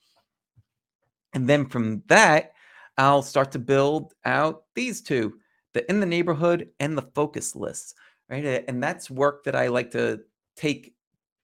And 1.33 1.47
then 1.47 1.65
from 1.65 2.03
that, 2.07 2.51
I'll 2.97 3.21
start 3.21 3.53
to 3.53 3.59
build 3.59 4.13
out 4.25 4.63
these 4.73 5.01
two, 5.01 5.39
the 5.73 5.89
in 5.89 6.01
the 6.01 6.05
neighborhood 6.05 6.69
and 6.81 6.97
the 6.97 7.09
focus 7.13 7.55
lists, 7.55 7.93
right? 8.29 8.65
And 8.67 8.83
that's 8.83 9.09
work 9.09 9.45
that 9.45 9.55
I 9.55 9.67
like 9.67 9.91
to 9.91 10.21
take 10.57 10.93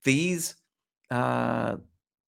these, 0.04 0.56
uh, 1.10 1.78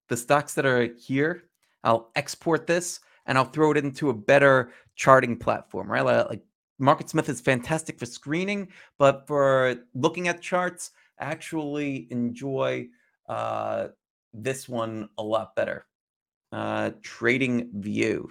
the 0.07 0.17
stocks 0.17 0.53
that 0.53 0.65
are 0.65 0.93
here, 0.93 1.43
I'll 1.83 2.11
export 2.15 2.65
this 2.65 3.01
and 3.25 3.37
I'll 3.37 3.45
throw 3.45 3.71
it 3.71 3.77
into 3.77 4.09
a 4.09 4.13
better 4.13 4.71
charting 4.95 5.37
platform, 5.37 5.91
right? 5.91 6.05
Li- 6.05 6.25
Like 6.29 6.43
MarketSmith 6.81 7.29
is 7.29 7.41
fantastic 7.41 7.99
for 7.99 8.05
screening, 8.05 8.69
but 8.97 9.27
for 9.27 9.75
looking 9.93 10.27
at 10.27 10.41
charts, 10.41 10.91
I 11.19 11.25
actually 11.25 12.07
enjoy 12.11 12.87
uh, 13.29 13.87
this 14.33 14.67
one 14.67 15.09
a 15.17 15.23
lot 15.23 15.55
better. 15.55 15.85
Uh, 16.51 16.91
TradingView. 17.01 18.27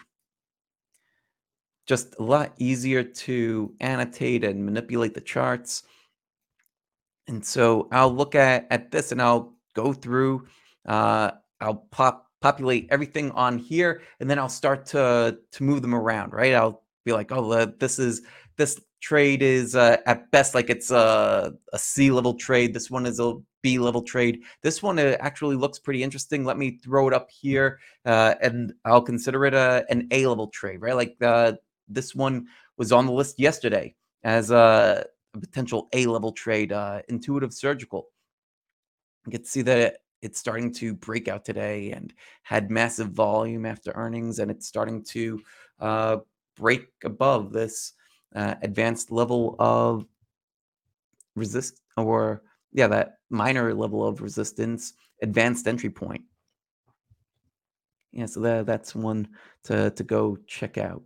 Just 1.87 2.15
a 2.19 2.23
lot 2.23 2.53
easier 2.59 3.03
to 3.03 3.75
annotate 3.81 4.45
and 4.45 4.65
manipulate 4.65 5.15
the 5.15 5.21
charts. 5.21 5.83
And 7.27 7.45
so 7.45 7.89
I'll 7.91 8.15
look 8.15 8.35
at, 8.35 8.67
at 8.71 8.91
this 8.91 9.11
and 9.11 9.21
I'll 9.21 9.55
go 9.75 9.93
through, 9.93 10.47
uh, 10.87 11.33
I'll 11.61 11.87
pop 11.91 12.22
populate 12.43 12.89
everything 12.91 13.31
on 13.31 13.59
here, 13.59 14.03
and 14.21 14.29
then 14.29 14.39
I'll 14.39 14.49
start 14.49 14.85
to 14.87 15.39
to 15.53 15.63
move 15.63 15.81
them 15.83 15.95
around, 15.95 16.33
right? 16.33 16.55
I'll 16.55 16.83
be 17.05 17.13
like, 17.13 17.33
oh, 17.33 17.65
this 17.65 17.99
is 17.99 18.23
this 18.57 18.81
trade 19.01 19.43
is 19.43 19.75
uh, 19.75 19.97
at 20.07 20.31
best 20.31 20.55
like 20.55 20.71
it's 20.71 20.91
a, 20.91 21.53
a 21.73 21.79
C 21.79 22.11
level 22.11 22.35
trade. 22.35 22.75
This 22.75 22.91
one 22.91 23.07
is 23.07 23.19
a 23.19 23.35
B 23.63 23.79
level 23.79 24.03
trade. 24.03 24.41
This 24.63 24.83
one 24.83 24.99
actually 24.99 25.57
looks 25.57 25.79
pretty 25.79 26.03
interesting. 26.03 26.45
Let 26.45 26.59
me 26.59 26.79
throw 26.85 27.09
it 27.09 27.15
up 27.15 27.29
here, 27.31 27.79
uh, 28.05 28.35
and 28.43 28.73
I'll 28.85 29.03
consider 29.03 29.45
it 29.47 29.55
a, 29.55 29.85
an 29.89 30.09
A 30.11 30.27
level 30.27 30.49
trade, 30.49 30.81
right? 30.81 30.97
Like 30.97 31.17
uh, 31.23 31.53
this 31.89 32.15
one 32.15 32.47
was 32.77 32.93
on 32.93 33.07
the 33.07 33.13
list 33.13 33.39
yesterday 33.39 33.95
as 34.25 34.51
a, 34.51 35.05
a 35.35 35.39
potential 35.39 35.89
A 35.93 36.07
level 36.07 36.33
trade, 36.33 36.73
uh, 36.73 37.03
intuitive 37.09 37.53
surgical. 37.53 38.09
You 39.27 39.33
can 39.33 39.45
see 39.45 39.63
that 39.63 39.99
it's 40.23 40.39
starting 40.39 40.73
to 40.75 40.95
break 40.95 41.29
out 41.29 41.45
today 41.45 41.91
and 41.91 42.15
had 42.45 42.71
massive 42.71 43.11
volume 43.11 43.67
after 43.67 43.91
earnings, 43.95 44.39
and 44.39 44.51
it's 44.51 44.67
starting 44.67 45.03
to 45.05 45.43
uh, 45.81 46.19
break 46.57 46.87
above 47.05 47.53
this 47.53 47.93
uh, 48.35 48.55
advanced 48.63 49.11
level 49.11 49.57
of 49.59 50.07
resist 51.35 51.81
or 51.97 52.43
yeah 52.73 52.87
that 52.87 53.17
minor 53.31 53.75
level 53.75 54.07
of 54.07 54.23
resistance 54.23 54.95
advanced 55.23 55.67
entry 55.67 55.91
point. 55.91 56.23
Yeah 58.13 58.27
so 58.27 58.41
that, 58.41 58.67
that's 58.67 58.95
one 58.95 59.29
to, 59.65 59.91
to 59.91 60.05
go 60.05 60.37
check 60.47 60.79
out. 60.79 61.03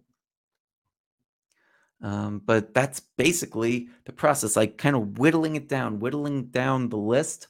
Um, 2.02 2.42
but 2.44 2.74
that's 2.74 3.00
basically 3.16 3.88
the 4.04 4.12
process 4.12 4.56
like 4.56 4.76
kind 4.76 4.94
of 4.94 5.18
whittling 5.18 5.56
it 5.56 5.68
down 5.68 5.98
whittling 5.98 6.46
down 6.46 6.90
the 6.90 6.98
list 6.98 7.48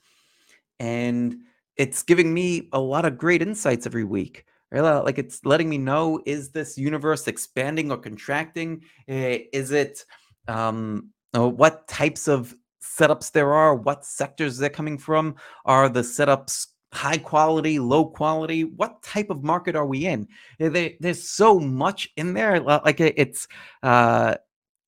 and 0.79 1.39
it's 1.77 2.03
giving 2.03 2.33
me 2.33 2.69
a 2.73 2.81
lot 2.81 3.05
of 3.05 3.19
great 3.19 3.43
insights 3.43 3.87
every 3.87 4.05
week. 4.05 4.45
Right? 4.71 4.81
Like 4.81 5.19
it's 5.19 5.45
letting 5.45 5.69
me 5.69 5.79
know 5.79 6.21
is 6.27 6.51
this 6.51 6.77
universe 6.77 7.29
expanding 7.29 7.93
or 7.93 7.99
contracting? 7.99 8.83
Eh, 9.07 9.45
is 9.53 9.71
it 9.71 10.05
um, 10.49 11.11
uh, 11.37 11.49
what 11.49 11.87
types 11.87 12.27
of 12.27 12.55
setups 12.83 13.31
there 13.31 13.53
are? 13.53 13.75
What 13.75 14.05
sectors 14.05 14.59
they're 14.59 14.69
coming 14.69 14.99
from? 14.99 15.37
Are 15.65 15.89
the 15.89 16.01
setups 16.01 16.67
high 16.93 17.19
quality, 17.19 17.79
low 17.79 18.07
quality? 18.07 18.65
What 18.65 19.03
type 19.03 19.31
of 19.31 19.45
market 19.45 19.77
are 19.77 19.87
we 19.87 20.07
in? 20.07 20.27
Eh, 20.59 20.91
there's 20.99 21.29
so 21.29 21.61
much 21.61 22.09
in 22.17 22.35
there. 22.35 22.59
Like 22.61 23.01
it's 23.01 23.47
uh, 23.83 24.35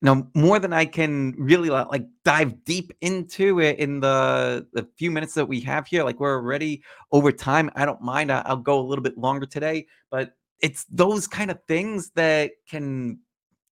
know 0.03 0.29
more 0.35 0.59
than 0.59 0.73
I 0.73 0.85
can 0.85 1.35
really 1.39 1.71
like 1.71 2.05
dive 2.25 2.65
deep 2.65 2.93
into 3.01 3.61
it 3.61 3.79
in 3.79 4.01
the 4.01 4.67
the 4.73 4.89
few 4.97 5.11
minutes 5.11 5.35
that 5.35 5.47
we 5.47 5.61
have 5.61 5.87
here. 5.87 6.05
Like 6.05 6.21
we're 6.21 6.37
already 6.37 6.83
over 7.13 7.33
time. 7.33 7.71
I 7.75 7.85
don't 7.85 8.01
mind. 8.01 8.31
I, 8.31 8.43
will 8.49 8.63
go 8.63 8.79
a 8.79 8.87
little 8.87 9.03
bit 9.03 9.19
longer 9.19 9.47
today, 9.47 9.87
but 10.11 10.35
it's 10.61 10.85
those 10.85 11.27
kind 11.27 11.51
of 11.51 11.59
things 11.67 12.11
that 12.11 12.53
can 12.69 13.19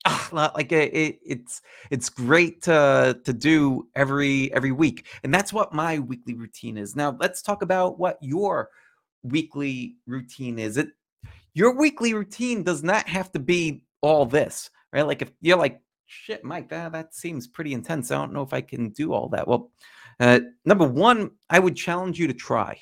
ah, 0.05 0.53
like 0.55 0.73
it, 0.73 0.95
it, 0.95 1.19
it's 1.25 1.63
it's 1.91 2.09
great 2.09 2.63
to 2.63 3.19
to 3.25 3.33
do 3.33 3.87
every 3.95 4.53
every 4.53 4.73
week, 4.73 5.07
and 5.23 5.33
that's 5.33 5.53
what 5.53 5.73
my 5.73 5.99
weekly 6.01 6.35
routine 6.35 6.77
is. 6.77 6.97
Now 6.97 7.17
let's 7.21 7.43
talk 7.43 7.63
about 7.63 7.99
what 7.99 8.19
your 8.21 8.71
weekly 9.23 9.97
routine 10.07 10.59
is. 10.59 10.77
It 10.77 10.89
your 11.55 11.75
weekly 11.77 12.15
routine 12.15 12.63
does 12.63 12.83
not 12.83 13.09
have 13.09 13.33
to 13.33 13.39
be 13.39 13.85
all 14.01 14.27
this, 14.27 14.71
right? 14.93 15.07
Like 15.07 15.23
if 15.23 15.31
you're 15.41 15.57
like 15.57 15.81
shit, 16.07 16.45
Mike, 16.45 16.69
that, 16.71 16.93
that 16.93 17.15
seems 17.15 17.47
pretty 17.47 17.73
intense. 17.73 18.11
I 18.11 18.17
don't 18.17 18.33
know 18.33 18.43
if 18.43 18.53
I 18.53 18.61
can 18.61 18.91
do 18.91 19.13
all 19.13 19.29
that. 19.31 19.47
Well, 19.47 19.71
uh, 20.21 20.41
number 20.65 20.87
one, 20.87 21.33
I 21.51 21.59
would 21.59 21.77
challenge 21.77 22.19
you 22.19 22.27
to 22.27 22.35
try, 22.35 22.81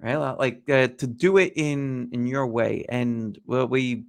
right? 0.00 0.16
Like 0.16 0.68
uh, 0.68 0.88
to 0.88 1.06
do 1.06 1.38
it 1.38 1.52
in 1.56 2.10
in 2.12 2.26
your 2.26 2.46
way. 2.46 2.84
And 2.88 3.38
well, 3.46 3.66
we 3.66 4.04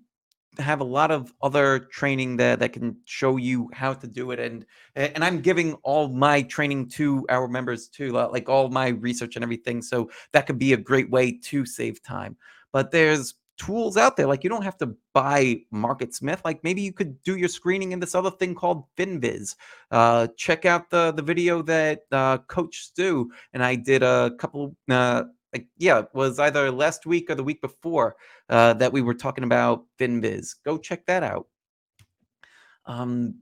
have 0.57 0.81
a 0.81 0.85
lot 0.85 1.11
of 1.11 1.33
other 1.41 1.79
training 1.79 2.35
that 2.37 2.59
that 2.59 2.73
can 2.73 2.97
show 3.05 3.37
you 3.37 3.69
how 3.73 3.93
to 3.93 4.07
do 4.07 4.31
it. 4.31 4.39
And 4.39 4.65
and 4.95 5.23
I'm 5.23 5.39
giving 5.39 5.73
all 5.83 6.09
my 6.09 6.41
training 6.41 6.89
to 6.89 7.25
our 7.29 7.47
members 7.47 7.87
too, 7.87 8.11
like 8.11 8.49
all 8.49 8.69
my 8.69 8.89
research 8.89 9.35
and 9.37 9.43
everything. 9.43 9.81
So 9.81 10.09
that 10.33 10.45
could 10.47 10.59
be 10.59 10.73
a 10.73 10.77
great 10.77 11.09
way 11.09 11.31
to 11.43 11.65
save 11.65 12.03
time. 12.03 12.35
But 12.73 12.91
there's 12.91 13.35
tools 13.61 13.95
out 13.95 14.17
there. 14.17 14.27
Like 14.27 14.43
you 14.43 14.49
don't 14.49 14.63
have 14.63 14.77
to 14.77 14.95
buy 15.13 15.61
MarketSmith. 15.73 16.39
Like 16.43 16.63
maybe 16.63 16.81
you 16.81 16.93
could 16.93 17.21
do 17.23 17.37
your 17.37 17.49
screening 17.49 17.91
in 17.91 17.99
this 17.99 18.15
other 18.15 18.31
thing 18.31 18.55
called 18.55 18.85
FinViz. 18.97 19.55
Uh, 19.91 20.27
check 20.35 20.65
out 20.65 20.89
the 20.89 21.11
the 21.11 21.21
video 21.21 21.61
that 21.63 22.01
uh, 22.11 22.39
Coach 22.39 22.79
Stu 22.79 23.31
and 23.53 23.63
I 23.63 23.75
did 23.75 24.03
a 24.03 24.31
couple. 24.39 24.75
Uh, 24.89 25.23
like, 25.53 25.67
yeah, 25.77 25.99
it 25.99 26.09
was 26.13 26.39
either 26.39 26.71
last 26.71 27.05
week 27.05 27.29
or 27.29 27.35
the 27.35 27.43
week 27.43 27.61
before 27.61 28.15
uh, 28.49 28.73
that 28.75 28.93
we 28.93 29.01
were 29.01 29.13
talking 29.13 29.43
about 29.43 29.83
FinViz. 29.99 30.55
Go 30.63 30.77
check 30.77 31.05
that 31.07 31.23
out. 31.23 31.47
Um, 32.85 33.35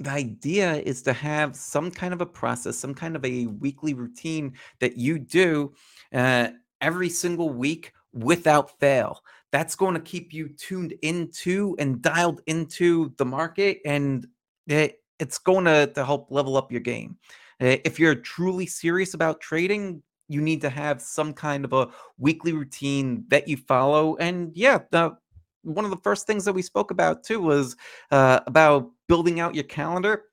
the 0.00 0.10
idea 0.10 0.74
is 0.74 1.02
to 1.02 1.12
have 1.12 1.56
some 1.56 1.90
kind 1.90 2.12
of 2.12 2.20
a 2.20 2.26
process, 2.26 2.76
some 2.76 2.94
kind 2.94 3.14
of 3.16 3.24
a 3.24 3.46
weekly 3.46 3.94
routine 3.94 4.54
that 4.80 4.96
you 4.96 5.18
do 5.18 5.72
uh, 6.12 6.48
every 6.80 7.08
single 7.08 7.50
week 7.50 7.92
without 8.18 8.78
fail. 8.78 9.22
That's 9.50 9.74
going 9.74 9.94
to 9.94 10.00
keep 10.00 10.32
you 10.32 10.48
tuned 10.48 10.94
into 11.02 11.74
and 11.78 12.02
dialed 12.02 12.42
into 12.46 13.14
the 13.16 13.24
market, 13.24 13.80
and 13.84 14.26
it, 14.66 15.00
it's 15.18 15.38
going 15.38 15.64
to, 15.64 15.86
to 15.94 16.04
help 16.04 16.30
level 16.30 16.56
up 16.56 16.70
your 16.70 16.80
game. 16.80 17.16
If 17.60 17.98
you're 17.98 18.14
truly 18.14 18.66
serious 18.66 19.14
about 19.14 19.40
trading, 19.40 20.02
you 20.28 20.40
need 20.40 20.60
to 20.60 20.70
have 20.70 21.00
some 21.00 21.32
kind 21.32 21.64
of 21.64 21.72
a 21.72 21.88
weekly 22.18 22.52
routine 22.52 23.24
that 23.28 23.48
you 23.48 23.56
follow. 23.56 24.16
And 24.16 24.52
yeah, 24.54 24.78
the, 24.90 25.16
one 25.62 25.84
of 25.84 25.90
the 25.90 25.96
first 25.96 26.26
things 26.26 26.44
that 26.44 26.52
we 26.52 26.62
spoke 26.62 26.90
about 26.90 27.24
too 27.24 27.40
was 27.40 27.74
uh, 28.10 28.40
about 28.46 28.90
building 29.08 29.40
out 29.40 29.54
your 29.54 29.64
calendar. 29.64 30.24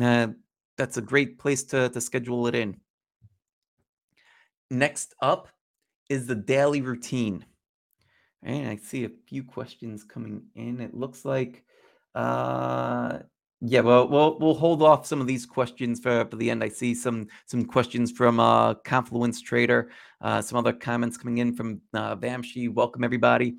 Uh, 0.00 0.28
that's 0.76 0.96
a 0.96 1.02
great 1.02 1.38
place 1.38 1.62
to, 1.64 1.88
to 1.90 2.00
schedule 2.00 2.46
it 2.48 2.54
in. 2.54 2.80
Next 4.70 5.14
up 5.20 5.48
is 6.08 6.26
the 6.26 6.34
daily 6.34 6.80
routine. 6.82 7.44
And 8.42 8.68
I 8.68 8.76
see 8.76 9.04
a 9.04 9.10
few 9.26 9.42
questions 9.42 10.04
coming 10.04 10.42
in. 10.54 10.80
It 10.80 10.94
looks 10.94 11.24
like, 11.24 11.64
uh, 12.14 13.18
yeah, 13.60 13.80
well, 13.80 14.06
we'll 14.06 14.38
we'll 14.38 14.54
hold 14.54 14.82
off 14.82 15.06
some 15.06 15.20
of 15.20 15.26
these 15.26 15.46
questions 15.46 15.98
for, 15.98 16.26
for 16.26 16.36
the 16.36 16.50
end. 16.50 16.62
I 16.62 16.68
see 16.68 16.94
some 16.94 17.26
some 17.46 17.64
questions 17.64 18.12
from 18.12 18.38
uh, 18.38 18.74
Confluence 18.74 19.40
Trader, 19.40 19.90
uh, 20.20 20.42
some 20.42 20.58
other 20.58 20.72
comments 20.72 21.16
coming 21.16 21.38
in 21.38 21.54
from 21.54 21.80
uh, 21.94 22.14
Vamshi. 22.16 22.72
Welcome 22.72 23.02
everybody. 23.02 23.56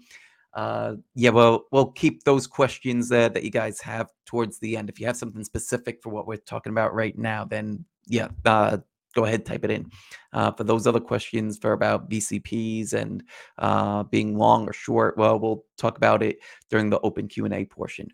Uh, 0.54 0.96
yeah, 1.16 1.30
well, 1.30 1.66
we'll 1.72 1.92
keep 1.92 2.24
those 2.24 2.48
questions 2.48 3.12
uh, 3.12 3.30
that 3.30 3.44
you 3.44 3.52
guys 3.52 3.80
have 3.82 4.08
towards 4.26 4.60
the 4.60 4.78
end. 4.78 4.90
If 4.90 5.00
you 5.00 5.06
have 5.06 5.18
something 5.18 5.44
specific 5.44 6.02
for 6.02 6.10
what 6.10 6.28
we're 6.28 6.38
talking 6.38 6.72
about 6.72 6.96
right 6.96 7.18
now, 7.18 7.46
then 7.46 7.84
yeah, 8.06 8.30
uh, 8.46 8.78
go 9.18 9.26
ahead 9.26 9.46
type 9.46 9.66
it 9.66 9.72
in. 9.72 9.90
Uh, 10.32 10.52
for 10.52 10.64
those 10.64 10.86
other 10.86 11.00
questions 11.00 11.58
for 11.58 11.72
about 11.74 12.10
vcps 12.10 12.94
and 12.94 13.24
uh, 13.58 14.04
being 14.04 14.38
long 14.38 14.70
or 14.70 14.74
short 14.74 15.18
well 15.18 15.40
we'll 15.40 15.66
talk 15.78 15.98
about 15.98 16.22
it 16.22 16.38
during 16.70 16.90
the 16.90 17.00
open 17.00 17.28
q&a 17.28 17.66
portion. 17.66 18.08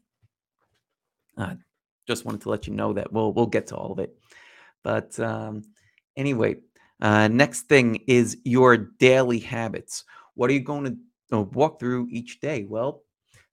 Uh, 1.38 1.56
just 2.08 2.24
wanted 2.26 2.41
to 2.41 2.49
let 2.49 2.68
you 2.68 2.74
know 2.74 2.93
that 2.93 3.12
we'll 3.12 3.34
we'll 3.34 3.54
get 3.58 3.68
to 3.68 3.76
all 3.76 3.91
of 3.91 3.99
it. 3.99 4.16
But 4.84 5.20
um, 5.20 5.64
anyway 6.16 6.56
uh, 7.01 7.28
next 7.28 7.64
thing 7.64 7.99
is 8.08 8.38
your 8.45 8.78
daily 8.78 9.39
habits. 9.39 10.06
What 10.36 10.49
are 10.49 10.54
you 10.54 10.62
going 10.62 10.99
to 11.32 11.41
walk 11.41 11.80
through 11.80 12.08
each 12.10 12.39
day? 12.39 12.64
Well 12.64 13.04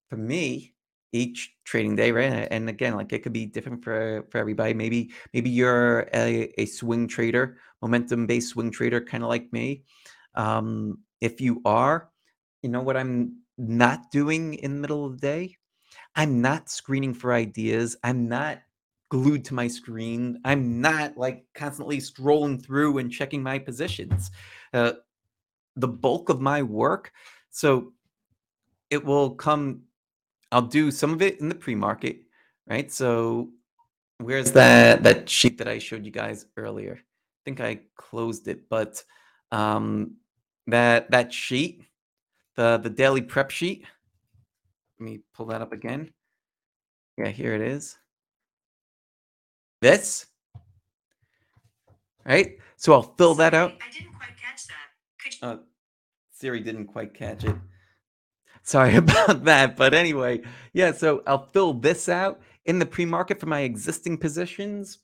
for 0.08 0.16
me 0.16 0.74
each 1.12 1.52
trading 1.64 1.96
day, 1.96 2.12
right? 2.12 2.48
And 2.50 2.68
again, 2.68 2.96
like 2.96 3.12
it 3.12 3.22
could 3.22 3.32
be 3.32 3.46
different 3.46 3.82
for 3.82 4.26
for 4.30 4.38
everybody. 4.38 4.74
Maybe 4.74 5.10
maybe 5.32 5.50
you're 5.50 6.08
a, 6.14 6.52
a 6.58 6.66
swing 6.66 7.08
trader, 7.08 7.58
momentum 7.82 8.26
based 8.26 8.50
swing 8.50 8.70
trader, 8.70 9.00
kind 9.00 9.22
of 9.22 9.28
like 9.28 9.52
me. 9.52 9.84
Um, 10.34 10.98
if 11.20 11.40
you 11.40 11.60
are, 11.64 12.10
you 12.62 12.70
know 12.70 12.80
what 12.82 12.96
I'm 12.96 13.40
not 13.58 14.10
doing 14.10 14.54
in 14.54 14.74
the 14.74 14.80
middle 14.80 15.04
of 15.04 15.20
the 15.20 15.26
day. 15.26 15.56
I'm 16.14 16.40
not 16.40 16.70
screening 16.70 17.14
for 17.14 17.32
ideas. 17.32 17.96
I'm 18.02 18.28
not 18.28 18.60
glued 19.10 19.44
to 19.46 19.54
my 19.54 19.68
screen. 19.68 20.40
I'm 20.44 20.80
not 20.80 21.16
like 21.16 21.44
constantly 21.54 21.98
scrolling 21.98 22.64
through 22.64 22.98
and 22.98 23.10
checking 23.10 23.42
my 23.42 23.58
positions. 23.58 24.30
Uh, 24.72 24.92
the 25.76 25.88
bulk 25.88 26.28
of 26.28 26.40
my 26.40 26.62
work, 26.62 27.12
so 27.50 27.92
it 28.90 29.04
will 29.04 29.30
come 29.30 29.82
I'll 30.52 30.62
do 30.62 30.90
some 30.90 31.12
of 31.12 31.22
it 31.22 31.40
in 31.40 31.48
the 31.48 31.54
pre-market, 31.54 32.22
right? 32.66 32.90
So 32.90 33.50
where's 34.18 34.52
that 34.52 35.02
that 35.02 35.28
sheet 35.28 35.58
that 35.58 35.68
I 35.68 35.78
showed 35.78 36.04
you 36.04 36.10
guys 36.10 36.46
earlier? 36.56 36.98
I 36.98 37.40
think 37.44 37.60
I 37.60 37.80
closed 37.96 38.48
it, 38.48 38.68
but 38.68 39.02
um, 39.52 40.16
that 40.66 41.10
that 41.10 41.32
sheet, 41.32 41.82
the 42.56 42.78
the 42.78 42.90
daily 42.90 43.22
prep 43.22 43.50
sheet. 43.50 43.84
Let 44.98 45.04
me 45.04 45.20
pull 45.34 45.46
that 45.46 45.62
up 45.62 45.72
again. 45.72 46.10
Yeah, 47.16 47.28
here 47.28 47.54
it 47.54 47.62
is. 47.62 47.96
This, 49.80 50.26
right? 52.26 52.58
So 52.76 52.92
I'll 52.92 53.14
fill 53.16 53.34
that 53.36 53.54
out. 53.54 53.72
I 53.80 53.90
didn't 53.90 54.12
quite 54.14 54.36
catch 54.36 54.66
that. 54.66 54.74
Could 55.22 55.34
you 55.40 55.48
Uh, 55.48 55.56
Siri 56.32 56.60
didn't 56.60 56.86
quite 56.86 57.14
catch 57.14 57.44
it. 57.44 57.56
Sorry 58.70 58.94
about 59.04 59.44
that. 59.46 59.76
But 59.76 59.94
anyway, 59.94 60.42
yeah, 60.72 60.92
so 60.92 61.24
I'll 61.26 61.50
fill 61.50 61.74
this 61.74 62.08
out 62.08 62.40
in 62.66 62.78
the 62.78 62.86
pre-market 62.86 63.40
for 63.40 63.46
my 63.46 63.60
existing 63.60 64.18
positions. 64.18 64.98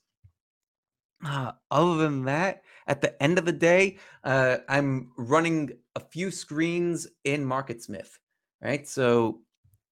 Uh, 1.25 1.51
other 1.69 1.97
than 1.97 2.23
that, 2.23 2.61
at 2.87 3.01
the 3.01 3.21
end 3.21 3.37
of 3.37 3.43
the 3.43 3.51
day, 3.51 3.97
uh, 4.23 4.59
I'm 4.69 5.11
running 5.17 5.71
a 5.95 5.99
few 5.99 6.31
screens 6.31 7.07
in 7.25 7.45
MarketSmith, 7.45 8.07
right? 8.61 8.87
So 8.87 9.41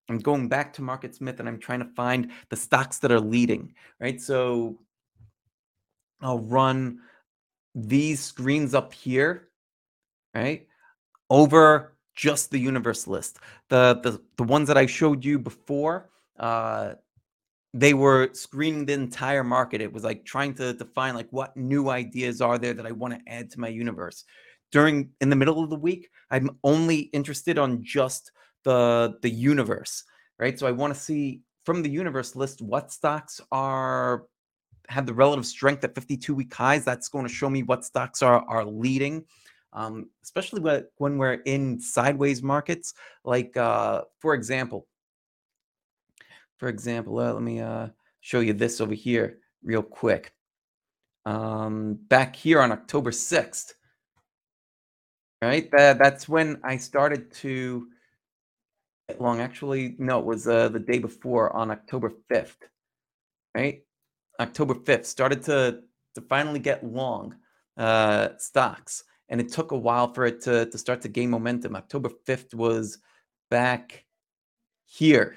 I'm 0.07 0.19
going 0.19 0.47
back 0.47 0.71
to 0.73 0.81
MarketSmith 0.81 1.41
and 1.41 1.49
I'm 1.49 1.59
trying 1.59 1.79
to 1.79 1.93
find 1.95 2.31
the 2.49 2.55
stocks 2.55 2.99
that 2.99 3.11
are 3.11 3.19
leading, 3.19 3.73
right? 3.99 4.21
So 4.21 4.79
I'll 6.21 6.39
run 6.39 6.99
these 7.73 8.21
screens 8.21 8.73
up 8.73 8.93
here, 8.93 9.49
right? 10.33 10.65
Over 11.29 11.94
just 12.15 12.51
the 12.51 12.59
universe 12.59 13.07
list. 13.07 13.39
The 13.69 13.99
the 14.03 14.21
the 14.37 14.43
ones 14.43 14.67
that 14.67 14.77
I 14.77 14.85
showed 14.85 15.23
you 15.23 15.37
before, 15.37 16.09
uh, 16.39 16.93
they 17.73 17.93
were 17.93 18.29
screening 18.33 18.85
the 18.85 18.93
entire 18.93 19.43
market. 19.43 19.81
It 19.81 19.91
was 19.91 20.03
like 20.03 20.25
trying 20.25 20.53
to 20.55 20.73
define 20.73 21.13
like 21.13 21.27
what 21.31 21.55
new 21.57 21.89
ideas 21.89 22.41
are 22.41 22.57
there 22.57 22.73
that 22.73 22.85
I 22.85 22.91
want 22.91 23.13
to 23.13 23.31
add 23.31 23.51
to 23.51 23.59
my 23.59 23.67
universe. 23.67 24.23
During 24.71 25.09
in 25.21 25.29
the 25.29 25.35
middle 25.35 25.63
of 25.63 25.69
the 25.69 25.75
week, 25.75 26.09
I'm 26.31 26.57
only 26.63 26.99
interested 27.13 27.57
on 27.57 27.83
just 27.83 28.31
the 28.63 29.17
the 29.21 29.29
universe, 29.29 30.03
right? 30.39 30.57
So 30.57 30.67
I 30.67 30.71
want 30.71 30.93
to 30.93 30.99
see 30.99 31.41
from 31.65 31.83
the 31.83 31.89
universe 31.89 32.35
list 32.35 32.61
what 32.61 32.91
stocks 32.91 33.41
are 33.51 34.23
have 34.87 35.05
the 35.05 35.13
relative 35.13 35.45
strength 35.45 35.83
at 35.83 35.95
52 35.95 36.33
week 36.35 36.53
highs. 36.53 36.85
That's 36.85 37.09
going 37.09 37.25
to 37.27 37.33
show 37.33 37.49
me 37.49 37.63
what 37.63 37.83
stocks 37.83 38.21
are 38.21 38.43
are 38.47 38.65
leading, 38.65 39.25
um, 39.75 40.09
especially 40.23 40.61
when 40.97 41.17
we're 41.17 41.41
in 41.45 41.79
sideways 41.79 42.41
markets. 42.41 42.93
Like 43.23 43.55
uh, 43.57 44.03
for 44.19 44.33
example, 44.33 44.87
for 46.57 46.69
example, 46.69 47.19
uh, 47.19 47.33
let 47.33 47.43
me 47.43 47.59
uh, 47.59 47.89
show 48.21 48.39
you 48.39 48.53
this 48.53 48.81
over 48.81 48.93
here 48.93 49.39
real 49.63 49.83
quick. 49.83 50.31
Um, 51.25 51.99
back 52.07 52.35
here 52.35 52.61
on 52.61 52.71
October 52.71 53.11
6th, 53.11 53.73
right? 55.41 55.69
That, 55.71 55.97
that's 55.97 56.29
when 56.29 56.59
I 56.63 56.77
started 56.77 57.33
to 57.35 57.87
get 59.09 59.19
long. 59.19 59.41
Actually, 59.41 59.95
no, 59.97 60.19
it 60.19 60.25
was 60.25 60.47
uh, 60.47 60.69
the 60.69 60.79
day 60.79 60.99
before 60.99 61.55
on 61.55 61.71
October 61.71 62.13
5th, 62.31 62.55
right? 63.55 63.81
October 64.39 64.75
5th 64.75 65.05
started 65.05 65.43
to 65.43 65.81
to 66.13 66.21
finally 66.21 66.59
get 66.59 66.85
long 66.85 67.35
uh, 67.77 68.29
stocks, 68.37 69.03
and 69.29 69.41
it 69.41 69.51
took 69.51 69.71
a 69.71 69.77
while 69.77 70.13
for 70.13 70.25
it 70.25 70.41
to 70.41 70.65
to 70.67 70.77
start 70.77 71.01
to 71.01 71.09
gain 71.09 71.29
momentum. 71.29 71.75
October 71.75 72.09
5th 72.27 72.53
was 72.53 72.99
back 73.49 74.05
here, 74.85 75.35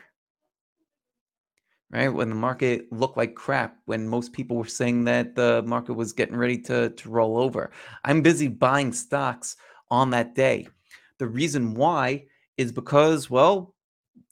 right? 1.91 2.09
When 2.09 2.28
the 2.28 2.34
market 2.34 2.93
looked 2.93 3.16
like 3.16 3.34
crap, 3.34 3.76
when 3.86 4.09
most 4.09 4.32
people 4.32 4.57
were 4.57 4.66
saying 4.66 5.05
that 5.05 5.34
the 5.34 5.62
market 5.62 5.95
was 5.95 6.12
getting 6.12 6.36
ready 6.36 6.59
to, 6.62 6.91
to 6.91 7.09
roll 7.09 7.39
over. 7.39 7.70
I'm 8.05 8.22
busy 8.22 8.49
buying 8.49 8.93
stocks 8.93 9.57
on 9.91 10.11
that 10.11 10.34
day. 10.34 10.68
The 11.18 11.26
reason 11.26 11.74
why 11.74 12.26
is 12.57 12.72
because, 12.72 13.30
well, 13.30 13.74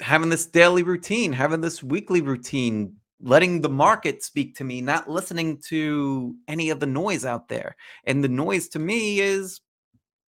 having 0.00 0.28
this 0.28 0.46
daily 0.46 0.82
routine, 0.82 1.32
having 1.32 1.60
this 1.60 1.82
weekly 1.82 2.20
routine, 2.20 2.96
letting 3.20 3.60
the 3.60 3.68
market 3.68 4.22
speak 4.22 4.56
to 4.56 4.64
me, 4.64 4.80
not 4.80 5.08
listening 5.08 5.58
to 5.68 6.36
any 6.48 6.70
of 6.70 6.80
the 6.80 6.86
noise 6.86 7.24
out 7.24 7.48
there. 7.48 7.76
And 8.04 8.22
the 8.22 8.28
noise 8.28 8.68
to 8.68 8.78
me 8.78 9.20
is 9.20 9.60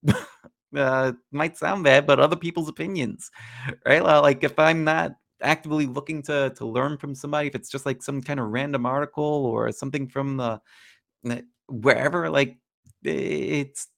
uh, 0.76 1.12
might 1.32 1.56
sound 1.56 1.84
bad, 1.84 2.06
but 2.06 2.20
other 2.20 2.36
people's 2.36 2.68
opinions, 2.68 3.30
right? 3.86 4.02
Like 4.02 4.44
if 4.44 4.58
I'm 4.58 4.84
not 4.84 5.12
actively 5.40 5.86
looking 5.86 6.22
to 6.22 6.50
to 6.56 6.66
learn 6.66 6.98
from 6.98 7.14
somebody, 7.14 7.48
if 7.48 7.54
it's 7.54 7.70
just 7.70 7.86
like 7.86 8.02
some 8.02 8.22
kind 8.22 8.40
of 8.40 8.48
random 8.48 8.86
article 8.86 9.24
or 9.24 9.70
something 9.72 10.08
from 10.08 10.36
the 10.36 10.60
wherever, 11.68 12.30
like 12.30 12.56
it's 13.04 13.88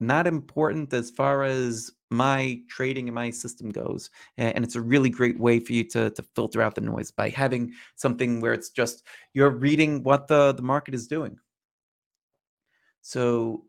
not 0.00 0.26
important 0.26 0.92
as 0.92 1.10
far 1.10 1.44
as 1.44 1.90
my 2.12 2.60
trading 2.68 3.08
and 3.08 3.14
my 3.14 3.30
system 3.30 3.70
goes. 3.70 4.10
And 4.36 4.64
it's 4.64 4.76
a 4.76 4.80
really 4.80 5.10
great 5.10 5.38
way 5.38 5.60
for 5.60 5.72
you 5.72 5.84
to 5.90 6.10
to 6.10 6.22
filter 6.34 6.62
out 6.62 6.74
the 6.74 6.80
noise 6.80 7.10
by 7.10 7.28
having 7.28 7.72
something 7.96 8.40
where 8.40 8.52
it's 8.52 8.70
just 8.70 9.04
you're 9.34 9.50
reading 9.50 10.02
what 10.02 10.28
the 10.28 10.52
the 10.52 10.62
market 10.62 10.94
is 10.94 11.06
doing. 11.06 11.38
So 13.00 13.64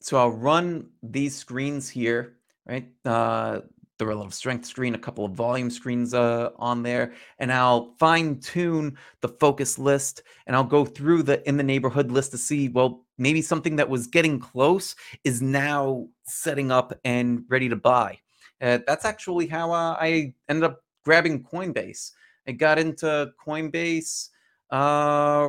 so 0.00 0.18
I'll 0.18 0.30
run 0.30 0.90
these 1.02 1.34
screens 1.34 1.88
here, 1.88 2.36
right? 2.66 2.88
Uh, 3.04 3.60
the 3.98 4.06
relative 4.06 4.32
strength 4.32 4.64
screen, 4.64 4.94
a 4.94 4.98
couple 4.98 5.24
of 5.24 5.32
volume 5.32 5.70
screens 5.70 6.14
uh, 6.14 6.50
on 6.56 6.84
there, 6.84 7.14
and 7.40 7.52
I'll 7.52 7.96
fine 7.98 8.38
tune 8.38 8.96
the 9.22 9.28
focus 9.28 9.78
list, 9.78 10.22
and 10.46 10.54
I'll 10.54 10.62
go 10.64 10.84
through 10.84 11.24
the 11.24 11.46
in 11.48 11.56
the 11.56 11.64
neighborhood 11.64 12.12
list 12.12 12.30
to 12.30 12.38
see, 12.38 12.68
well, 12.68 13.04
maybe 13.18 13.42
something 13.42 13.76
that 13.76 13.88
was 13.88 14.06
getting 14.06 14.38
close 14.38 14.94
is 15.24 15.42
now 15.42 16.08
setting 16.24 16.70
up 16.70 16.98
and 17.04 17.44
ready 17.48 17.68
to 17.68 17.76
buy. 17.76 18.18
Uh, 18.60 18.78
that's 18.86 19.04
actually 19.04 19.46
how 19.46 19.72
uh, 19.72 19.96
I 20.00 20.34
ended 20.48 20.64
up 20.64 20.82
grabbing 21.04 21.42
Coinbase. 21.42 22.12
I 22.46 22.52
got 22.52 22.78
into 22.78 23.30
Coinbase 23.44 24.28
uh, 24.70 25.48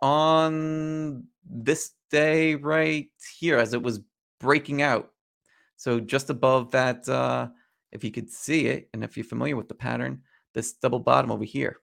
on 0.00 1.24
this 1.44 1.92
day 2.10 2.54
right 2.54 3.08
here 3.38 3.58
as 3.58 3.74
it 3.74 3.82
was 3.82 4.00
breaking 4.40 4.82
out. 4.82 5.12
So 5.76 6.00
just 6.00 6.30
above 6.30 6.70
that, 6.70 7.08
uh, 7.08 7.48
if 7.92 8.04
you 8.04 8.10
could 8.10 8.30
see 8.30 8.66
it, 8.66 8.88
and 8.92 9.04
if 9.04 9.16
you're 9.16 9.24
familiar 9.24 9.56
with 9.56 9.68
the 9.68 9.74
pattern, 9.74 10.22
this 10.54 10.72
double 10.72 10.98
bottom 10.98 11.30
over 11.30 11.44
here. 11.44 11.78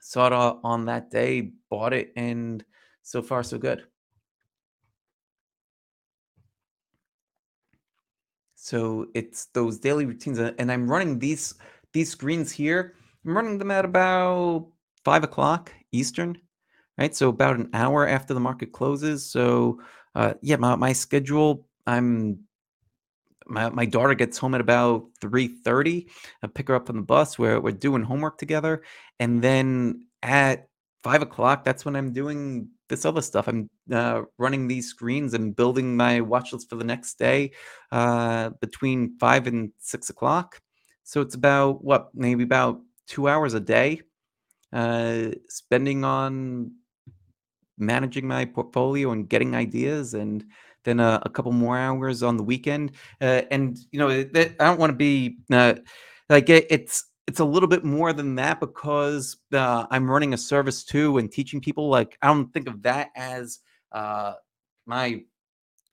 Saw 0.00 0.26
it 0.26 0.32
uh, 0.32 0.56
on 0.64 0.86
that 0.86 1.10
day, 1.10 1.52
bought 1.70 1.92
it, 1.92 2.12
and 2.16 2.64
so 3.02 3.22
far 3.22 3.42
so 3.42 3.58
good. 3.58 3.84
So 8.62 9.06
it's 9.12 9.46
those 9.46 9.80
daily 9.80 10.06
routines, 10.06 10.38
and 10.38 10.70
I'm 10.70 10.88
running 10.88 11.18
these 11.18 11.54
these 11.92 12.10
screens 12.10 12.52
here. 12.52 12.94
I'm 13.26 13.36
running 13.36 13.58
them 13.58 13.72
at 13.72 13.84
about 13.84 14.68
five 15.04 15.24
o'clock 15.24 15.72
Eastern, 15.90 16.38
right? 16.96 17.12
So 17.12 17.28
about 17.28 17.56
an 17.56 17.70
hour 17.74 18.06
after 18.06 18.34
the 18.34 18.40
market 18.40 18.70
closes. 18.70 19.26
So 19.26 19.80
uh, 20.14 20.34
yeah, 20.42 20.54
my 20.56 20.76
my 20.76 20.92
schedule. 20.92 21.66
I'm 21.88 22.38
my 23.46 23.68
my 23.70 23.84
daughter 23.84 24.14
gets 24.14 24.38
home 24.38 24.54
at 24.54 24.60
about 24.60 25.06
3:30. 25.20 26.06
I 26.44 26.46
pick 26.46 26.68
her 26.68 26.76
up 26.76 26.88
on 26.88 26.94
the 26.94 27.02
bus. 27.02 27.36
Where 27.40 27.60
we're 27.60 27.72
doing 27.72 28.04
homework 28.04 28.38
together, 28.38 28.84
and 29.18 29.42
then 29.42 30.06
at 30.22 30.68
five 31.02 31.20
o'clock, 31.20 31.64
that's 31.64 31.84
when 31.84 31.96
I'm 31.96 32.12
doing 32.12 32.68
this 32.92 33.06
other 33.06 33.22
stuff. 33.22 33.48
I'm 33.48 33.70
uh, 33.90 34.22
running 34.38 34.68
these 34.68 34.88
screens 34.88 35.32
and 35.34 35.56
building 35.56 35.96
my 35.96 36.20
watch 36.20 36.52
list 36.52 36.68
for 36.68 36.76
the 36.76 36.84
next 36.84 37.18
day 37.18 37.52
uh, 37.90 38.50
between 38.60 39.16
five 39.18 39.46
and 39.46 39.72
six 39.78 40.10
o'clock. 40.10 40.60
So 41.02 41.22
it's 41.22 41.34
about 41.34 41.82
what 41.82 42.10
maybe 42.14 42.44
about 42.44 42.80
two 43.06 43.28
hours 43.28 43.54
a 43.54 43.60
day 43.60 44.02
uh, 44.72 45.30
spending 45.48 46.04
on 46.04 46.72
managing 47.78 48.28
my 48.28 48.44
portfolio 48.44 49.10
and 49.12 49.28
getting 49.28 49.54
ideas 49.56 50.14
and 50.14 50.44
then 50.84 51.00
a, 51.00 51.20
a 51.24 51.30
couple 51.30 51.52
more 51.52 51.78
hours 51.78 52.22
on 52.22 52.36
the 52.36 52.42
weekend 52.42 52.92
uh, 53.20 53.42
and 53.50 53.78
you 53.90 53.98
know 53.98 54.08
it- 54.08 54.32
that, 54.32 54.52
i 54.60 54.64
don't 54.64 54.78
want 54.78 54.90
to 54.90 54.96
be 54.96 55.38
uh, 55.52 55.74
like 56.28 56.48
it, 56.48 56.66
it's 56.70 57.04
it's 57.32 57.40
a 57.40 57.44
little 57.46 57.66
bit 57.66 57.82
more 57.82 58.12
than 58.12 58.34
that 58.34 58.60
because 58.60 59.38
uh, 59.54 59.86
i'm 59.90 60.10
running 60.10 60.34
a 60.34 60.36
service 60.36 60.84
too 60.84 61.16
and 61.16 61.32
teaching 61.32 61.62
people 61.62 61.88
like 61.88 62.18
i 62.20 62.26
don't 62.26 62.52
think 62.52 62.68
of 62.68 62.82
that 62.82 63.08
as 63.16 63.60
uh, 63.92 64.34
my 64.84 65.18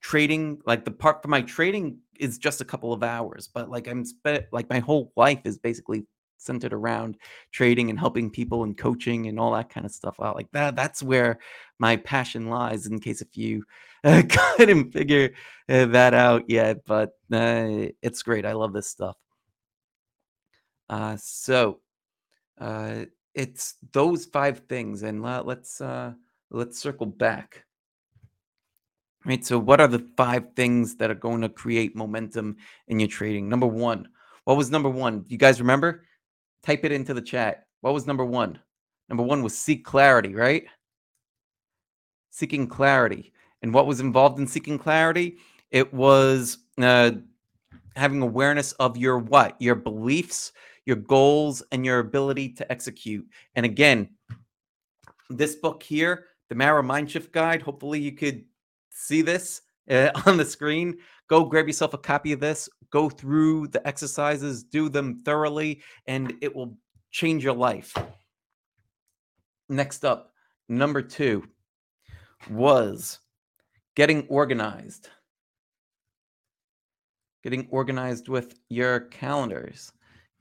trading 0.02 0.60
like 0.66 0.84
the 0.84 0.92
part 0.92 1.22
for 1.22 1.30
my 1.30 1.42
trading 1.42 1.98
is 2.20 2.38
just 2.38 2.60
a 2.60 2.66
couple 2.66 2.92
of 2.92 3.04
hours 3.04 3.48
but 3.54 3.70
like 3.70 3.88
i'm 3.88 4.04
like 4.52 4.70
my 4.70 4.80
whole 4.80 5.14
life 5.16 5.40
is 5.46 5.58
basically 5.58 6.06
centered 6.36 6.74
around 6.74 7.16
trading 7.54 7.90
and 7.90 7.98
helping 7.98 8.30
people 8.30 8.66
and 8.66 8.78
coaching 8.78 9.28
and 9.28 9.40
all 9.40 9.54
that 9.54 9.70
kind 9.70 9.86
of 9.86 9.94
stuff 9.94 10.18
out 10.22 10.36
like 10.36 10.52
that 10.52 10.76
that's 10.76 11.02
where 11.02 11.40
my 11.80 11.96
passion 11.96 12.50
lies 12.50 12.86
in 12.86 13.00
case 13.00 13.22
if 13.22 13.38
you 13.38 13.64
uh, 14.04 14.22
couldn't 14.58 14.92
figure 14.92 15.32
uh, 15.70 15.86
that 15.86 16.14
out 16.14 16.44
yet 16.50 16.84
but 16.86 17.12
uh, 17.32 17.88
it's 18.02 18.24
great 18.24 18.46
i 18.46 18.52
love 18.52 18.74
this 18.74 18.90
stuff 18.90 19.16
uh, 20.90 21.16
so 21.18 21.80
uh, 22.60 23.06
it's 23.34 23.76
those 23.94 24.26
five 24.26 24.60
things 24.70 25.04
and 25.04 25.22
let's 25.22 25.82
uh, 25.82 26.14
let's 26.52 26.80
circle 26.80 27.06
back 27.06 27.66
Right. 29.26 29.46
So, 29.46 29.60
what 29.60 29.82
are 29.82 29.88
the 29.88 30.08
five 30.16 30.54
things 30.56 30.96
that 30.96 31.12
are 31.12 31.16
going 31.16 31.42
to 31.42 31.50
create 31.50 31.96
momentum 31.96 32.56
in 32.88 33.00
your 33.00 33.10
trading? 33.10 33.50
Number 33.50 33.68
one, 33.68 34.08
what 34.46 34.56
was 34.56 34.72
number 34.72 34.90
one? 34.90 35.26
You 35.28 35.38
guys 35.38 35.60
remember? 35.60 36.06
Type 36.64 36.86
it 36.86 36.92
into 36.94 37.14
the 37.14 37.22
chat. 37.22 37.66
What 37.82 37.94
was 37.94 38.08
number 38.08 38.24
one? 38.24 38.60
Number 39.10 39.24
one 39.24 39.44
was 39.44 39.58
seek 39.58 39.84
clarity, 39.84 40.36
right? 40.36 40.66
Seeking 42.30 42.68
clarity. 42.68 43.34
And 43.62 43.74
what 43.74 43.88
was 43.88 44.00
involved 44.00 44.40
in 44.40 44.48
seeking 44.48 44.80
clarity? 44.80 45.38
It 45.70 45.94
was 45.94 46.60
uh, 46.78 47.12
having 47.98 48.22
awareness 48.22 48.72
of 48.74 48.96
your 48.96 49.18
what? 49.18 49.62
Your 49.62 49.76
beliefs, 49.76 50.54
your 50.90 50.98
goals, 50.98 51.64
and 51.72 51.86
your 51.86 52.00
ability 52.00 52.50
to 52.50 52.70
execute. 52.70 53.26
And 53.56 53.66
again, 53.66 54.10
this 55.30 55.56
book 55.56 55.84
here, 55.84 56.26
the 56.50 56.56
Mara 56.56 56.84
Mindshift 56.84 57.32
Guide, 57.32 57.62
hopefully 57.62 58.00
you 58.00 58.12
could 58.12 58.44
see 58.90 59.22
this 59.22 59.62
uh, 59.90 60.10
on 60.26 60.36
the 60.36 60.44
screen. 60.44 60.98
Go 61.30 61.46
grab 61.46 61.68
yourself 61.68 61.94
a 61.94 61.98
copy 62.00 62.34
of 62.34 62.40
this, 62.40 62.68
go 62.90 63.08
through 63.08 63.68
the 63.68 63.88
exercises, 63.88 64.64
do 64.64 64.90
them 64.90 65.22
thoroughly, 65.24 65.82
and 66.08 66.34
it 66.42 66.54
will 66.54 66.76
change 67.12 67.44
your 67.44 67.54
life. 67.54 67.96
Next 69.70 70.04
up, 70.04 70.34
number 70.68 71.04
two 71.04 71.48
was 72.50 73.20
getting 73.96 74.28
organized. 74.28 75.10
Getting 77.44 77.68
organized 77.70 78.28
with 78.28 78.56
your 78.70 79.02
calendars, 79.02 79.94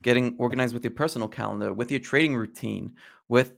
getting 0.03 0.35
organized 0.37 0.73
with 0.73 0.83
your 0.83 0.91
personal 0.91 1.27
calendar, 1.27 1.73
with 1.73 1.91
your 1.91 1.99
trading 1.99 2.35
routine, 2.35 2.93
with 3.27 3.53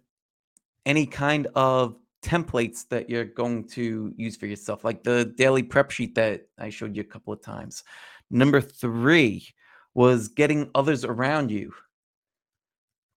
any 0.85 1.05
kind 1.05 1.47
of 1.55 1.95
templates 2.23 2.87
that 2.89 3.09
you're 3.09 3.25
going 3.25 3.67
to 3.67 4.13
use 4.15 4.35
for 4.37 4.45
yourself, 4.45 4.83
like 4.83 5.03
the 5.03 5.25
daily 5.37 5.63
prep 5.63 5.91
sheet 5.91 6.15
that 6.15 6.47
I 6.59 6.69
showed 6.69 6.95
you 6.95 7.01
a 7.01 7.05
couple 7.05 7.33
of 7.33 7.41
times. 7.41 7.83
Number 8.29 8.61
three 8.61 9.47
was 9.93 10.27
getting 10.27 10.69
others 10.73 11.03
around 11.03 11.51
you, 11.51 11.73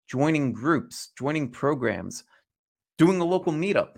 joining 0.08 0.52
groups, 0.52 1.10
joining 1.16 1.50
programs, 1.50 2.24
doing 2.98 3.20
a 3.20 3.24
local 3.24 3.52
meetup, 3.52 3.96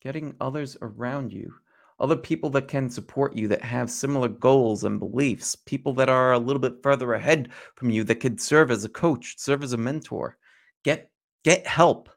getting 0.00 0.34
others 0.40 0.76
around 0.80 1.32
you, 1.32 1.54
other 2.00 2.16
people 2.16 2.50
that 2.50 2.68
can 2.68 2.90
support 2.90 3.36
you 3.36 3.48
that 3.48 3.62
have 3.62 3.90
similar 3.90 4.28
goals 4.28 4.84
and 4.84 4.98
beliefs, 4.98 5.54
people 5.54 5.92
that 5.94 6.08
are 6.08 6.32
a 6.32 6.38
little 6.38 6.60
bit 6.60 6.82
further 6.82 7.14
ahead 7.14 7.50
from 7.76 7.90
you 7.90 8.04
that 8.04 8.16
could 8.16 8.40
serve 8.40 8.70
as 8.70 8.84
a 8.84 8.88
coach, 8.88 9.34
serve 9.38 9.62
as 9.62 9.72
a 9.72 9.76
mentor. 9.76 10.36
Get 10.82 11.10
get 11.44 11.66
help 11.66 12.08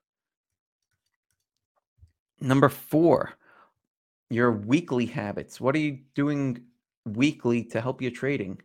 Number 2.40 2.70
four, 2.70 3.34
your 4.30 4.52
weekly 4.52 5.06
habits. 5.06 5.60
What 5.60 5.76
are 5.76 5.80
you 5.80 6.00
doing 6.14 6.60
weekly 7.06 7.64
to 7.66 7.82
help 7.82 8.02
your 8.02 8.12
trading? 8.12 8.62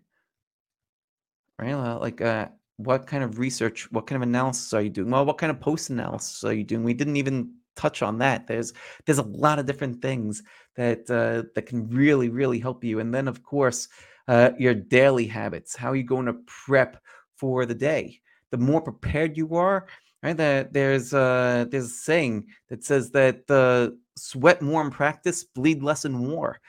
Right? 1.58 1.74
Like, 1.74 2.20
uh, 2.20 2.48
what 2.76 3.06
kind 3.06 3.22
of 3.22 3.38
research, 3.38 3.90
what 3.92 4.06
kind 4.06 4.22
of 4.22 4.28
analysis 4.28 4.72
are 4.74 4.82
you 4.82 4.90
doing? 4.90 5.10
Well, 5.10 5.24
what 5.24 5.38
kind 5.38 5.50
of 5.50 5.60
post 5.60 5.90
analysis 5.90 6.44
are 6.44 6.52
you 6.52 6.64
doing? 6.64 6.84
We 6.84 6.94
didn't 6.94 7.16
even 7.16 7.54
touch 7.76 8.02
on 8.02 8.18
that. 8.18 8.46
There's 8.46 8.72
there's 9.06 9.18
a 9.18 9.22
lot 9.22 9.58
of 9.58 9.66
different 9.66 10.02
things 10.02 10.42
that 10.76 11.10
uh, 11.10 11.48
that 11.54 11.66
can 11.66 11.88
really 11.88 12.28
really 12.28 12.58
help 12.58 12.84
you. 12.84 13.00
And 13.00 13.14
then 13.14 13.28
of 13.28 13.42
course, 13.42 13.88
uh, 14.28 14.50
your 14.58 14.74
daily 14.74 15.26
habits. 15.26 15.76
How 15.76 15.90
are 15.90 15.96
you 15.96 16.04
going 16.04 16.26
to 16.26 16.34
prep 16.46 17.02
for 17.36 17.66
the 17.66 17.74
day? 17.74 18.20
The 18.50 18.58
more 18.58 18.80
prepared 18.80 19.36
you 19.36 19.54
are, 19.56 19.86
Right? 20.22 20.36
That 20.36 20.72
there's 20.72 21.12
a 21.12 21.66
there's 21.68 21.86
a 21.86 21.88
saying 21.88 22.46
that 22.68 22.84
says 22.84 23.10
that 23.10 23.46
the 23.48 23.98
sweat 24.16 24.62
more 24.62 24.82
in 24.82 24.90
practice, 24.90 25.42
bleed 25.42 25.82
less 25.82 26.04
in 26.04 26.30
war. 26.30 26.60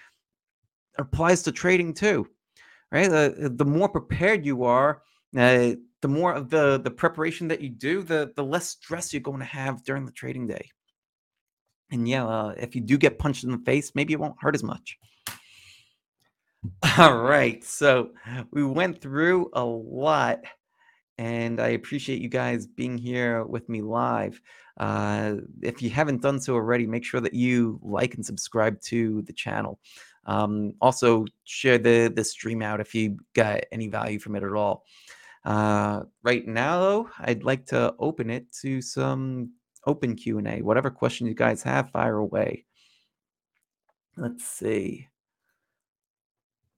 It 0.97 1.01
applies 1.01 1.43
to 1.43 1.51
trading 1.51 1.93
too, 1.93 2.27
right? 2.91 3.09
The 3.09 3.53
the 3.55 3.65
more 3.65 3.89
prepared 3.89 4.43
you 4.43 4.63
are, 4.63 5.03
uh, 5.37 5.73
the 6.01 6.07
more 6.07 6.33
of 6.33 6.49
the 6.49 6.79
the 6.79 6.89
preparation 6.89 7.47
that 7.49 7.61
you 7.61 7.69
do, 7.69 8.01
the 8.01 8.33
the 8.35 8.43
less 8.43 8.69
stress 8.69 9.13
you're 9.13 9.21
going 9.21 9.39
to 9.39 9.45
have 9.45 9.83
during 9.83 10.05
the 10.05 10.11
trading 10.11 10.47
day. 10.47 10.71
And 11.91 12.07
yeah, 12.07 12.25
uh, 12.25 12.55
if 12.57 12.75
you 12.75 12.81
do 12.81 12.97
get 12.97 13.19
punched 13.19 13.43
in 13.43 13.51
the 13.51 13.59
face, 13.59 13.91
maybe 13.93 14.13
it 14.13 14.19
won't 14.19 14.35
hurt 14.39 14.55
as 14.55 14.63
much. 14.63 14.97
All 16.97 17.17
right, 17.17 17.63
so 17.63 18.11
we 18.51 18.63
went 18.63 19.01
through 19.01 19.49
a 19.53 19.63
lot 19.63 20.39
and 21.17 21.59
I 21.59 21.69
appreciate 21.69 22.21
you 22.21 22.29
guys 22.29 22.65
being 22.65 22.97
here 22.97 23.43
with 23.43 23.69
me 23.69 23.81
live. 23.81 24.41
Uh, 24.77 25.35
if 25.61 25.81
you 25.81 25.89
haven't 25.89 26.21
done 26.21 26.39
so 26.39 26.55
already, 26.55 26.87
make 26.87 27.05
sure 27.05 27.21
that 27.21 27.33
you 27.33 27.79
like 27.83 28.15
and 28.15 28.25
subscribe 28.25 28.81
to 28.81 29.21
the 29.23 29.33
channel. 29.33 29.79
Um, 30.25 30.73
also, 30.81 31.25
share 31.43 31.77
the 31.77 32.11
the 32.13 32.23
stream 32.23 32.61
out 32.61 32.79
if 32.79 32.95
you 32.95 33.17
got 33.33 33.61
any 33.71 33.87
value 33.87 34.19
from 34.19 34.35
it 34.35 34.43
at 34.43 34.53
all. 34.53 34.85
Uh, 35.45 36.03
right 36.23 36.47
now, 36.47 36.79
though, 36.79 37.09
I'd 37.19 37.43
like 37.43 37.65
to 37.67 37.93
open 37.99 38.29
it 38.29 38.51
to 38.61 38.81
some 38.81 39.51
open 39.85 40.15
Q 40.15 40.37
and 40.39 40.47
A. 40.47 40.61
Whatever 40.61 40.89
question 40.89 41.27
you 41.27 41.33
guys 41.33 41.63
have, 41.63 41.91
fire 41.91 42.17
away. 42.17 42.65
Let's 44.17 44.45
see. 44.45 45.07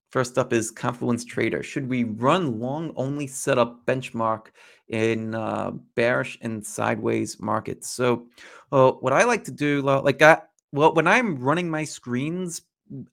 First 0.10 0.38
up 0.38 0.54
is 0.54 0.72
Confluence 0.72 1.26
Trader. 1.26 1.62
Should 1.62 1.90
we 1.90 2.06
run 2.06 2.58
long 2.58 2.94
only 2.96 3.28
setup 3.28 3.86
benchmark 3.86 4.48
in 4.88 5.36
uh, 5.36 5.72
bearish 5.96 6.38
and 6.42 6.66
sideways 6.66 7.38
markets? 7.42 7.90
So, 7.90 8.28
uh, 8.72 8.92
what 8.92 9.12
I 9.12 9.26
like 9.26 9.44
to 9.44 9.52
do, 9.52 9.82
like 9.82 10.22
I, 10.22 10.42
well, 10.72 10.94
when 10.94 11.06
I'm 11.06 11.38
running 11.38 11.70
my 11.70 11.84
screens, 11.84 12.62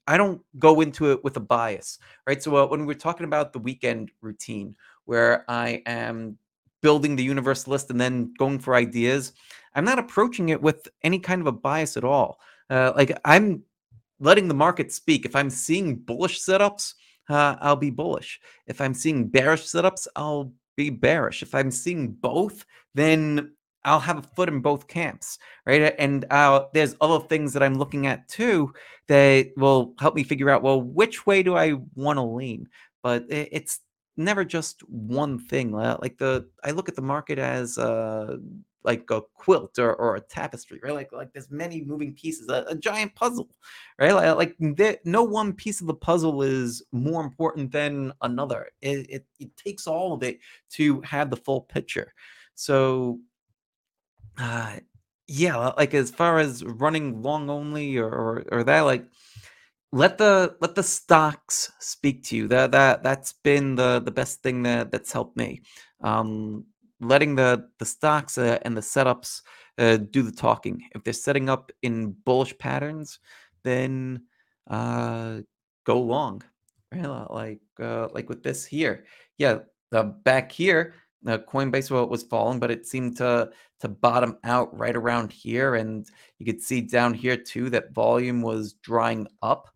I 0.07 0.17
don't 0.17 0.41
go 0.61 0.81
into 0.81 1.11
it 1.11 1.25
with 1.25 1.37
a 1.39 1.41
bias, 1.41 1.99
right? 2.29 2.41
So, 2.41 2.55
uh, 2.55 2.67
when 2.67 2.87
we're 2.87 2.95
talking 2.95 3.25
about 3.25 3.53
the 3.53 3.59
weekend 3.59 4.13
routine, 4.21 4.77
where 5.05 5.45
I 5.51 5.83
am 5.87 6.39
building 6.83 7.17
the 7.17 7.25
universe 7.25 7.67
list 7.67 7.91
and 7.91 8.01
then 8.01 8.35
going 8.39 8.59
for 8.59 8.75
ideas, 8.75 9.33
I'm 9.75 9.85
not 9.85 9.99
approaching 9.99 10.51
it 10.51 10.61
with 10.61 10.89
any 11.03 11.19
kind 11.19 11.41
of 11.41 11.47
a 11.47 11.53
bias 11.53 11.97
at 11.97 12.05
all. 12.05 12.41
Uh, 12.69 12.93
like 12.95 13.19
I'm 13.25 13.63
letting 14.21 14.49
the 14.49 14.55
market 14.55 14.93
speak. 14.93 15.25
If 15.25 15.35
I'm 15.35 15.51
seeing 15.51 15.97
bullish 15.97 16.41
setups, 16.41 16.95
uh, 17.29 17.57
I'll 17.61 17.77
be 17.77 17.91
bullish. 17.91 18.41
If 18.67 18.81
I'm 18.81 18.95
seeing 18.95 19.29
bearish 19.29 19.63
setups, 19.63 20.07
I'll 20.17 20.53
be 20.77 20.91
bearish. 20.91 21.43
If 21.43 21.55
I'm 21.55 21.71
seeing 21.71 22.13
both, 22.13 22.65
then 22.95 23.53
I'll 23.85 24.01
have 24.01 24.19
a 24.19 24.23
foot 24.23 24.49
in 24.49 24.61
both 24.61 24.87
camps, 24.87 25.39
right? 25.67 25.95
And 25.99 26.25
uh, 26.31 26.67
there's 26.73 26.97
other 27.01 27.25
things 27.27 27.53
that 27.53 27.63
I'm 27.63 27.75
looking 27.75 28.07
at 28.07 28.29
too 28.29 28.73
that 29.09 29.51
will 29.57 29.95
help 29.99 30.15
me 30.15 30.23
figure 30.23 30.51
out, 30.51 30.63
well, 30.63 30.81
which 30.81 31.27
way 31.27 31.43
do 31.43 31.57
I 31.57 31.75
want 31.95 32.19
to 32.19 32.23
lean? 32.23 32.69
But 33.03 33.25
it's 33.29 33.81
never 34.17 34.45
just 34.45 34.81
one 34.89 35.39
thing. 35.39 35.73
Like 35.73 36.19
the, 36.19 36.49
I 36.65 36.71
look 36.73 36.89
at 36.89 36.97
the 36.97 37.03
market 37.03 37.39
as 37.39 37.79
uh, 37.79 38.37
like 38.85 39.11
a 39.11 39.23
quilt 39.35 39.79
or, 39.79 39.95
or 39.95 40.17
a 40.17 40.21
tapestry, 40.21 40.81
right? 40.83 40.95
Like 40.95 41.13
like 41.13 41.33
there's 41.33 41.51
many 41.51 41.85
moving 41.85 42.15
pieces, 42.15 42.49
a, 42.49 42.65
a 42.69 42.75
giant 42.75 43.15
puzzle, 43.15 43.49
right? 43.99 44.13
Like, 44.13 44.37
like 44.37 44.57
there, 44.77 44.99
no 45.05 45.23
one 45.23 45.53
piece 45.53 45.81
of 45.81 45.87
the 45.87 45.95
puzzle 45.95 46.43
is 46.43 46.83
more 46.93 47.23
important 47.23 47.71
than 47.73 48.13
another. 48.23 48.71
It, 48.81 49.07
it 49.09 49.27
it 49.39 49.57
takes 49.57 49.87
all 49.87 50.13
of 50.13 50.23
it 50.23 50.39
to 50.71 51.01
have 51.03 51.31
the 51.31 51.37
full 51.37 51.63
picture. 51.63 52.13
So, 52.55 53.21
uh, 54.39 54.77
yeah, 55.29 55.57
like 55.57 55.95
as 55.95 56.11
far 56.11 56.39
as 56.39 56.65
running 56.65 57.23
long 57.23 57.49
only 57.51 57.97
or 57.97 58.11
or, 58.11 58.45
or 58.51 58.65
that, 58.65 58.81
like 58.81 59.07
let 59.93 60.17
the 60.17 60.57
let 60.61 60.75
the 60.75 60.83
stocks 60.83 61.71
speak 61.79 62.25
to 62.25 62.37
you. 62.37 62.49
That 62.49 62.73
that 62.73 63.03
that's 63.03 63.35
been 63.45 63.75
the 63.75 64.01
the 64.01 64.11
best 64.11 64.43
thing 64.43 64.63
that 64.63 64.91
that's 64.91 65.13
helped 65.13 65.37
me. 65.37 65.63
Um, 66.01 66.65
letting 67.01 67.35
the 67.35 67.69
the 67.79 67.85
stocks 67.85 68.39
uh, 68.39 68.59
and 68.63 68.77
the 68.77 68.81
setups 68.81 69.43
uh, 69.79 69.99
do 69.99 70.23
the 70.23 70.33
talking. 70.33 70.89
If 70.95 71.05
they're 71.05 71.13
setting 71.13 71.51
up 71.51 71.71
in 71.83 72.13
bullish 72.25 72.57
patterns, 72.59 73.19
then 73.65 74.23
uh, 74.69 75.41
go 75.85 76.01
long. 76.01 76.43
Right? 76.91 77.07
Like 77.31 77.61
uh, 77.81 78.09
like 78.13 78.29
with 78.29 78.43
this 78.43 78.65
here, 78.65 79.05
yeah. 79.39 79.61
Back 80.25 80.51
here, 80.51 80.95
Coinbase 81.27 82.09
was 82.09 82.23
falling, 82.23 82.59
but 82.59 82.71
it 82.71 82.87
seemed 82.87 83.19
to 83.19 83.51
to 83.81 83.89
bottom 83.89 84.39
out 84.45 84.75
right 84.77 84.97
around 84.97 85.31
here, 85.31 85.75
and 85.75 86.09
you 86.39 86.47
could 86.47 86.63
see 86.63 86.81
down 86.81 87.13
here 87.13 87.37
too 87.37 87.69
that 87.71 87.93
volume 87.93 88.41
was 88.41 88.73
drying 88.75 89.27
up. 89.43 89.72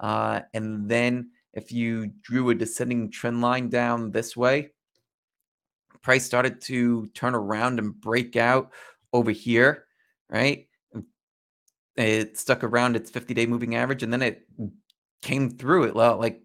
Uh, 0.00 0.40
and 0.52 0.88
then 0.88 1.30
if 1.52 1.70
you 1.72 2.08
drew 2.22 2.50
a 2.50 2.54
descending 2.54 3.10
trend 3.10 3.40
line 3.40 3.68
down 3.68 4.10
this 4.10 4.36
way, 4.36 4.70
price 6.02 6.24
started 6.24 6.60
to 6.60 7.06
turn 7.08 7.34
around 7.34 7.78
and 7.78 8.00
break 8.00 8.36
out 8.36 8.72
over 9.12 9.30
here, 9.30 9.86
right? 10.28 10.66
It 11.96 12.36
stuck 12.36 12.64
around 12.64 12.96
its 12.96 13.10
50-day 13.10 13.46
moving 13.46 13.76
average, 13.76 14.02
and 14.02 14.12
then 14.12 14.22
it 14.22 14.46
came 15.22 15.50
through 15.50 15.84
it 15.84 15.96
like 15.96 16.42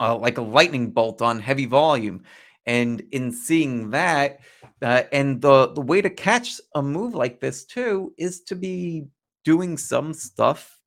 uh, 0.00 0.16
like 0.16 0.38
a 0.38 0.42
lightning 0.42 0.90
bolt 0.90 1.22
on 1.22 1.40
heavy 1.40 1.66
volume. 1.66 2.22
And 2.66 3.02
in 3.12 3.32
seeing 3.32 3.90
that, 3.90 4.40
uh, 4.82 5.02
and 5.12 5.40
the 5.40 5.72
the 5.72 5.80
way 5.80 6.00
to 6.00 6.10
catch 6.10 6.60
a 6.74 6.82
move 6.82 7.14
like 7.14 7.40
this 7.40 7.64
too 7.64 8.12
is 8.18 8.42
to 8.42 8.56
be 8.56 9.06
doing 9.44 9.76
some 9.76 10.12
stuff 10.12 10.77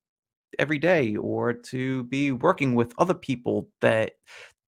every 0.58 0.78
day 0.78 1.16
or 1.16 1.52
to 1.52 2.04
be 2.04 2.32
working 2.32 2.74
with 2.74 2.94
other 2.98 3.14
people 3.14 3.68
that 3.80 4.12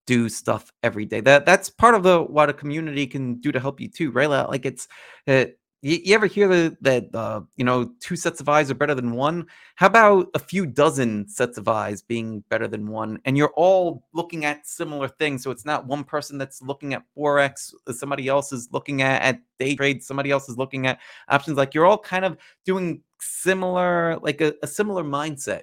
do 0.06 0.28
stuff 0.28 0.72
every 0.82 1.04
day. 1.04 1.20
That 1.20 1.46
that's 1.46 1.70
part 1.70 1.94
of 1.94 2.02
the 2.02 2.22
what 2.22 2.50
a 2.50 2.52
community 2.52 3.06
can 3.06 3.40
do 3.40 3.52
to 3.52 3.60
help 3.60 3.80
you 3.80 3.88
too, 3.88 4.10
right? 4.10 4.28
Like 4.28 4.66
it's 4.66 4.88
uh, 5.26 5.46
you, 5.84 5.98
you 6.02 6.14
ever 6.14 6.24
hear 6.26 6.48
the, 6.48 6.76
that 6.80 7.14
uh, 7.14 7.42
you 7.56 7.64
know 7.64 7.92
two 8.00 8.16
sets 8.16 8.40
of 8.40 8.48
eyes 8.48 8.70
are 8.70 8.74
better 8.74 8.94
than 8.94 9.12
one? 9.12 9.46
How 9.76 9.86
about 9.86 10.28
a 10.34 10.38
few 10.38 10.64
dozen 10.64 11.28
sets 11.28 11.58
of 11.58 11.68
eyes 11.68 12.00
being 12.00 12.42
better 12.48 12.66
than 12.66 12.86
one, 12.88 13.18
and 13.26 13.36
you're 13.36 13.52
all 13.54 14.06
looking 14.14 14.46
at 14.46 14.66
similar 14.66 15.08
things? 15.08 15.42
So 15.42 15.50
it's 15.50 15.66
not 15.66 15.86
one 15.86 16.02
person 16.02 16.38
that's 16.38 16.62
looking 16.62 16.94
at 16.94 17.04
forex, 17.16 17.74
uh, 17.86 17.92
somebody 17.92 18.28
else 18.28 18.50
is 18.50 18.68
looking 18.72 19.02
at, 19.02 19.22
at 19.22 19.40
day 19.58 19.76
trade, 19.76 20.02
somebody 20.02 20.30
else 20.30 20.48
is 20.48 20.56
looking 20.56 20.86
at 20.86 21.00
options. 21.28 21.58
Like 21.58 21.74
you're 21.74 21.86
all 21.86 21.98
kind 21.98 22.24
of 22.24 22.38
doing 22.64 23.02
similar, 23.20 24.18
like 24.22 24.40
a, 24.40 24.54
a 24.62 24.66
similar 24.66 25.04
mindset. 25.04 25.62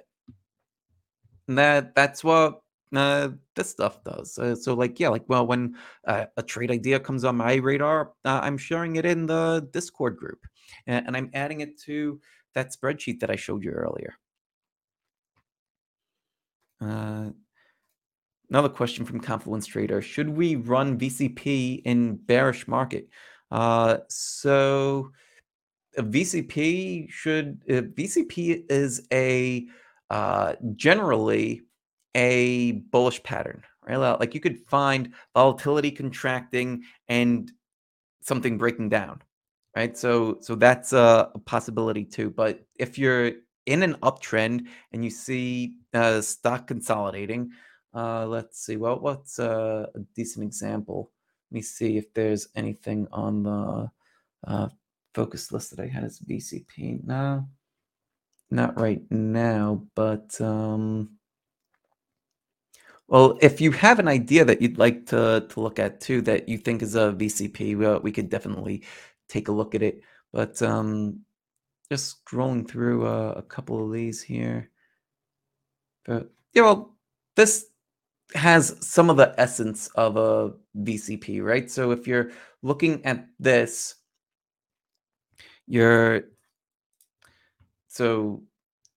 That 1.54 1.94
that's 1.94 2.22
what 2.24 2.62
uh, 2.94 3.30
this 3.56 3.70
stuff 3.70 4.02
does. 4.04 4.38
Uh, 4.38 4.54
so, 4.54 4.74
like, 4.74 5.00
yeah, 5.00 5.08
like, 5.08 5.24
well, 5.28 5.46
when 5.46 5.76
uh, 6.06 6.26
a 6.36 6.42
trade 6.42 6.70
idea 6.70 7.00
comes 7.00 7.24
on 7.24 7.36
my 7.36 7.54
radar, 7.54 8.12
uh, 8.24 8.40
I'm 8.42 8.58
sharing 8.58 8.96
it 8.96 9.06
in 9.06 9.26
the 9.26 9.68
Discord 9.72 10.16
group, 10.16 10.40
and, 10.86 11.06
and 11.06 11.16
I'm 11.16 11.30
adding 11.34 11.60
it 11.60 11.80
to 11.82 12.20
that 12.54 12.72
spreadsheet 12.72 13.20
that 13.20 13.30
I 13.30 13.36
showed 13.36 13.64
you 13.64 13.70
earlier. 13.70 14.14
Uh, 16.80 17.30
another 18.50 18.68
question 18.68 19.04
from 19.04 19.20
Confluence 19.20 19.66
Trader: 19.66 20.02
Should 20.02 20.28
we 20.28 20.56
run 20.56 20.98
VCP 20.98 21.82
in 21.84 22.16
bearish 22.16 22.68
market? 22.68 23.08
Uh, 23.50 23.98
so, 24.08 25.12
VCP 25.96 27.10
should 27.10 27.64
VCP 27.66 28.64
is 28.70 29.06
a 29.12 29.66
generally 30.76 31.62
a 32.14 32.72
bullish 32.90 33.22
pattern, 33.22 33.62
right? 33.86 33.96
Like 33.96 34.34
you 34.34 34.40
could 34.40 34.58
find 34.68 35.12
volatility 35.34 35.90
contracting 35.90 36.82
and 37.08 37.50
something 38.20 38.58
breaking 38.58 38.90
down, 38.90 39.22
right? 39.76 39.96
So 39.96 40.38
so 40.40 40.54
that's 40.54 40.92
a, 40.92 41.30
a 41.34 41.38
possibility 41.38 42.04
too. 42.04 42.30
But 42.30 42.64
if 42.78 42.98
you're 42.98 43.32
in 43.66 43.82
an 43.82 43.94
uptrend 44.02 44.66
and 44.92 45.04
you 45.04 45.10
see 45.10 45.76
uh, 45.94 46.20
stock 46.20 46.66
consolidating, 46.66 47.50
uh, 47.94 48.26
let's 48.26 48.64
see. 48.64 48.76
Well, 48.76 48.98
what's 49.00 49.38
a, 49.38 49.88
a, 49.94 49.98
decent 50.14 50.44
example? 50.44 51.10
Let 51.50 51.56
me 51.56 51.62
see 51.62 51.98
if 51.98 52.12
there's 52.14 52.48
anything 52.56 53.06
on 53.12 53.42
the 53.42 53.90
uh, 54.46 54.68
focus 55.14 55.52
list 55.52 55.76
that 55.76 55.82
I 55.82 55.88
had 55.88 56.04
as 56.04 56.18
VCP. 56.20 57.04
No, 57.04 57.46
not 58.52 58.78
right 58.78 59.02
now, 59.10 59.82
but 59.94 60.38
um, 60.40 61.10
well, 63.08 63.38
if 63.42 63.60
you 63.60 63.72
have 63.72 63.98
an 63.98 64.08
idea 64.08 64.44
that 64.44 64.62
you'd 64.62 64.78
like 64.78 65.06
to 65.06 65.46
to 65.48 65.60
look 65.60 65.78
at 65.78 66.00
too, 66.00 66.20
that 66.22 66.48
you 66.48 66.58
think 66.58 66.82
is 66.82 66.94
a 66.94 67.12
VCP, 67.12 67.76
well, 67.78 68.00
we 68.00 68.12
could 68.12 68.30
definitely 68.30 68.84
take 69.28 69.48
a 69.48 69.52
look 69.52 69.74
at 69.74 69.82
it. 69.82 70.02
But 70.32 70.60
um, 70.62 71.20
just 71.90 72.24
scrolling 72.24 72.68
through 72.68 73.06
uh, 73.06 73.34
a 73.36 73.42
couple 73.42 73.84
of 73.84 73.92
these 73.92 74.22
here. 74.22 74.70
But 76.04 76.30
yeah, 76.54 76.62
well, 76.62 76.96
this 77.36 77.66
has 78.34 78.76
some 78.80 79.10
of 79.10 79.16
the 79.16 79.34
essence 79.38 79.88
of 79.94 80.16
a 80.16 80.52
VCP, 80.78 81.42
right? 81.42 81.70
So 81.70 81.90
if 81.90 82.06
you're 82.06 82.30
looking 82.62 83.04
at 83.04 83.26
this, 83.38 83.96
you're 85.66 86.31
so 87.92 88.42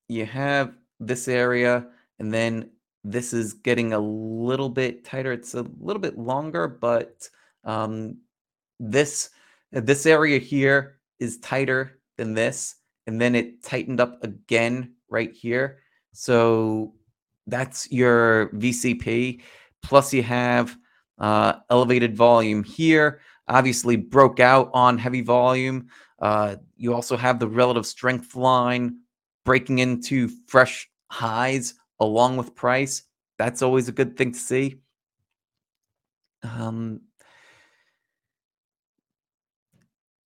you 0.07 0.25
have 0.25 0.73
this 1.01 1.27
area, 1.27 1.85
and 2.19 2.33
then 2.33 2.69
this 3.03 3.33
is 3.33 3.51
getting 3.51 3.91
a 3.91 3.99
little 3.99 4.69
bit 4.69 5.03
tighter. 5.03 5.33
It's 5.33 5.53
a 5.53 5.65
little 5.81 6.01
bit 6.01 6.17
longer, 6.17 6.65
but 6.69 7.27
um, 7.65 8.17
this 8.79 9.31
this 9.71 10.05
area 10.05 10.39
here 10.39 10.99
is 11.19 11.39
tighter 11.39 11.99
than 12.15 12.33
this, 12.33 12.75
and 13.05 13.19
then 13.19 13.35
it 13.35 13.61
tightened 13.61 13.99
up 13.99 14.23
again 14.23 14.93
right 15.09 15.33
here. 15.33 15.79
So 16.13 16.93
that's 17.47 17.91
your 17.91 18.47
VCP. 18.51 19.41
Plus, 19.83 20.13
you 20.13 20.23
have 20.23 20.77
uh, 21.19 21.55
elevated 21.69 22.15
volume 22.15 22.63
here. 22.63 23.19
Obviously, 23.47 23.95
broke 23.95 24.39
out 24.39 24.69
on 24.73 24.97
heavy 24.97 25.21
volume. 25.21 25.87
Uh, 26.19 26.55
you 26.77 26.93
also 26.93 27.17
have 27.17 27.39
the 27.39 27.47
relative 27.47 27.85
strength 27.85 28.35
line 28.35 28.99
breaking 29.43 29.79
into 29.79 30.29
fresh 30.47 30.89
highs 31.11 31.75
along 31.99 32.37
with 32.37 32.55
price. 32.55 33.03
That's 33.37 33.61
always 33.61 33.87
a 33.87 33.91
good 33.91 34.17
thing 34.17 34.31
to 34.31 34.39
see. 34.39 34.81
Um, 36.43 37.01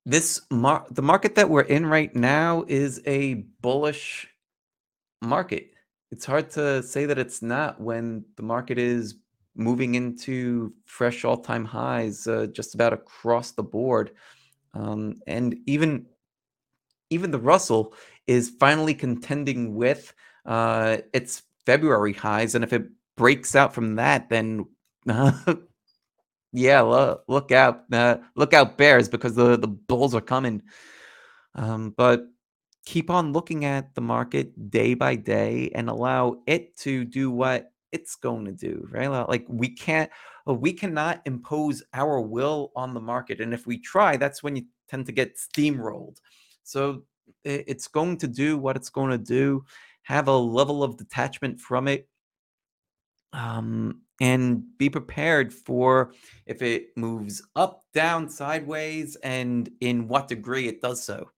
this 0.05 0.41
mar- 0.49 0.85
the 0.89 1.01
market 1.01 1.35
that 1.35 1.49
we're 1.49 1.61
in 1.61 1.85
right 1.85 2.15
now 2.15 2.63
is 2.67 3.01
a 3.05 3.33
bullish 3.61 4.27
market. 5.21 5.71
It's 6.11 6.25
hard 6.25 6.49
to 6.51 6.81
say 6.83 7.05
that 7.05 7.19
it's 7.19 7.41
not 7.41 7.81
when 7.81 8.25
the 8.37 8.43
market 8.43 8.77
is 8.77 9.15
moving 9.57 9.95
into 9.95 10.73
fresh 10.85 11.25
all-time 11.25 11.65
highs 11.65 12.27
uh, 12.27 12.47
just 12.51 12.75
about 12.75 12.93
across 12.93 13.51
the 13.51 13.63
board. 13.63 14.11
Um, 14.73 15.15
and 15.25 15.57
even 15.65 16.05
even 17.09 17.31
the 17.31 17.39
Russell 17.39 17.93
is 18.27 18.51
finally 18.59 18.93
contending 18.93 19.75
with 19.75 20.13
uh, 20.45 20.97
its 21.13 21.43
February 21.65 22.13
highs, 22.13 22.53
and 22.55 22.63
if 22.63 22.73
it 22.73 22.87
breaks 23.15 23.55
out 23.55 23.73
from 23.73 23.95
that, 23.95 24.29
then 24.29 24.65
uh, 25.09 25.31
yeah, 26.53 26.81
look, 26.81 27.23
look 27.27 27.51
out, 27.51 27.83
uh, 27.91 28.17
look 28.35 28.53
out, 28.53 28.77
Bears, 28.77 29.09
because 29.09 29.35
the 29.35 29.57
the 29.57 29.67
Bulls 29.67 30.13
are 30.13 30.21
coming. 30.21 30.61
Um, 31.55 31.93
but 31.97 32.27
keep 32.85 33.09
on 33.09 33.33
looking 33.33 33.65
at 33.65 33.95
the 33.95 34.01
market 34.01 34.69
day 34.69 34.93
by 34.93 35.15
day 35.15 35.71
and 35.75 35.89
allow 35.89 36.37
it 36.45 36.77
to 36.77 37.03
do 37.03 37.29
what 37.31 37.71
it's 37.97 38.15
going 38.15 38.45
to 38.45 38.51
do, 38.51 38.87
right? 38.91 39.07
Like 39.07 39.45
we 39.47 39.69
can't, 39.69 40.09
uh, 40.47 40.53
we 40.53 40.73
cannot 40.73 41.21
impose 41.25 41.83
our 41.93 42.21
will 42.21 42.71
on 42.75 42.93
the 42.93 42.99
market, 43.01 43.41
and 43.41 43.53
if 43.53 43.65
we 43.67 43.77
try, 43.77 44.17
that's 44.17 44.43
when 44.43 44.55
you 44.55 44.65
tend 44.87 45.05
to 45.07 45.11
get 45.11 45.37
steamrolled. 45.37 46.17
So 46.63 47.03
it's 47.43 47.87
going 47.87 48.17
to 48.17 48.27
do 48.27 48.57
what 48.57 48.75
it's 48.75 48.89
going 48.89 49.11
to 49.11 49.17
do 49.17 49.65
have 50.03 50.29
a 50.29 50.37
level 50.37 50.83
of 50.83 50.95
detachment 50.95 51.59
from 51.59 51.85
it 51.89 52.07
um, 53.33 54.01
and 54.21 54.63
be 54.77 54.89
prepared 54.89 55.53
for 55.53 56.13
if 56.45 56.61
it 56.61 56.95
moves 56.95 57.41
up, 57.57 57.83
down, 57.93 58.29
sideways, 58.29 59.17
and 59.17 59.69
in 59.81 60.07
what 60.07 60.29
degree 60.29 60.69
it 60.69 60.81
does 60.81 61.03
so. 61.03 61.29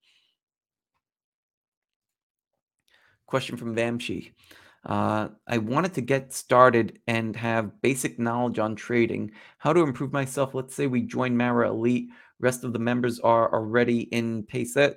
Question 3.26 3.57
from 3.57 3.76
Vamshi. 3.76 4.32
Uh, 4.86 5.30
I 5.48 5.58
wanted 5.58 5.94
to 5.96 6.02
get 6.02 6.34
started 6.34 7.00
and 7.08 7.36
have 7.36 7.82
basic 7.82 8.18
knowledge 8.18 8.60
on 8.60 8.76
trading. 8.76 9.32
How 9.58 9.74
to 9.74 9.82
improve 9.82 10.14
myself? 10.14 10.54
Let's 10.54 10.76
say 10.76 10.88
we 10.88 11.02
join 11.02 11.36
Mara 11.36 11.70
Elite. 11.70 12.10
Rest 12.40 12.64
of 12.64 12.74
the 12.74 12.80
members 12.80 13.20
are 13.20 13.54
already 13.54 14.02
in 14.04 14.44
Payset 14.44 14.96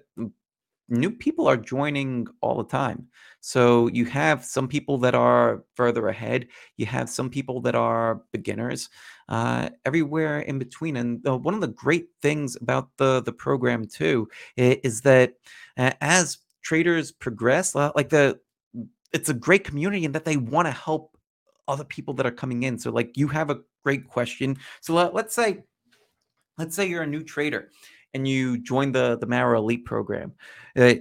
new 0.93 1.11
people 1.11 1.49
are 1.49 1.57
joining 1.57 2.27
all 2.41 2.59
the 2.59 2.69
time. 2.69 3.09
So 3.41 3.89
you 3.89 4.05
have 4.05 4.45
some 4.45 4.69
people 4.69 4.99
that 4.99 5.15
are 5.15 5.65
further 5.75 6.09
ahead. 6.09 6.47
You 6.77 6.87
have 6.87 7.09
some 7.11 7.31
people 7.31 7.61
that 7.63 7.75
are 7.75 8.23
beginners. 8.31 8.89
Uh, 9.29 9.71
everywhere 9.87 10.41
in 10.41 10.59
between. 10.59 10.97
And 10.97 11.25
one 11.25 11.55
of 11.55 11.61
the 11.61 11.69
great 11.69 12.09
things 12.21 12.57
about 12.57 12.91
the 12.99 13.23
the 13.23 13.33
program 13.33 13.87
too 13.87 14.29
is 14.57 15.01
that 15.03 15.35
uh, 15.79 15.93
as 16.01 16.39
traders 16.63 17.11
progress, 17.11 17.75
like 17.75 18.11
the 18.11 18.39
it's 19.13 19.29
a 19.29 19.35
great 19.35 19.65
community 19.65 20.05
and 20.05 20.15
that 20.15 20.25
they 20.25 20.37
want 20.37 20.67
to 20.67 20.73
help 20.73 21.17
other 21.69 21.85
people 21.85 22.15
that 22.15 22.27
are 22.27 22.33
coming 22.33 22.65
in. 22.65 22.79
So 22.79 22.91
like 22.91 23.17
you 23.17 23.29
have 23.29 23.51
a 23.51 23.61
great 23.85 24.09
question. 24.09 24.57
So 24.81 24.95
let, 24.95 25.15
let's 25.15 25.35
say 25.35 25.65
let's 26.59 26.77
say 26.77 26.89
you're 26.89 27.03
a 27.03 27.07
new 27.07 27.23
trader 27.23 27.71
and 28.15 28.27
you 28.27 28.59
join 28.59 28.93
the 28.93 29.19
the 29.19 29.27
Mara 29.27 29.59
Elite 29.59 29.85
program, 29.85 30.33
uh, 30.77 30.95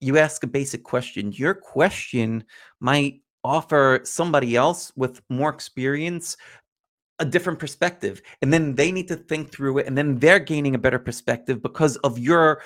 you 0.00 0.18
ask 0.18 0.42
a 0.44 0.48
basic 0.48 0.82
question. 0.82 1.32
Your 1.32 1.54
question 1.54 2.44
might 2.80 3.22
offer 3.42 4.00
somebody 4.04 4.56
else 4.56 4.92
with 4.96 5.20
more 5.28 5.50
experience 5.50 6.36
a 7.20 7.24
different 7.24 7.58
perspective, 7.58 8.20
and 8.42 8.52
then 8.52 8.74
they 8.74 8.90
need 8.90 9.08
to 9.08 9.16
think 9.16 9.52
through 9.52 9.78
it, 9.78 9.86
and 9.86 9.96
then 9.96 10.18
they're 10.18 10.40
gaining 10.40 10.74
a 10.74 10.78
better 10.78 10.98
perspective 10.98 11.62
because 11.62 11.96
of 11.98 12.18
your 12.18 12.60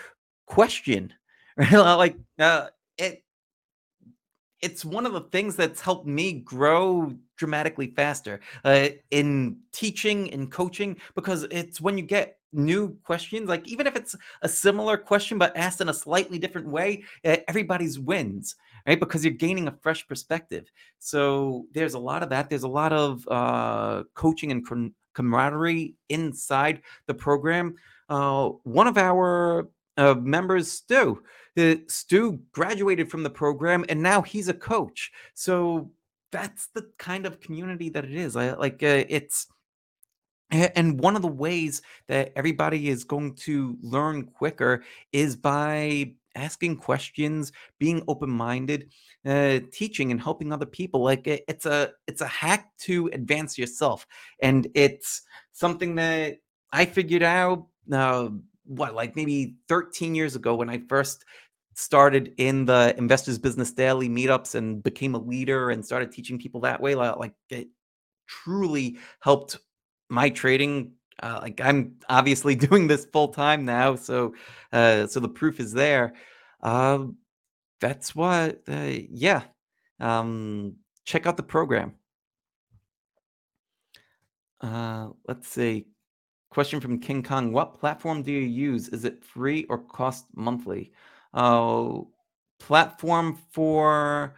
question. 0.47 1.13
Right? 1.57 1.73
like 1.73 2.17
uh, 2.39 2.69
it 2.97 3.23
it's 4.61 4.85
one 4.85 5.07
of 5.07 5.13
the 5.13 5.21
things 5.21 5.57
that's 5.57 5.81
helped 5.81 6.07
me 6.07 6.33
grow 6.33 7.13
dramatically 7.37 7.89
faster 7.95 8.41
uh, 8.65 8.89
in 9.11 9.59
teaching 9.73 10.33
and 10.33 10.51
coaching 10.51 10.97
because 11.15 11.45
it's 11.51 11.81
when 11.81 11.97
you 11.97 12.05
get 12.05 12.37
new 12.53 12.97
questions 13.05 13.47
like 13.47 13.69
even 13.69 13.87
if 13.87 13.95
it's 13.95 14.17
a 14.41 14.49
similar 14.49 14.97
question 14.97 15.37
but 15.37 15.55
asked 15.55 15.83
in 15.83 15.91
a 15.91 15.95
slightly 15.95 16.39
different 16.39 16.67
way 16.67 17.05
everybody's 17.23 17.99
wins 17.99 18.57
right? 18.89 18.99
Because 18.99 19.23
you're 19.25 19.35
gaining 19.35 19.69
a 19.69 19.79
fresh 19.83 20.09
perspective. 20.09 20.73
So 20.99 21.67
there's 21.73 21.95
a 21.95 21.99
lot 21.99 22.23
of 22.23 22.31
that. 22.31 22.49
There's 22.49 22.63
a 22.63 22.69
lot 22.69 22.93
of 22.93 23.29
uh, 23.29 24.05
coaching 24.15 24.51
and 24.51 24.67
com- 24.67 24.95
camaraderie 25.15 25.95
inside 26.09 26.81
the 27.07 27.15
program. 27.15 27.75
Uh, 28.09 28.49
one 28.65 28.87
of 28.87 28.97
our 28.97 29.69
uh, 29.99 30.15
members, 30.15 30.73
Stu, 30.73 31.23
Stu 31.89 32.41
graduated 32.53 33.11
from 33.11 33.23
the 33.23 33.31
program 33.31 33.85
and 33.89 34.03
now 34.03 34.23
he's 34.23 34.49
a 34.49 34.55
coach. 34.55 35.11
So 35.35 35.91
that's 36.33 36.69
the 36.75 36.91
kind 36.99 37.27
of 37.27 37.41
community 37.41 37.89
that 37.91 38.05
it 38.05 38.15
is. 38.15 38.37
I, 38.37 38.53
like 38.55 38.83
uh, 38.83 39.05
it's 39.09 39.47
And 40.51 40.99
one 41.01 41.15
of 41.17 41.23
the 41.23 41.29
ways 41.29 41.83
that 42.07 42.33
everybody 42.37 42.89
is 42.89 43.05
going 43.05 43.35
to 43.47 43.77
learn 43.83 44.25
quicker 44.25 44.83
is 45.13 45.37
by 45.37 46.15
asking 46.37 46.77
questions, 46.79 47.53
being 47.79 48.03
open-minded, 48.09 48.91
uh, 49.27 49.59
teaching 49.73 50.11
and 50.11 50.21
helping 50.21 50.53
other 50.53 50.65
people. 50.67 51.03
Like 51.03 51.27
it- 51.27 51.45
it's 51.49 51.67
a 51.67 51.93
it's 52.07 52.23
a 52.23 52.27
hack 52.27 52.73
to 52.87 53.09
advance 53.13 53.59
yourself, 53.59 54.07
and 54.41 54.67
it's 54.75 55.23
something 55.53 55.95
that 55.97 56.39
I 56.73 56.85
figured 56.87 57.23
out. 57.23 57.67
Uh, 57.93 58.31
what 58.65 58.95
like 58.95 59.17
maybe 59.17 59.57
13 59.69 60.15
years 60.15 60.37
ago 60.37 60.55
when 60.55 60.69
I 60.69 60.83
first 60.89 61.25
started 61.79 62.35
in 62.39 62.65
the 62.65 62.93
Investors 62.99 63.39
Business 63.39 63.71
Daily 63.73 64.09
meetups 64.09 64.57
and 64.57 64.83
became 64.83 65.15
a 65.15 65.19
leader 65.19 65.71
and 65.71 65.85
started 65.85 66.11
teaching 66.11 66.37
people 66.37 66.63
that 66.63 66.81
way. 66.81 66.97
li- 66.97 67.13
Like 67.17 67.35
it 67.51 67.69
truly 68.27 68.99
helped 69.21 69.59
my 70.09 70.29
trading 70.29 70.93
uh, 71.23 71.39
like 71.43 71.61
i'm 71.61 71.97
obviously 72.09 72.55
doing 72.69 72.87
this 72.87 73.07
full 73.13 73.29
time 73.29 73.65
now 73.65 73.97
so 73.97 74.35
uh 74.73 75.07
so 75.07 75.21
the 75.21 75.29
proof 75.29 75.61
is 75.61 75.73
there. 75.73 76.15
Um 76.63 77.17
that's 77.81 78.15
what 78.15 78.61
uh, 78.69 78.91
yeah 79.11 79.43
um 80.01 80.75
check 81.05 81.27
out 81.27 81.37
the 81.37 81.43
program. 81.45 81.95
Uh 84.61 85.09
let's 85.29 85.49
see. 85.49 85.87
Question 86.51 86.81
from 86.81 86.99
king 86.99 87.23
kong 87.23 87.53
what 87.53 87.79
platform 87.79 88.23
do 88.23 88.33
you 88.33 88.41
use? 88.41 88.89
Is 88.89 89.05
it 89.05 89.25
free 89.25 89.65
or 89.69 89.79
cost 89.79 90.27
monthly 90.35 90.93
uh 91.35 92.01
platform 92.59 93.39
for 93.51 94.35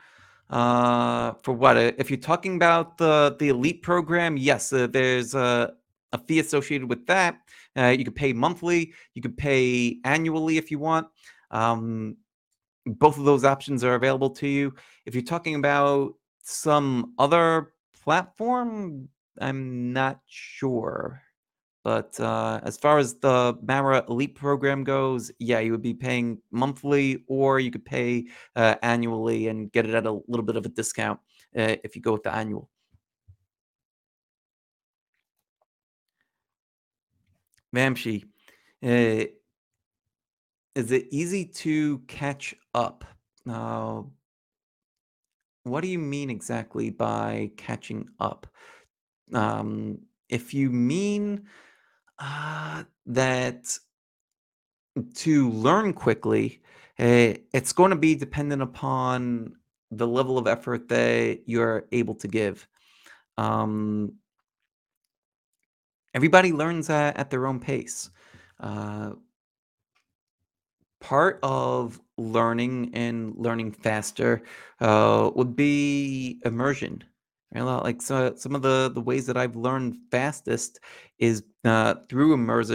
uh 0.50 1.32
for 1.42 1.52
what? 1.54 1.76
Uh, 1.76 1.92
if 1.98 2.10
you're 2.10 2.18
talking 2.18 2.56
about 2.56 2.98
the 2.98 3.36
the 3.38 3.48
elite 3.48 3.82
program 3.82 4.36
yes 4.36 4.72
uh, 4.72 4.86
there's 4.86 5.34
a, 5.34 5.72
a 6.12 6.18
fee 6.18 6.40
associated 6.40 6.88
with 6.88 7.06
that. 7.06 7.38
Uh, 7.76 7.94
you 7.96 8.04
could 8.04 8.16
pay 8.16 8.32
monthly 8.32 8.92
you 9.14 9.22
could 9.22 9.36
pay 9.36 9.98
annually 10.04 10.56
if 10.56 10.70
you 10.70 10.78
want. 10.78 11.06
Um 11.50 12.16
both 12.86 13.18
of 13.18 13.24
those 13.24 13.44
options 13.44 13.84
are 13.84 13.94
available 13.94 14.30
to 14.30 14.48
you. 14.48 14.74
If 15.04 15.14
you're 15.14 15.22
talking 15.22 15.54
about 15.54 16.14
some 16.42 17.14
other 17.18 17.72
platform 18.02 19.08
i'm 19.40 19.92
not 19.92 20.20
sure 20.26 21.22
but 21.82 22.18
uh, 22.20 22.60
as 22.62 22.76
far 22.76 22.98
as 22.98 23.14
the 23.14 23.56
Mara 23.62 24.04
Elite 24.08 24.34
program 24.34 24.84
goes, 24.84 25.30
yeah, 25.38 25.60
you 25.60 25.72
would 25.72 25.82
be 25.82 25.94
paying 25.94 26.38
monthly, 26.50 27.24
or 27.26 27.58
you 27.58 27.70
could 27.70 27.84
pay 27.84 28.26
uh, 28.56 28.74
annually 28.82 29.48
and 29.48 29.72
get 29.72 29.86
it 29.86 29.94
at 29.94 30.06
a 30.06 30.20
little 30.28 30.44
bit 30.44 30.56
of 30.56 30.66
a 30.66 30.68
discount 30.68 31.18
uh, 31.56 31.76
if 31.82 31.96
you 31.96 32.02
go 32.02 32.12
with 32.12 32.22
the 32.22 32.34
annual. 32.34 32.68
Vamshi, 37.74 38.24
uh, 38.82 39.24
is 40.74 40.90
it 40.92 41.06
easy 41.10 41.44
to 41.46 41.98
catch 42.00 42.54
up? 42.74 43.04
What 45.64 45.82
do 45.82 45.88
you 45.88 45.98
mean 45.98 46.30
exactly 46.30 46.90
by 46.90 47.52
catching 47.56 48.08
up? 48.18 48.46
Um, 49.32 50.00
if 50.28 50.52
you 50.54 50.70
mean 50.70 51.46
uh, 52.20 52.84
that 53.06 53.78
to 55.14 55.50
learn 55.50 55.92
quickly, 55.92 56.60
eh, 56.98 57.36
it's 57.52 57.72
going 57.72 57.90
to 57.90 57.96
be 57.96 58.14
dependent 58.14 58.62
upon 58.62 59.54
the 59.90 60.06
level 60.06 60.38
of 60.38 60.46
effort 60.46 60.88
that 60.88 61.40
you're 61.46 61.86
able 61.92 62.14
to 62.14 62.28
give. 62.28 62.66
Um, 63.36 64.12
everybody 66.14 66.52
learns 66.52 66.90
at, 66.90 67.16
at 67.16 67.30
their 67.30 67.46
own 67.46 67.58
pace. 67.58 68.10
Uh, 68.60 69.12
part 71.00 71.38
of 71.42 72.00
learning 72.18 72.90
and 72.94 73.34
learning 73.36 73.72
faster 73.72 74.42
uh, 74.80 75.30
would 75.34 75.56
be 75.56 76.40
immersion. 76.44 77.02
Right? 77.54 77.62
Li- 77.62 77.80
Like 77.82 78.02
so, 78.02 78.34
some 78.36 78.54
of 78.54 78.62
the 78.62 78.90
the 78.94 79.00
ways 79.00 79.26
that 79.26 79.36
I've 79.36 79.56
learned 79.56 79.96
fastest 80.10 80.80
is 81.18 81.42
uh, 81.64 81.94
through 82.08 82.34
immerse 82.34 82.70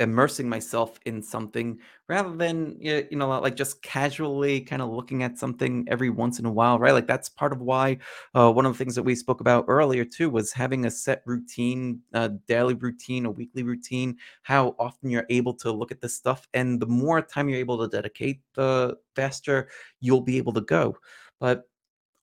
immersing 0.00 0.48
myself 0.48 0.98
in 1.06 1.22
something 1.22 1.78
rather 2.08 2.34
than 2.36 2.76
you 2.80 3.06
know 3.12 3.28
like 3.40 3.54
just 3.54 3.82
casually 3.82 4.60
kind 4.60 4.82
of 4.82 4.90
looking 4.90 5.22
at 5.22 5.38
something 5.38 5.84
every 5.88 6.10
once 6.10 6.38
in 6.40 6.44
a 6.46 6.52
while, 6.52 6.78
right? 6.78 6.92
Like 6.92 7.06
that's 7.06 7.28
part 7.28 7.52
of 7.52 7.60
why 7.60 7.98
uh, 8.34 8.50
one 8.52 8.66
of 8.66 8.72
the 8.72 8.78
things 8.78 8.94
that 8.96 9.02
we 9.04 9.14
spoke 9.14 9.40
about 9.40 9.64
earlier 9.68 10.04
too 10.04 10.30
was 10.30 10.52
having 10.52 10.86
a 10.86 10.90
set 10.90 11.22
routine, 11.26 12.00
a 12.14 12.28
daily 12.28 12.74
routine, 12.74 13.26
a 13.26 13.30
weekly 13.30 13.62
routine 13.62 14.16
how 14.42 14.74
often 14.78 15.10
you're 15.10 15.26
able 15.30 15.54
to 15.54 15.70
look 15.72 15.92
at 15.92 16.00
this 16.00 16.14
stuff. 16.16 16.48
And 16.54 16.80
the 16.80 16.86
more 16.86 17.22
time 17.22 17.48
you're 17.48 17.58
able 17.60 17.78
to 17.78 17.88
dedicate, 17.88 18.40
the 18.54 18.96
faster 19.14 19.68
you'll 20.00 20.20
be 20.20 20.38
able 20.38 20.52
to 20.54 20.60
go. 20.62 20.96
But 21.40 21.68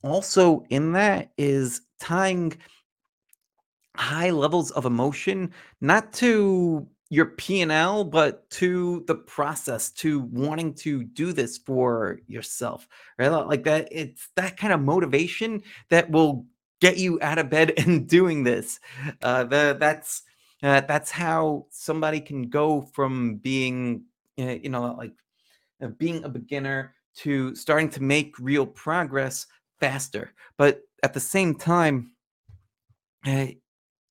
also 0.03 0.63
in 0.69 0.93
that 0.93 1.31
is 1.37 1.81
tying 1.99 2.57
high 3.95 4.29
levels 4.29 4.71
of 4.71 4.85
emotion, 4.85 5.51
not 5.81 6.13
to 6.13 6.87
your 7.09 7.25
P&L, 7.25 8.03
but 8.03 8.49
to 8.51 9.03
the 9.07 9.15
process, 9.15 9.89
to 9.89 10.21
wanting 10.31 10.73
to 10.75 11.03
do 11.03 11.33
this 11.33 11.57
for 11.57 12.19
yourself, 12.27 12.87
right? 13.17 13.29
Like 13.29 13.63
that, 13.63 13.87
it's 13.91 14.29
that 14.35 14.57
kind 14.57 14.71
of 14.71 14.79
motivation 14.79 15.63
that 15.89 16.09
will 16.09 16.45
get 16.81 16.97
you 16.97 17.19
out 17.21 17.39
of 17.39 17.49
bed 17.49 17.73
and 17.77 18.07
doing 18.07 18.43
this. 18.43 18.79
Uh, 19.21 19.43
the, 19.43 19.75
that's 19.79 20.23
uh, 20.61 20.81
that's 20.81 21.09
how 21.09 21.65
somebody 21.69 22.19
can 22.19 22.49
go 22.49 22.81
from 22.81 23.37
being, 23.37 24.03
uh, 24.37 24.55
you 24.61 24.69
know, 24.69 24.93
like 24.97 25.13
uh, 25.81 25.87
being 25.87 26.23
a 26.25 26.29
beginner 26.29 26.93
to 27.15 27.55
starting 27.55 27.89
to 27.89 28.03
make 28.03 28.37
real 28.39 28.65
progress 28.65 29.47
faster. 29.80 30.34
But 30.57 30.82
at 31.03 31.13
the 31.13 31.19
same 31.19 31.55
time, 31.55 32.11
uh, 33.25 33.47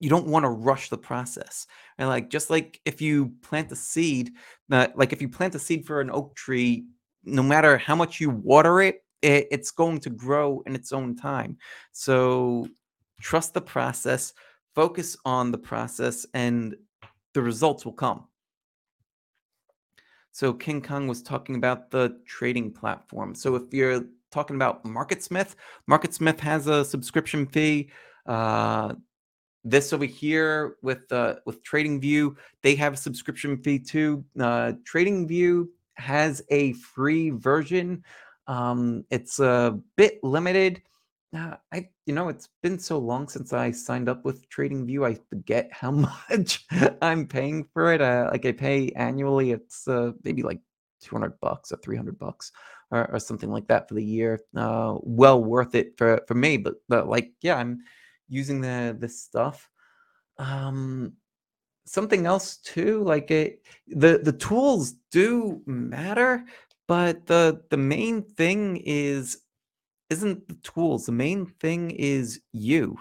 you 0.01 0.09
don't 0.09 0.27
want 0.27 0.45
to 0.45 0.51
rush 0.51 0.91
the 0.91 0.99
process. 0.99 1.67
And 1.99 2.09
like 2.09 2.31
just 2.31 2.51
like 2.51 2.81
if 2.85 3.01
you 3.01 3.33
plant 3.43 3.73
a 3.73 3.77
seed, 3.77 4.31
uh, 4.71 4.89
like 4.95 5.13
if 5.13 5.21
you 5.21 5.29
plant 5.29 5.55
a 5.55 5.59
seed 5.59 5.87
for 5.87 6.01
an 6.01 6.11
oak 6.11 6.37
tree, 6.37 6.87
no 7.25 7.43
matter 7.43 7.77
how 7.79 7.97
much 7.97 8.21
you 8.21 8.31
water 8.31 8.81
it, 8.81 9.05
it, 9.23 9.49
it's 9.51 9.71
going 9.71 9.99
to 10.01 10.11
grow 10.11 10.63
in 10.67 10.75
its 10.75 10.93
own 10.93 11.17
time. 11.17 11.57
So 11.93 12.69
trust 13.21 13.55
the 13.55 13.61
process, 13.61 14.33
focus 14.75 15.17
on 15.25 15.51
the 15.51 15.59
process, 15.59 16.25
and 16.35 16.77
the 17.35 17.43
results 17.43 17.85
will 17.85 17.93
come. 17.93 18.25
So 20.31 20.53
King 20.53 20.81
Kong 20.81 21.09
was 21.09 21.23
talking 21.23 21.57
about 21.57 21.91
the 21.91 22.21
trading 22.25 22.73
platform. 22.73 23.35
So 23.35 23.57
if 23.57 23.75
you're 23.75 24.05
talking 24.31 24.57
about 24.57 24.85
MarketSmith, 24.85 25.55
MarketSmith 25.91 26.41
has 26.41 26.67
a 26.67 26.85
subscription 26.85 27.47
fee. 27.47 27.91
Uh, 28.27 28.95
this 29.65 29.93
over 29.93 30.05
here 30.05 30.77
with 30.83 31.11
uh, 31.13 31.37
with 31.45 31.63
TradingView, 31.63 32.35
they 32.63 32.75
have 32.77 32.95
a 32.95 32.97
subscription 32.97 33.57
fee 33.63 33.79
too. 33.79 34.25
Uh, 34.39 34.73
TradingView 34.91 35.69
has 35.97 36.43
a 36.51 36.73
free 36.75 37.31
version. 37.31 38.05
Um, 38.47 39.05
it's 39.11 39.41
a 39.41 39.79
bit 39.97 40.23
limited. 40.23 40.83
Uh, 41.37 41.57
I 41.73 41.89
you 42.07 42.15
know 42.15 42.29
it's 42.29 42.49
been 42.63 42.79
so 42.79 42.99
long 42.99 43.29
since 43.29 43.53
I 43.53 43.71
signed 43.71 44.09
up 44.09 44.25
with 44.25 44.49
TradingView, 44.49 45.07
I 45.07 45.19
forget 45.29 45.69
how 45.73 45.91
much 46.31 46.67
I'm 47.03 47.27
paying 47.27 47.69
for 47.75 47.93
it. 47.93 48.01
Uh, 48.01 48.29
like 48.33 48.47
I 48.47 48.53
pay 48.53 48.91
annually, 48.91 49.51
it's 49.51 49.87
uh, 49.89 50.13
maybe 50.25 50.43
like 50.43 50.61
200 51.03 51.39
bucks 51.41 51.73
or 51.73 51.77
300 51.77 52.19
bucks 52.19 52.53
or, 52.91 53.11
or 53.11 53.19
something 53.19 53.51
like 53.51 53.67
that 53.69 53.89
for 53.89 53.95
the 53.95 54.05
year. 54.05 54.41
Uh, 54.57 54.97
well 55.03 55.43
worth 55.43 55.75
it 55.75 55.97
for 55.97 56.21
for 56.27 56.35
me. 56.35 56.57
But 56.57 56.75
but 56.89 57.09
like 57.09 57.33
yeah, 57.43 57.57
I'm 57.57 57.81
using 58.29 58.61
the 58.61 58.97
this 58.99 59.21
stuff. 59.23 59.69
Um, 60.39 61.15
something 61.87 62.27
else 62.27 62.59
too, 62.59 63.03
like 63.05 63.31
it, 63.31 63.63
the 63.89 64.21
the 64.23 64.33
tools 64.33 64.95
do 65.11 65.63
matter, 65.67 66.45
but 66.87 67.27
the 67.27 67.63
the 67.71 67.77
main 67.77 68.23
thing 68.23 68.77
is 68.85 69.39
isn't 70.11 70.47
the 70.49 70.55
tools. 70.63 71.07
The 71.07 71.13
main 71.13 71.47
thing 71.47 71.91
is 71.91 72.41
you, 72.53 72.99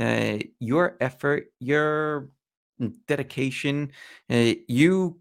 uh, 0.00 0.38
your 0.58 0.96
effort, 1.00 1.52
your 1.60 2.30
dedication, 3.06 3.92
uh, 4.30 4.54
you 4.66 5.20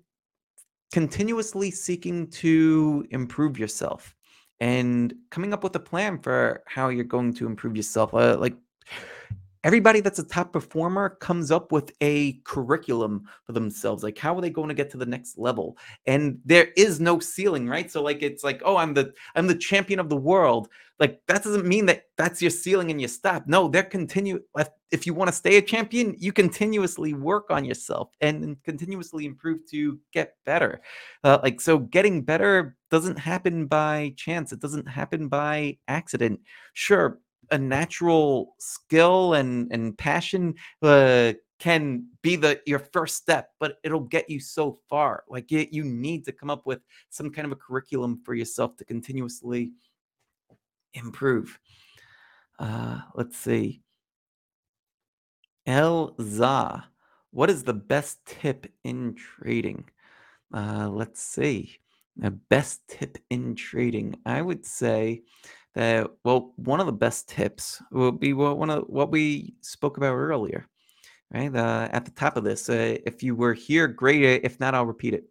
continuously 0.92 1.72
seeking 1.72 2.28
to 2.32 3.06
improve 3.12 3.58
yourself. 3.60 4.16
and 4.62 5.14
coming 5.32 5.54
up 5.54 5.64
with 5.64 5.76
a 5.76 5.80
plan 5.80 6.20
for 6.20 6.62
how 6.68 6.90
you're 6.90 7.06
going 7.06 7.34
to 7.34 7.46
improve 7.48 7.78
yourself. 7.78 8.14
Uh, 8.14 8.38
like 8.38 8.56
everybody 9.64 10.00
that's 10.00 10.20
a 10.20 10.24
top 10.24 10.54
performer 10.54 11.10
comes 11.22 11.52
up 11.52 11.72
with 11.72 11.92
a 12.02 12.34
curriculum 12.44 13.28
for 13.46 13.52
themselves 13.52 14.04
like 14.04 14.18
how 14.18 14.36
are 14.36 14.42
they 14.42 14.50
going 14.50 14.70
to 14.70 14.74
get 14.74 14.90
to 14.92 14.98
the 14.98 15.06
next 15.06 15.38
level? 15.38 15.78
And 16.06 16.40
there 16.46 16.70
is 16.78 17.00
no 17.00 17.20
ceiling 17.20 17.68
right? 17.68 17.92
So 17.92 18.02
like 18.02 18.22
it's 18.22 18.44
like 18.44 18.62
oh 18.64 18.78
i'm 18.78 18.94
the 18.94 19.14
i'm 19.36 19.48
the 19.48 19.56
champion 19.56 20.00
of 20.00 20.10
the 20.10 20.18
world. 20.18 20.70
Like 21.00 21.22
that 21.28 21.44
doesn't 21.44 21.66
mean 21.66 21.86
that 21.86 22.04
that's 22.18 22.42
your 22.42 22.52
ceiling 22.52 22.92
and 22.92 23.02
you 23.02 23.08
stop 23.08 23.48
no 23.48 23.68
they're 23.68 23.84
continue 23.84 24.42
if 24.92 25.06
you 25.06 25.14
want 25.14 25.30
to 25.30 25.36
stay 25.36 25.58
a 25.58 25.62
champion 25.62 26.16
you 26.18 26.34
continuously 26.34 27.14
work 27.14 27.52
on 27.52 27.64
yourself 27.64 28.10
and 28.22 28.62
continuously 28.64 29.26
improve 29.26 29.60
to 29.72 30.00
get 30.14 30.36
better. 30.46 30.82
Uh, 31.24 31.40
like 31.44 31.62
so 31.62 31.78
getting 31.80 32.22
better 32.22 32.76
doesn't 32.92 33.20
happen 33.20 33.68
by 33.68 34.14
chance. 34.16 34.52
It 34.52 34.60
doesn't 34.60 34.88
happen 34.88 35.28
by 35.28 35.78
accident. 35.88 36.40
Sure 36.74 37.20
a 37.52 37.58
natural 37.58 38.56
skill 38.60 39.34
and 39.34 39.72
and 39.72 39.98
passion 39.98 40.56
uh, 40.82 41.34
can 41.60 42.08
be 42.22 42.36
the 42.36 42.62
your 42.66 42.80
first 42.80 43.16
step 43.18 43.52
but 43.60 43.78
it'll 43.84 44.00
get 44.00 44.30
you 44.30 44.40
so 44.40 44.80
far. 44.90 45.24
Like 45.28 45.52
it, 45.52 45.74
you 45.74 45.84
need 45.84 46.26
to 46.26 46.32
come 46.32 46.50
up 46.50 46.66
with 46.66 46.82
some 47.10 47.30
kind 47.30 47.46
of 47.46 47.52
a 47.52 47.56
curriculum 47.56 48.22
for 48.24 48.34
yourself 48.34 48.76
to 48.78 48.86
continuously 48.86 49.72
improve. 50.94 51.60
Uh 52.58 53.02
let's 53.16 53.38
see. 53.38 53.82
Elza 55.68 56.84
what 57.32 57.50
is 57.50 57.64
the 57.64 57.74
best 57.74 58.26
tip 58.26 58.72
in 58.84 59.16
trading? 59.16 59.90
Uh 60.54 60.90
let's 60.90 61.22
see. 61.22 61.78
The 62.16 62.32
best 62.32 62.82
tip 62.90 63.18
in 63.30 63.56
trading 63.56 64.18
i 64.26 64.42
would 64.42 64.66
say 64.66 65.22
uh, 65.76 66.06
well, 66.24 66.54
one 66.56 66.80
of 66.80 66.86
the 66.86 66.92
best 66.92 67.30
tips 67.30 67.82
will 67.92 68.12
be 68.12 68.34
what 68.34 68.58
one 68.58 68.70
of 68.70 68.84
what 68.88 69.12
we 69.12 69.54
spoke 69.62 69.98
about 69.98 70.16
earlier, 70.16 70.68
right? 71.32 71.56
Uh, 71.56 71.88
at 71.92 72.06
the 72.06 72.12
top 72.12 72.38
of 72.38 72.44
this, 72.44 72.70
uh, 72.70 72.98
if 73.06 73.22
you 73.22 73.36
were 73.36 73.54
here, 73.54 73.88
great. 73.88 74.24
Uh, 74.24 74.40
if 74.44 74.60
not, 74.60 74.76
I'll 74.76 74.86
repeat 74.86 75.14
it. 75.14 75.26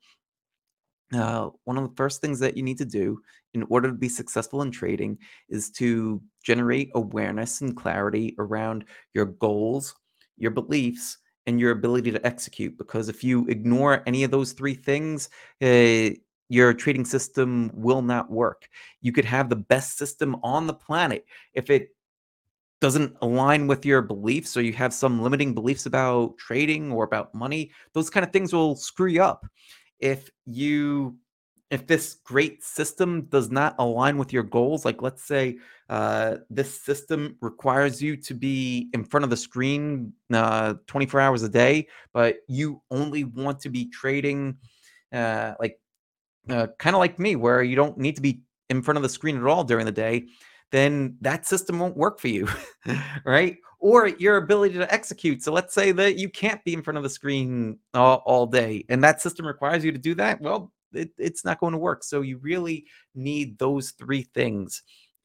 Uh, 1.13 1.51
one 1.65 1.79
of 1.79 1.89
the 1.89 1.97
first 1.97 2.21
things 2.21 2.39
that 2.39 2.57
you 2.57 2.63
need 2.63 2.79
to 2.79 2.85
do 2.85 3.21
in 3.55 3.65
order 3.71 3.89
to 3.89 3.95
be 3.95 4.09
successful 4.09 4.63
in 4.63 4.71
trading 4.71 5.19
is 5.49 5.71
to 5.71 6.21
generate 6.45 6.91
awareness 6.95 7.63
and 7.63 7.77
clarity 7.77 8.35
around 8.39 8.85
your 9.15 9.25
goals, 9.25 9.95
your 10.37 10.51
beliefs, 10.51 11.19
and 11.47 11.59
your 11.59 11.71
ability 11.71 12.11
to 12.11 12.27
execute. 12.27 12.77
Because 12.77 13.09
if 13.09 13.25
you 13.25 13.47
ignore 13.47 14.03
any 14.07 14.23
of 14.23 14.31
those 14.31 14.53
three 14.53 14.75
things, 14.75 15.31
uh, 15.63 16.11
your 16.49 16.73
trading 16.73 17.05
system 17.05 17.71
will 17.75 18.03
not 18.03 18.31
work. 18.31 18.69
You 19.01 19.13
could 19.13 19.25
have 19.25 19.49
the 19.49 19.57
best 19.57 19.99
system 19.99 20.37
on 20.43 20.67
the 20.67 20.75
planet. 20.75 21.25
If 21.55 21.71
it 21.71 21.91
doesn't 22.81 23.17
align 23.23 23.67
with 23.67 23.85
your 23.85 24.03
beliefs 24.03 24.57
or 24.57 24.63
you 24.63 24.73
have 24.73 24.95
some 24.95 25.21
limiting 25.21 25.55
beliefs 25.55 25.87
about 25.87 26.39
trading 26.39 26.93
or 26.93 27.05
about 27.05 27.35
money, 27.35 27.71
those 27.93 28.09
kind 28.09 28.25
of 28.25 28.33
things 28.33 28.53
will 28.53 28.77
screw 28.77 29.09
you 29.09 29.23
up. 29.23 29.47
If 29.99 30.31
you 30.47 31.19
if 31.71 31.87
this 31.87 32.15
great 32.25 32.65
system 32.65 33.23
does 33.27 33.51
not 33.51 33.75
align 33.79 34.17
with 34.17 34.33
your 34.33 34.43
goals, 34.43 34.87
like 34.87 35.03
let's 35.03 35.23
say 35.25 35.59
uh, 35.91 36.37
this 36.49 36.81
system 36.81 37.37
requires 37.43 38.01
you 38.01 38.17
to 38.17 38.33
be 38.33 38.89
in 38.95 39.05
front 39.05 39.25
of 39.25 39.29
the 39.29 39.37
screen 39.37 40.13
uh, 40.33 40.75
24 40.87 41.21
hours 41.21 41.43
a 41.43 41.49
day, 41.49 41.87
but 42.15 42.37
you 42.49 42.81
only 42.91 43.25
want 43.25 43.61
to 43.61 43.69
be 43.69 43.87
trading 43.91 44.57
uh, 45.13 45.55
like 45.61 45.79
uh, 46.49 46.69
kind 46.79 46.97
of 46.97 47.01
like 47.01 47.19
me, 47.19 47.37
where 47.37 47.63
you 47.63 47.77
don't 47.77 47.99
need 47.99 48.17
to 48.17 48.23
be 48.23 48.43
in 48.71 48.83
front 48.83 48.97
of 48.97 49.03
the 49.03 49.09
screen 49.09 49.37
at 49.37 49.45
all 49.45 49.65
during 49.65 49.87
the 49.87 49.93
day, 49.93 50.27
then 50.71 51.17
that 51.21 51.47
system 51.47 51.79
won't 51.79 51.97
work 51.97 52.21
for 52.21 52.29
you, 52.29 52.49
right? 53.25 53.57
Or 53.81 54.09
your 54.09 54.37
ability 54.37 54.75
to 54.75 54.93
execute. 54.93 55.43
So 55.43 55.53
let's 55.53 55.75
say 55.75 55.93
that 55.93 56.19
you 56.19 56.29
can't 56.29 56.63
be 56.65 56.75
in 56.75 56.83
front 56.83 56.99
of 56.99 57.03
the 57.03 57.11
screen 57.11 57.79
all, 57.95 58.23
all 58.27 58.47
day, 58.47 58.85
and 58.89 59.03
that 59.05 59.21
system 59.21 59.47
requires 59.47 59.85
you 59.85 59.93
to 59.93 59.99
do 59.99 60.15
that. 60.17 60.41
Well, 60.41 60.73
it, 60.93 61.11
it's 61.19 61.45
not 61.45 61.61
going 61.61 61.73
to 61.73 61.79
work. 61.79 62.03
So 62.03 62.23
you 62.23 62.39
really 62.39 62.87
need 63.15 63.59
those 63.59 63.93
three 63.93 64.23
things. 64.23 64.83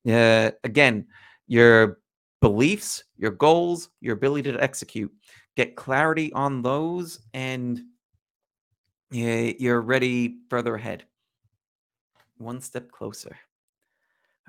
Uh, 0.08 0.52
again, 0.64 1.08
your 1.48 2.00
beliefs, 2.42 3.04
your 3.18 3.32
goals, 3.32 3.90
your 4.02 4.14
ability 4.16 4.52
to 4.52 4.62
execute. 4.62 5.12
Get 5.56 5.76
clarity 5.76 6.34
on 6.34 6.62
those, 6.62 7.20
and 7.34 7.82
you're 9.12 9.82
ready 9.82 10.40
further 10.50 10.76
ahead 10.76 11.06
one 12.38 12.62
step 12.62 12.92
closer. 12.92 13.38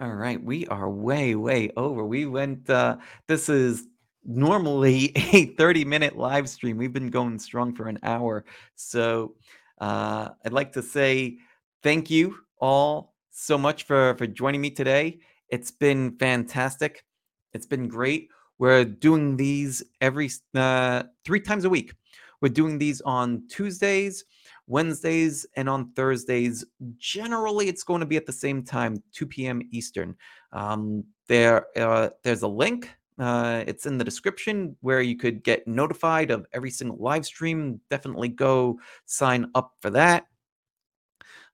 All 0.01 0.14
right, 0.14 0.43
we 0.43 0.66
are 0.66 0.91
way, 0.91 1.37
way 1.37 1.70
over. 1.76 2.05
We 2.05 2.26
went, 2.26 2.68
uh, 2.68 2.97
this 3.28 3.49
is 3.49 3.87
normally 4.24 5.12
a 5.32 5.47
30 5.47 5.85
minute 5.85 6.16
live 6.16 6.49
stream. 6.49 6.76
We've 6.76 6.93
been 6.93 7.11
going 7.11 7.39
strong 7.39 7.74
for 7.74 7.89
an 7.89 7.99
hour. 8.03 8.45
So 8.74 9.35
uh, 9.80 10.30
I'd 10.45 10.53
like 10.53 10.72
to 10.72 10.82
say 10.82 11.39
thank 11.82 12.11
you 12.11 12.37
all 12.59 13.14
so 13.30 13.57
much 13.57 13.85
for, 13.85 14.16
for 14.16 14.26
joining 14.26 14.61
me 14.61 14.70
today. 14.70 15.20
It's 15.49 15.70
been 15.70 16.16
fantastic. 16.18 17.05
It's 17.53 17.66
been 17.66 17.87
great. 17.87 18.30
We're 18.59 18.85
doing 18.85 19.37
these 19.37 19.82
every 20.01 20.30
uh, 20.55 21.05
three 21.24 21.41
times 21.41 21.64
a 21.64 21.70
week. 21.70 21.95
We're 22.41 22.49
doing 22.49 22.78
these 22.78 23.01
on 23.03 23.45
Tuesdays 23.49 24.24
Wednesdays 24.67 25.47
and 25.57 25.69
on 25.69 25.93
Thursdays, 25.93 26.65
generally 26.97 27.69
it's 27.69 27.83
going 27.83 28.01
to 28.01 28.07
be 28.07 28.17
at 28.17 28.27
the 28.27 28.33
same 28.33 28.62
time, 28.62 29.03
2 29.12 29.27
p.m. 29.27 29.62
Eastern. 29.71 30.17
Um, 30.53 31.05
there, 31.29 31.67
uh, 31.77 32.11
there's 32.23 32.43
a 32.43 32.49
link. 32.49 32.91
Uh, 33.19 33.62
it's 33.67 33.87
in 33.87 33.97
the 33.97 34.05
description 34.05 34.77
where 34.81 35.01
you 35.01 35.17
could 35.17 35.45
get 35.45 35.69
notified 35.69 36.31
of 36.31 36.47
every 36.53 36.71
single 36.71 36.97
live 36.99 37.25
stream. 37.25 37.81
Definitely 37.91 38.29
go 38.29 38.79
sign 39.07 39.51
up 39.55 39.73
for 39.81 39.91
that. 39.91 40.27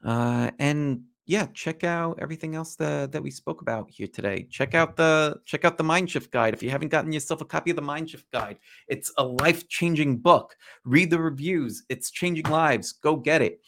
Uh, 0.04 0.50
and 0.58 1.02
yeah, 1.30 1.46
check 1.54 1.84
out 1.84 2.18
everything 2.20 2.56
else 2.56 2.74
that, 2.74 3.12
that 3.12 3.22
we 3.22 3.30
spoke 3.30 3.62
about 3.62 3.88
here 3.88 4.08
today. 4.08 4.48
Check 4.50 4.74
out 4.74 4.96
the 4.96 5.36
check 5.46 5.64
out 5.64 5.78
the 5.78 5.84
Mindshift 5.84 6.32
guide. 6.32 6.54
If 6.54 6.60
you 6.60 6.70
haven't 6.70 6.88
gotten 6.88 7.12
yourself 7.12 7.40
a 7.40 7.44
copy 7.44 7.70
of 7.70 7.76
the 7.76 7.82
Mindshift 7.82 8.24
guide, 8.32 8.58
it's 8.88 9.12
a 9.16 9.22
life-changing 9.22 10.18
book. 10.18 10.56
Read 10.84 11.08
the 11.08 11.20
reviews. 11.20 11.84
It's 11.88 12.10
changing 12.10 12.46
lives. 12.46 12.90
Go 12.90 13.14
get 13.14 13.42
it. 13.42 13.60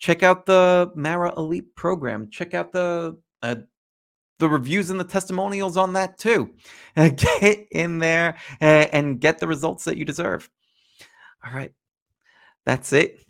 Check 0.00 0.24
out 0.24 0.46
the 0.46 0.90
Mara 0.96 1.32
Elite 1.36 1.72
program. 1.76 2.28
Check 2.28 2.54
out 2.54 2.72
the 2.72 3.16
uh, 3.40 3.54
the 4.40 4.48
reviews 4.48 4.90
and 4.90 4.98
the 4.98 5.04
testimonials 5.04 5.76
on 5.76 5.92
that 5.92 6.18
too. 6.18 6.54
Get 6.96 7.68
in 7.70 8.00
there 8.00 8.36
uh, 8.60 8.88
and 8.92 9.20
get 9.20 9.38
the 9.38 9.46
results 9.46 9.84
that 9.84 9.96
you 9.96 10.04
deserve. 10.04 10.50
All 11.46 11.52
right. 11.52 11.72
That's 12.64 12.92
it. 12.92 13.20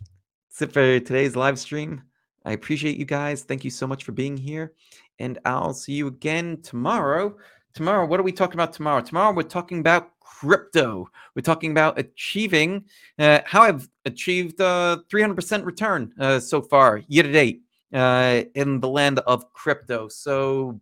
That's 0.49 0.63
it 0.63 0.73
for 0.73 0.99
today's 0.99 1.35
live 1.35 1.59
stream. 1.59 2.01
I 2.47 2.51
appreciate 2.51 2.95
you 2.95 3.03
guys. 3.03 3.43
Thank 3.43 3.65
you 3.65 3.69
so 3.69 3.85
much 3.85 4.05
for 4.05 4.13
being 4.13 4.37
here. 4.37 4.71
And 5.19 5.37
I'll 5.43 5.73
see 5.73 5.91
you 5.91 6.07
again 6.07 6.61
tomorrow. 6.61 7.35
Tomorrow, 7.73 8.05
what 8.05 8.21
are 8.21 8.23
we 8.23 8.31
talking 8.31 8.53
about 8.53 8.71
tomorrow? 8.71 9.01
Tomorrow, 9.01 9.33
we're 9.35 9.43
talking 9.43 9.79
about 9.79 10.11
crypto. 10.21 11.09
We're 11.35 11.41
talking 11.41 11.71
about 11.71 11.99
achieving 11.99 12.85
uh, 13.19 13.41
how 13.45 13.63
I've 13.63 13.89
achieved 14.05 14.61
uh, 14.61 14.99
300% 15.11 15.65
return 15.65 16.13
uh, 16.17 16.39
so 16.39 16.61
far, 16.61 17.01
year 17.09 17.23
to 17.23 17.31
date, 17.31 17.63
uh, 17.93 18.43
in 18.55 18.79
the 18.79 18.87
land 18.87 19.19
of 19.19 19.51
crypto. 19.51 20.07
So 20.07 20.79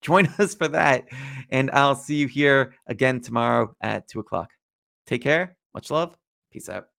join 0.00 0.26
us 0.38 0.54
for 0.54 0.68
that. 0.68 1.04
And 1.50 1.70
I'll 1.72 1.96
see 1.96 2.16
you 2.16 2.28
here 2.28 2.76
again 2.86 3.20
tomorrow 3.20 3.76
at 3.82 4.08
2 4.08 4.20
o'clock. 4.20 4.52
Take 5.06 5.20
care. 5.20 5.58
Much 5.74 5.90
love. 5.90 6.16
Peace 6.50 6.70
out. 6.70 6.93